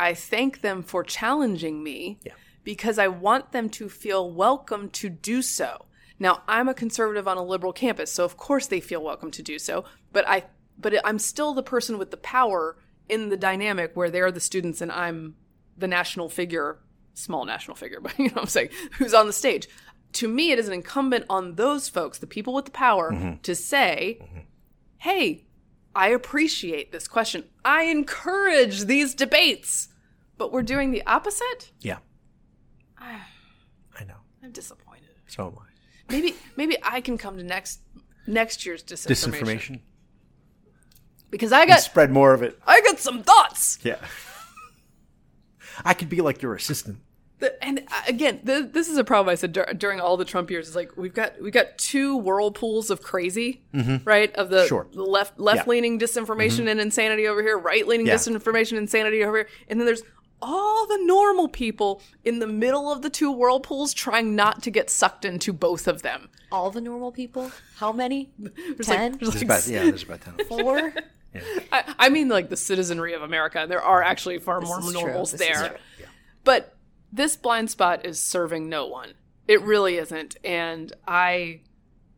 I 0.00 0.14
thank 0.14 0.62
them 0.62 0.82
for 0.82 1.04
challenging 1.04 1.82
me 1.84 2.18
Yeah. 2.24 2.32
because 2.64 2.98
I 2.98 3.06
want 3.08 3.52
them 3.52 3.68
to 3.70 3.88
feel 3.88 4.30
welcome 4.32 4.88
to 4.90 5.08
do 5.08 5.42
so. 5.42 5.86
Now, 6.20 6.42
I'm 6.46 6.68
a 6.68 6.74
conservative 6.74 7.26
on 7.26 7.38
a 7.38 7.42
liberal 7.42 7.72
campus, 7.72 8.12
so 8.12 8.24
of 8.24 8.36
course 8.36 8.66
they 8.66 8.80
feel 8.80 9.02
welcome 9.02 9.30
to 9.32 9.42
do 9.42 9.58
so, 9.58 9.84
but 10.12 10.28
I 10.28 10.44
but 10.78 10.94
I'm 11.04 11.18
still 11.18 11.52
the 11.52 11.62
person 11.62 11.98
with 11.98 12.10
the 12.10 12.16
power 12.16 12.78
in 13.08 13.28
the 13.28 13.36
dynamic 13.36 13.92
where 13.94 14.08
they're 14.08 14.30
the 14.30 14.40
students 14.40 14.80
and 14.80 14.90
I'm 14.90 15.34
the 15.76 15.88
national 15.88 16.28
figure, 16.28 16.78
small 17.14 17.44
national 17.44 17.76
figure, 17.76 18.00
but 18.02 18.16
you 18.18 18.26
know 18.28 18.34
what 18.34 18.42
I'm 18.42 18.48
saying, 18.48 18.70
who's 18.92 19.14
on 19.14 19.26
the 19.26 19.32
stage. 19.32 19.68
To 20.14 20.28
me, 20.28 20.52
it 20.52 20.58
is 20.58 20.68
an 20.68 20.74
incumbent 20.74 21.24
on 21.28 21.54
those 21.54 21.88
folks, 21.88 22.18
the 22.18 22.26
people 22.26 22.52
with 22.54 22.64
the 22.64 22.70
power, 22.70 23.12
mm-hmm. 23.12 23.40
to 23.42 23.54
say, 23.54 24.20
hey, 24.98 25.44
I 25.94 26.08
appreciate 26.08 26.92
this 26.92 27.06
question. 27.06 27.44
I 27.64 27.84
encourage 27.84 28.84
these 28.84 29.14
debates, 29.14 29.88
but 30.36 30.52
we're 30.52 30.62
doing 30.62 30.90
the 30.90 31.04
opposite? 31.06 31.70
Yeah. 31.80 31.98
I 32.98 34.04
know. 34.04 34.16
I'm 34.42 34.50
disappointed. 34.50 35.10
So 35.26 35.46
am 35.46 35.58
I. 35.60 35.69
Maybe 36.10 36.34
maybe 36.56 36.76
I 36.82 37.00
can 37.00 37.16
come 37.18 37.36
to 37.38 37.42
next 37.42 37.80
next 38.26 38.66
year's 38.66 38.82
disinformation. 38.82 39.32
Disinformation. 39.32 39.80
Because 41.30 41.52
I 41.52 41.64
got 41.66 41.80
Spread 41.80 42.10
more 42.10 42.34
of 42.34 42.42
it. 42.42 42.58
I 42.66 42.80
got 42.80 42.98
some 42.98 43.22
thoughts. 43.22 43.78
Yeah. 43.82 43.96
I 45.84 45.94
could 45.94 46.08
be 46.08 46.20
like 46.20 46.42
your 46.42 46.54
assistant. 46.54 46.98
The- 47.38 47.62
and 47.64 47.80
uh, 47.88 48.02
again, 48.08 48.40
th 48.44 48.72
this 48.72 48.88
is 48.88 48.98
a 48.98 49.04
problem 49.04 49.32
I 49.32 49.34
said 49.36 49.52
dur- 49.52 49.72
during 49.76 49.98
all 50.00 50.16
the 50.18 50.24
Trump 50.26 50.50
years. 50.50 50.68
Is 50.68 50.76
like 50.76 50.94
we've 50.96 51.14
got 51.14 51.40
we've 51.40 51.52
got 51.54 51.78
two 51.78 52.16
whirlpools 52.18 52.90
of 52.90 53.00
crazy, 53.02 53.62
right? 54.04 54.34
Of 54.36 54.50
the, 54.50 54.56
Mm-hmm. 54.58 54.68
Sure. 54.68 54.86
the 54.92 55.02
left 55.04 55.38
left 55.40 55.66
leaning 55.66 55.98
disinformation 55.98 56.68
and 56.70 56.78
insanity 56.80 57.26
over 57.28 57.40
here, 57.42 57.56
right 57.58 57.86
leaning 57.86 58.06
Yeah. 58.06 58.14
disinformation 58.16 58.72
and 58.72 58.80
insanity 58.80 59.24
over 59.24 59.38
here, 59.38 59.48
and 59.68 59.80
then 59.80 59.86
there's 59.86 60.02
all 60.42 60.86
the 60.86 60.98
normal 61.04 61.48
people 61.48 62.02
in 62.24 62.38
the 62.38 62.46
middle 62.46 62.90
of 62.90 63.02
the 63.02 63.10
two 63.10 63.30
whirlpools 63.30 63.92
trying 63.94 64.34
not 64.34 64.62
to 64.62 64.70
get 64.70 64.90
sucked 64.90 65.24
into 65.24 65.52
both 65.52 65.86
of 65.88 66.02
them. 66.02 66.28
All 66.52 66.70
the 66.70 66.80
normal 66.80 67.12
people? 67.12 67.50
How 67.76 67.92
many? 67.92 68.32
There's 68.38 68.86
Ten? 68.86 69.12
like, 69.12 69.20
there's 69.20 69.32
There's 69.32 69.34
like 69.34 69.44
about, 69.44 69.66
yeah, 69.68 69.84
there's 69.84 70.02
about 70.02 70.20
10. 70.22 70.46
Four? 70.46 70.92
I, 71.72 71.94
I 71.98 72.08
mean, 72.08 72.28
like 72.28 72.48
the 72.48 72.56
citizenry 72.56 73.14
of 73.14 73.22
America. 73.22 73.64
There 73.68 73.82
are 73.82 74.02
actually 74.02 74.38
far 74.38 74.60
more 74.60 74.80
is 74.80 74.84
true. 74.86 74.92
normals 74.94 75.32
This 75.32 75.40
is 75.42 75.46
there. 75.48 75.68
true. 75.68 75.78
But 76.42 76.76
this 77.12 77.36
blind 77.36 77.70
spot 77.70 78.04
is 78.04 78.20
serving 78.20 78.68
no 78.68 78.86
one. 78.86 79.14
It 79.46 79.60
really 79.62 79.96
isn't. 79.96 80.36
And 80.44 80.92
I, 81.06 81.60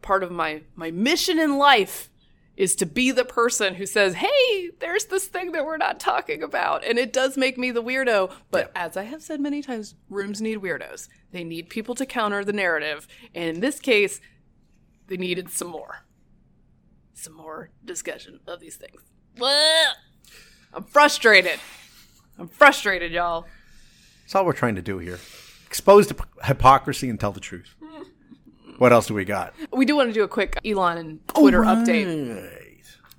part 0.00 0.22
of 0.22 0.30
my 0.30 0.62
my 0.74 0.90
mission 0.90 1.38
in 1.38 1.58
life 1.58 2.08
is 2.56 2.74
to 2.76 2.86
be 2.86 3.10
the 3.10 3.24
person 3.24 3.74
who 3.74 3.86
says, 3.86 4.14
"Hey, 4.14 4.70
there's 4.80 5.06
this 5.06 5.26
thing 5.26 5.52
that 5.52 5.64
we're 5.64 5.76
not 5.78 5.98
talking 5.98 6.42
about," 6.42 6.84
and 6.84 6.98
it 6.98 7.12
does 7.12 7.36
make 7.36 7.56
me 7.56 7.70
the 7.70 7.82
weirdo. 7.82 8.32
But 8.50 8.70
as 8.74 8.96
I 8.96 9.04
have 9.04 9.22
said 9.22 9.40
many 9.40 9.62
times, 9.62 9.94
rooms 10.08 10.40
need 10.40 10.58
weirdos. 10.58 11.08
They 11.30 11.44
need 11.44 11.70
people 11.70 11.94
to 11.94 12.06
counter 12.06 12.44
the 12.44 12.52
narrative, 12.52 13.08
and 13.34 13.56
in 13.56 13.60
this 13.60 13.80
case, 13.80 14.20
they 15.06 15.16
needed 15.16 15.50
some 15.50 15.68
more 15.68 16.04
some 17.22 17.34
more 17.34 17.70
discussion 17.84 18.40
of 18.46 18.60
these 18.60 18.76
things. 18.76 19.00
I'm 20.74 20.82
frustrated. 20.84 21.60
I'm 22.38 22.48
frustrated, 22.48 23.12
y'all. 23.12 23.46
That's 24.22 24.34
all 24.34 24.44
we're 24.44 24.52
trying 24.52 24.74
to 24.74 24.82
do 24.82 24.98
here. 24.98 25.18
Expose 25.66 26.08
the 26.08 26.16
hypocrisy 26.44 27.08
and 27.08 27.18
tell 27.18 27.32
the 27.32 27.40
truth. 27.40 27.74
What 28.82 28.92
else 28.92 29.06
do 29.06 29.14
we 29.14 29.24
got? 29.24 29.54
We 29.72 29.84
do 29.84 29.94
want 29.94 30.08
to 30.08 30.12
do 30.12 30.24
a 30.24 30.28
quick 30.28 30.58
Elon 30.64 30.98
and 30.98 31.28
Twitter 31.28 31.60
update. 31.60 32.50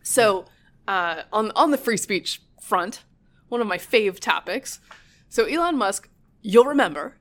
So, 0.01 0.43
uh, 0.89 1.22
on 1.32 1.53
on 1.55 1.72
the 1.72 1.78
free 1.78 1.95
speech 1.95 2.41
front, 2.61 3.05
one 3.47 3.61
of 3.61 3.68
my 3.68 3.78
fave 3.78 4.20
topics. 4.20 4.82
So, 5.30 5.45
Elon 5.45 5.78
Musk, 5.78 6.09
you'll 6.41 6.66
remember, 6.66 7.16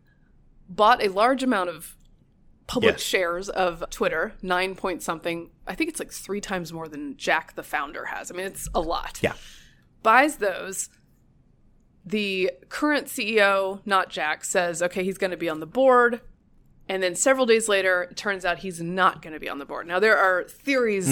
bought 0.68 1.00
a 1.00 1.06
large 1.06 1.44
amount 1.44 1.70
of 1.70 1.96
public 2.66 2.94
Yes. 2.94 3.02
shares 3.02 3.48
of 3.48 3.84
Twitter, 3.90 4.32
nine 4.42 4.74
point 4.74 5.04
something. 5.04 5.50
I 5.68 5.76
think 5.76 5.90
it's 5.90 6.00
like 6.00 6.10
three 6.10 6.40
times 6.40 6.72
more 6.72 6.88
than 6.88 7.16
Jack 7.16 7.54
the 7.54 7.62
founder 7.62 8.06
has. 8.06 8.32
I 8.32 8.34
mean, 8.34 8.46
it's 8.46 8.68
a 8.74 8.80
lot. 8.80 9.20
Yeah. 9.22 9.34
buys 10.02 10.38
those. 10.38 10.88
The 12.04 12.50
current 12.70 13.06
CEO, 13.06 13.82
not 13.86 14.10
Jack, 14.10 14.44
says, 14.44 14.82
okay, 14.82 15.04
he's 15.04 15.16
going 15.16 15.30
to 15.30 15.36
be 15.36 15.48
on 15.48 15.60
the 15.60 15.66
board. 15.66 16.20
And 16.88 17.02
then 17.02 17.14
several 17.14 17.46
days 17.46 17.68
later, 17.68 18.02
it 18.10 18.16
turns 18.16 18.44
out 18.44 18.58
he's 18.58 18.80
not 18.82 19.22
going 19.22 19.32
to 19.32 19.40
be 19.40 19.48
on 19.48 19.58
the 19.58 19.64
board. 19.64 19.86
Now, 19.86 19.98
there 19.98 20.18
are 20.18 20.44
theories, 20.44 21.08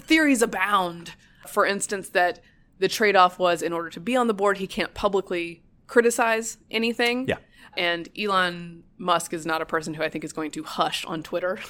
theories 0.00 0.42
abound. 0.42 1.12
For 1.46 1.64
instance, 1.64 2.10
that 2.10 2.40
the 2.78 2.88
trade 2.88 3.16
off 3.16 3.38
was 3.38 3.62
in 3.62 3.72
order 3.72 3.90
to 3.90 4.00
be 4.00 4.16
on 4.16 4.26
the 4.26 4.34
board, 4.34 4.58
he 4.58 4.66
can't 4.66 4.92
publicly 4.94 5.62
criticize 5.86 6.58
anything. 6.70 7.26
Yeah. 7.28 7.38
And 7.76 8.08
Elon 8.18 8.82
Musk 8.98 9.32
is 9.32 9.46
not 9.46 9.62
a 9.62 9.66
person 9.66 9.94
who 9.94 10.02
I 10.02 10.08
think 10.08 10.24
is 10.24 10.32
going 10.32 10.50
to 10.52 10.62
hush 10.64 11.04
on 11.04 11.22
Twitter. 11.22 11.58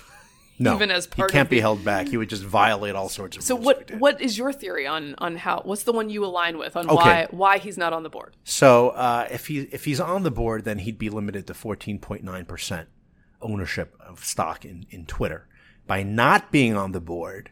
No, 0.60 0.74
Even 0.74 0.90
as 0.90 1.06
part 1.06 1.30
he 1.30 1.34
can't 1.36 1.46
of 1.46 1.50
be 1.50 1.60
held 1.60 1.84
back. 1.84 2.08
He 2.08 2.16
would 2.16 2.28
just 2.28 2.42
violate 2.42 2.96
all 2.96 3.08
sorts 3.08 3.36
of 3.36 3.44
So 3.44 3.54
what 3.54 3.92
what 3.92 4.20
is 4.20 4.36
your 4.36 4.52
theory 4.52 4.88
on 4.88 5.14
on 5.18 5.36
how 5.36 5.60
what's 5.64 5.84
the 5.84 5.92
one 5.92 6.10
you 6.10 6.24
align 6.24 6.58
with 6.58 6.76
on 6.76 6.86
Okay. 6.90 6.96
why 6.96 7.26
why 7.30 7.58
he's 7.58 7.78
not 7.78 7.92
on 7.92 8.02
the 8.02 8.10
board? 8.10 8.36
So 8.42 8.88
uh, 8.88 9.28
if 9.30 9.46
he 9.46 9.60
if 9.70 9.84
he's 9.84 10.00
on 10.00 10.24
the 10.24 10.32
board, 10.32 10.64
then 10.64 10.78
he'd 10.80 10.98
be 10.98 11.10
limited 11.10 11.46
to 11.46 11.54
fourteen 11.54 12.00
point 12.00 12.24
nine 12.24 12.44
percent 12.44 12.88
ownership 13.40 13.94
of 14.00 14.24
stock 14.24 14.64
in 14.64 14.86
in 14.90 15.06
Twitter. 15.06 15.46
By 15.86 16.02
not 16.02 16.52
being 16.52 16.76
on 16.76 16.92
the 16.92 17.00
board, 17.00 17.50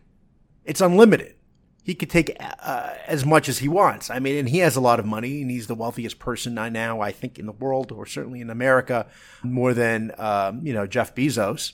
it's 0.64 0.80
unlimited. 0.80 1.34
He 1.82 1.94
could 1.94 2.10
take 2.10 2.36
uh, 2.40 2.94
as 3.06 3.24
much 3.24 3.48
as 3.48 3.58
he 3.58 3.68
wants. 3.68 4.10
I 4.10 4.18
mean, 4.18 4.36
and 4.36 4.48
he 4.48 4.58
has 4.58 4.74
a 4.76 4.80
lot 4.80 4.98
of 4.98 5.06
money, 5.06 5.40
and 5.40 5.50
he's 5.50 5.68
the 5.68 5.74
wealthiest 5.74 6.18
person 6.18 6.54
now, 6.54 7.00
I 7.00 7.12
think, 7.12 7.38
in 7.38 7.46
the 7.46 7.52
world, 7.52 7.92
or 7.92 8.06
certainly 8.06 8.40
in 8.40 8.50
America, 8.50 9.06
more 9.42 9.72
than 9.72 10.12
um, 10.18 10.66
you 10.66 10.74
know 10.74 10.86
Jeff 10.86 11.14
Bezos. 11.14 11.72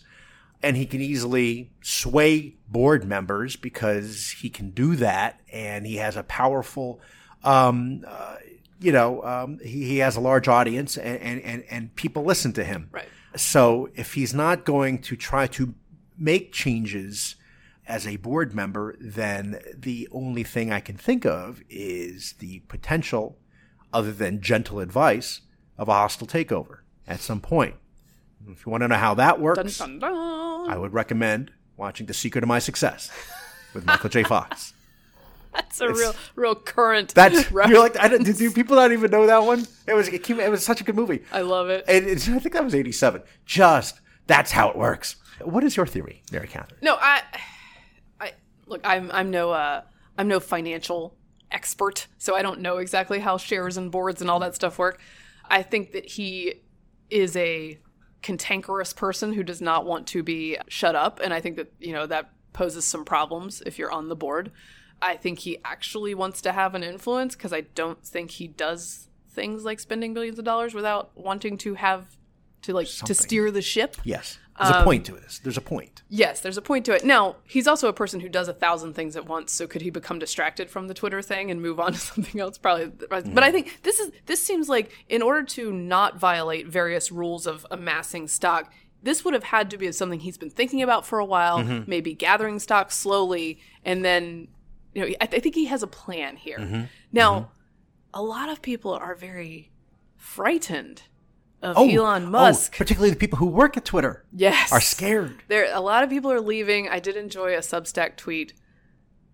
And 0.64 0.76
he 0.76 0.86
can 0.86 1.00
easily 1.00 1.72
sway 1.80 2.54
board 2.68 3.04
members 3.04 3.56
because 3.56 4.36
he 4.40 4.48
can 4.48 4.70
do 4.70 4.94
that, 4.96 5.40
and 5.52 5.84
he 5.84 5.96
has 5.96 6.16
a 6.16 6.22
powerful 6.22 7.00
um, 7.42 8.04
uh, 8.06 8.36
you 8.82 8.92
know, 8.92 9.22
um, 9.22 9.58
he, 9.62 9.84
he 9.84 9.98
has 9.98 10.16
a 10.16 10.20
large 10.20 10.48
audience 10.48 10.96
and, 10.96 11.40
and, 11.40 11.64
and 11.70 11.94
people 11.94 12.24
listen 12.24 12.52
to 12.54 12.64
him. 12.64 12.88
Right. 12.90 13.08
So 13.36 13.88
if 13.94 14.14
he's 14.14 14.34
not 14.34 14.64
going 14.64 14.98
to 15.02 15.16
try 15.16 15.46
to 15.48 15.74
make 16.18 16.52
changes 16.52 17.36
as 17.86 18.06
a 18.06 18.16
board 18.16 18.54
member, 18.54 18.96
then 19.00 19.60
the 19.76 20.08
only 20.12 20.44
thing 20.44 20.72
I 20.72 20.80
can 20.80 20.96
think 20.96 21.26
of 21.26 21.62
is 21.68 22.34
the 22.38 22.60
potential, 22.68 23.38
other 23.92 24.12
than 24.12 24.40
gentle 24.40 24.80
advice, 24.80 25.40
of 25.78 25.88
a 25.88 25.92
hostile 25.92 26.26
takeover 26.26 26.78
at 27.06 27.20
some 27.20 27.40
point. 27.40 27.74
If 28.48 28.66
you 28.66 28.70
want 28.70 28.82
to 28.82 28.88
know 28.88 28.96
how 28.96 29.14
that 29.14 29.40
works, 29.40 29.78
Dun, 29.78 29.98
dun, 29.98 30.14
dun. 30.14 30.70
I 30.70 30.76
would 30.76 30.92
recommend 30.92 31.52
watching 31.76 32.06
The 32.06 32.14
Secret 32.14 32.44
of 32.44 32.48
My 32.48 32.58
Success 32.58 33.10
with 33.74 33.86
Michael 33.86 34.10
J. 34.10 34.22
Fox. 34.22 34.71
That's 35.52 35.80
a 35.80 35.92
real 35.92 36.14
real 36.34 36.54
current. 36.54 37.14
That's 37.14 37.50
reference. 37.52 37.70
you're 37.70 37.80
like 37.80 37.98
I 37.98 38.08
don't, 38.08 38.24
do, 38.24 38.32
do 38.32 38.50
people 38.50 38.76
not 38.76 38.92
even 38.92 39.10
know 39.10 39.26
that 39.26 39.42
one? 39.44 39.66
It 39.86 39.94
was 39.94 40.08
it, 40.08 40.22
came, 40.22 40.40
it 40.40 40.50
was 40.50 40.64
such 40.64 40.80
a 40.80 40.84
good 40.84 40.96
movie. 40.96 41.22
I 41.32 41.42
love 41.42 41.68
it. 41.68 41.84
And 41.88 42.06
it's, 42.06 42.28
I 42.28 42.38
think 42.38 42.54
that 42.54 42.64
was 42.64 42.74
'87. 42.74 43.22
Just 43.44 44.00
that's 44.26 44.52
how 44.52 44.70
it 44.70 44.76
works. 44.76 45.16
What 45.42 45.64
is 45.64 45.76
your 45.76 45.86
theory, 45.86 46.22
Mary 46.30 46.48
Katharine? 46.48 46.78
No, 46.82 46.96
I, 47.00 47.22
I 48.20 48.32
look. 48.66 48.80
I'm 48.84 49.10
I'm 49.12 49.30
no 49.30 49.50
uh 49.50 49.82
I'm 50.16 50.28
no 50.28 50.40
financial 50.40 51.16
expert, 51.50 52.06
so 52.18 52.34
I 52.34 52.42
don't 52.42 52.60
know 52.60 52.78
exactly 52.78 53.18
how 53.18 53.36
shares 53.36 53.76
and 53.76 53.90
boards 53.90 54.20
and 54.20 54.30
all 54.30 54.40
that 54.40 54.54
stuff 54.54 54.78
work. 54.78 55.00
I 55.48 55.62
think 55.62 55.92
that 55.92 56.06
he 56.06 56.62
is 57.10 57.36
a 57.36 57.78
cantankerous 58.22 58.92
person 58.92 59.32
who 59.32 59.42
does 59.42 59.60
not 59.60 59.84
want 59.84 60.06
to 60.08 60.22
be 60.22 60.56
shut 60.68 60.94
up, 60.94 61.20
and 61.22 61.34
I 61.34 61.40
think 61.40 61.56
that 61.56 61.72
you 61.78 61.92
know 61.92 62.06
that 62.06 62.30
poses 62.52 62.84
some 62.84 63.04
problems 63.04 63.62
if 63.66 63.78
you're 63.78 63.90
on 63.90 64.08
the 64.08 64.16
board. 64.16 64.52
I 65.02 65.16
think 65.16 65.40
he 65.40 65.58
actually 65.64 66.14
wants 66.14 66.40
to 66.42 66.52
have 66.52 66.74
an 66.74 66.82
influence 66.82 67.34
because 67.34 67.52
I 67.52 67.62
don't 67.62 68.02
think 68.06 68.30
he 68.32 68.46
does 68.48 69.08
things 69.30 69.64
like 69.64 69.80
spending 69.80 70.14
billions 70.14 70.38
of 70.38 70.44
dollars 70.44 70.72
without 70.74 71.10
wanting 71.14 71.58
to 71.58 71.74
have 71.74 72.16
to 72.62 72.72
like 72.72 72.86
to 72.86 73.14
steer 73.14 73.50
the 73.50 73.62
ship. 73.62 73.96
Yes, 74.04 74.38
there's 74.58 74.70
Um, 74.72 74.82
a 74.82 74.84
point 74.84 75.04
to 75.06 75.12
this. 75.12 75.40
There's 75.40 75.56
a 75.56 75.60
point. 75.62 76.02
Yes, 76.08 76.38
there's 76.40 76.56
a 76.56 76.62
point 76.62 76.84
to 76.86 76.92
it. 76.92 77.04
Now, 77.04 77.36
he's 77.44 77.66
also 77.66 77.88
a 77.88 77.92
person 77.92 78.20
who 78.20 78.28
does 78.28 78.46
a 78.46 78.52
thousand 78.52 78.94
things 78.94 79.16
at 79.16 79.26
once, 79.26 79.50
so 79.50 79.66
could 79.66 79.82
he 79.82 79.90
become 79.90 80.20
distracted 80.20 80.70
from 80.70 80.86
the 80.86 80.94
Twitter 80.94 81.20
thing 81.22 81.50
and 81.50 81.60
move 81.60 81.80
on 81.80 81.92
to 81.94 81.98
something 81.98 82.40
else? 82.40 82.58
Probably. 82.58 82.86
But 83.08 83.42
I 83.42 83.50
think 83.50 83.80
this 83.82 83.98
is 83.98 84.12
this 84.26 84.40
seems 84.46 84.68
like 84.68 84.92
in 85.08 85.22
order 85.22 85.42
to 85.42 85.72
not 85.72 86.18
violate 86.20 86.68
various 86.68 87.10
rules 87.10 87.46
of 87.48 87.66
amassing 87.70 88.28
stock, 88.28 88.72
this 89.02 89.24
would 89.24 89.34
have 89.34 89.42
had 89.44 89.68
to 89.70 89.78
be 89.78 89.90
something 89.90 90.20
he's 90.20 90.38
been 90.38 90.50
thinking 90.50 90.82
about 90.82 91.04
for 91.04 91.18
a 91.18 91.24
while, 91.24 91.64
maybe 91.88 92.14
gathering 92.14 92.60
stock 92.60 92.92
slowly, 92.92 93.58
and 93.84 94.04
then 94.04 94.46
you 94.94 95.02
know, 95.02 95.08
I, 95.20 95.24
I 95.24 95.38
think 95.40 95.54
he 95.54 95.66
has 95.66 95.82
a 95.82 95.86
plan 95.86 96.36
here. 96.36 96.88
Now, 97.12 97.50
a 98.14 98.22
lot 98.22 98.48
of 98.48 98.60
people 98.62 98.92
are 98.92 99.14
very 99.14 99.70
frightened 100.16 101.02
of 101.62 101.76
Elon 101.76 102.30
Musk. 102.30 102.72
Oh, 102.74 102.78
particularly 102.78 103.10
the 103.10 103.16
people 103.16 103.38
who 103.38 103.46
work 103.46 103.76
at 103.76 103.84
Twitter, 103.84 104.24
yes, 104.32 104.72
are 104.72 104.80
scared. 104.80 105.42
there 105.48 105.72
a 105.72 105.80
lot 105.80 106.02
of 106.02 106.10
people 106.10 106.30
are 106.32 106.40
leaving 106.40 106.88
i 106.88 106.98
did 106.98 107.16
enjoy 107.16 107.54
a 107.54 107.58
substack 107.58 108.16
tweet 108.16 108.52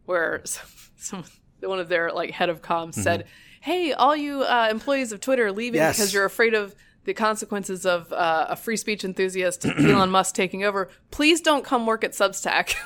where 0.05 0.43
some, 0.45 0.69
some 0.97 1.25
one 1.61 1.81
of 1.81 1.89
their 1.89 2.13
like 2.13 2.31
head 2.31 2.49
of 2.51 2.61
comms 2.63 2.95
said, 2.95 3.25
"Hey, 3.61 3.93
all 3.93 4.15
you 4.15 4.43
uh, 4.43 4.69
employees 4.71 5.11
of 5.13 5.21
Twitter 5.21 5.51
leaving 5.53 5.81
Yes. 5.81 5.97
because 5.97 6.13
you're 6.15 6.25
afraid 6.25 6.55
of 6.55 6.75
the 7.05 7.15
consequences 7.15 7.85
of 7.87 8.13
uh, 8.13 8.47
a 8.51 8.57
free 8.57 8.77
speech 8.77 9.05
enthusiast 9.05 9.65
Elon 9.79 10.11
Musk 10.11 10.35
taking 10.35 10.65
over. 10.65 10.89
Please 11.11 11.41
don't 11.41 11.65
come 11.65 11.87
work 11.87 12.05
at 12.05 12.13
Substack." 12.13 12.75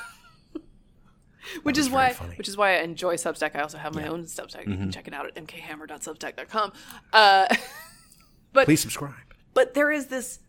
which 1.62 1.78
is 1.78 1.90
why 1.90 2.12
funny. 2.12 2.34
which 2.36 2.49
is 2.49 2.57
why 2.57 2.78
I 2.78 2.82
enjoy 2.82 3.14
Substack. 3.16 3.57
I 3.57 3.61
also 3.61 3.78
have 3.78 3.95
my 3.95 4.07
own 4.07 4.24
Substack. 4.24 4.66
You 4.66 4.76
can 4.76 4.90
check 4.90 5.09
it 5.09 5.14
out 5.14 5.26
at 5.26 5.34
mkhammer.substack.com. 5.34 6.72
Uh, 7.12 7.55
Please 8.64 8.80
subscribe. 8.80 9.14
but 9.55 9.74
there 9.74 9.90
is 9.90 10.07
this 10.07 10.40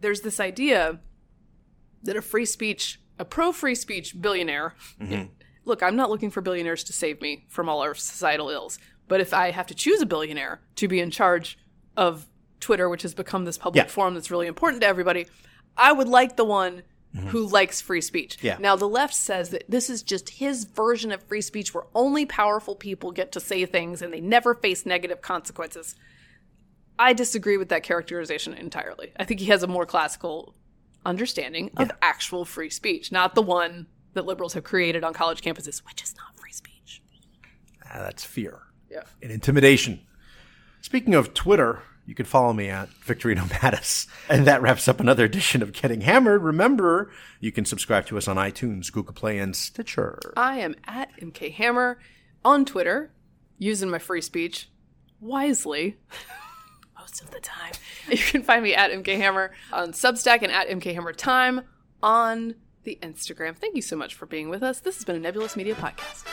there's 0.00 0.20
this 0.20 0.38
idea 0.40 1.00
that 2.02 2.16
a 2.16 2.22
free 2.22 2.44
speech 2.44 3.00
a 3.18 3.24
pro 3.24 3.52
free 3.52 3.74
speech 3.74 4.20
billionaire 4.20 4.74
look 5.64 5.82
i'm 5.82 5.96
not 5.96 6.10
looking 6.10 6.30
for 6.30 6.40
billionaires 6.42 6.84
to 6.84 6.92
save 6.92 7.20
me 7.22 7.46
from 7.48 7.68
all 7.68 7.80
our 7.80 7.94
societal 7.94 8.50
ills 8.50 8.78
but 9.08 9.20
if 9.20 9.32
i 9.32 9.50
have 9.50 9.66
to 9.66 9.74
choose 9.74 10.02
a 10.02 10.06
billionaire 10.06 10.60
to 10.76 10.88
be 10.88 11.00
in 11.00 11.10
charge 11.10 11.56
of 11.96 12.26
twitter 12.60 12.88
which 12.88 13.00
has 13.02 13.14
become 13.14 13.44
this 13.46 13.56
public 13.56 13.84
Yeah. 13.84 13.88
forum 13.90 14.12
that's 14.14 14.30
really 14.30 14.46
important 14.46 14.82
to 14.82 14.86
everybody 14.86 15.26
i 15.76 15.90
would 15.92 16.08
like 16.08 16.36
the 16.36 16.44
one 16.44 16.82
who 17.28 17.46
likes 17.46 17.80
free 17.80 18.00
speech 18.00 18.38
Yeah. 18.42 18.56
now 18.58 18.74
the 18.74 18.88
left 18.88 19.14
says 19.14 19.50
that 19.50 19.64
this 19.68 19.88
is 19.88 20.02
just 20.02 20.28
his 20.30 20.64
version 20.64 21.12
of 21.12 21.22
free 21.22 21.40
speech 21.40 21.72
where 21.72 21.84
only 21.94 22.26
powerful 22.26 22.74
people 22.74 23.12
get 23.12 23.30
to 23.32 23.40
say 23.40 23.64
things 23.66 24.02
and 24.02 24.12
they 24.12 24.20
never 24.20 24.52
face 24.54 24.84
negative 24.84 25.22
consequences 25.22 25.94
I 26.98 27.12
disagree 27.12 27.56
with 27.56 27.70
that 27.70 27.82
characterization 27.82 28.54
entirely. 28.54 29.10
I 29.18 29.24
think 29.24 29.40
he 29.40 29.46
has 29.46 29.64
a 29.64 29.66
more 29.66 29.84
classical 29.84 30.54
understanding 31.04 31.72
of 31.76 31.90
actual 32.00 32.44
free 32.44 32.70
speech, 32.70 33.10
not 33.10 33.34
the 33.34 33.42
one 33.42 33.88
that 34.12 34.26
liberals 34.26 34.52
have 34.54 34.62
created 34.62 35.02
on 35.02 35.12
college 35.12 35.40
campuses, 35.42 35.82
which 35.84 36.04
is 36.04 36.14
not 36.16 36.38
free 36.38 36.52
speech. 36.52 37.02
Ah, 37.84 37.98
that's 37.98 38.24
fear 38.24 38.60
Yeah. 38.88 39.02
and 39.20 39.32
intimidation. 39.32 40.06
Speaking 40.82 41.14
of 41.14 41.34
Twitter, 41.34 41.82
you 42.06 42.14
can 42.14 42.26
follow 42.26 42.52
me 42.52 42.68
at 42.68 42.88
Victorino 42.90 43.42
Matus. 43.48 44.06
And 44.28 44.46
that 44.46 44.62
wraps 44.62 44.88
up 44.88 45.00
another 45.00 45.24
edition 45.24 45.62
of 45.62 45.72
Getting 45.72 46.02
Hammered. 46.02 46.42
Remember, 46.42 47.10
you 47.40 47.52
can 47.52 47.64
subscribe 47.64 48.06
to 48.06 48.18
us 48.18 48.28
on 48.28 48.36
iTunes, 48.36 48.92
Google 48.92 49.14
Play, 49.14 49.38
and 49.38 49.54
Stitcher. 49.54 50.18
I 50.36 50.58
am 50.58 50.74
at 50.84 51.10
MK 51.20 51.52
Hammer 51.54 51.98
on 52.44 52.64
Twitter, 52.64 53.10
using 53.58 53.88
my 53.90 53.98
free 53.98 54.20
speech 54.20 54.68
wisely. 55.20 55.96
Most 56.98 57.22
of 57.22 57.30
the 57.30 57.40
time. 57.40 57.72
You 58.08 58.16
can 58.18 58.42
find 58.42 58.62
me 58.62 58.74
at 58.74 58.90
MK 58.90 59.16
Hammer 59.16 59.52
on 59.72 59.92
Substack 59.92 60.42
and 60.42 60.50
at 60.52 60.68
MK 60.68 60.94
Hammer 60.94 61.12
Time 61.12 61.62
on 62.02 62.54
the 62.84 62.98
Instagram. 63.02 63.56
Thank 63.56 63.76
you 63.76 63.82
so 63.82 63.96
much 63.96 64.14
for 64.14 64.26
being 64.26 64.48
with 64.48 64.62
us. 64.62 64.80
This 64.80 64.96
has 64.96 65.04
been 65.04 65.16
a 65.16 65.20
Nebulous 65.20 65.56
Media 65.56 65.74
Podcast. 65.74 66.24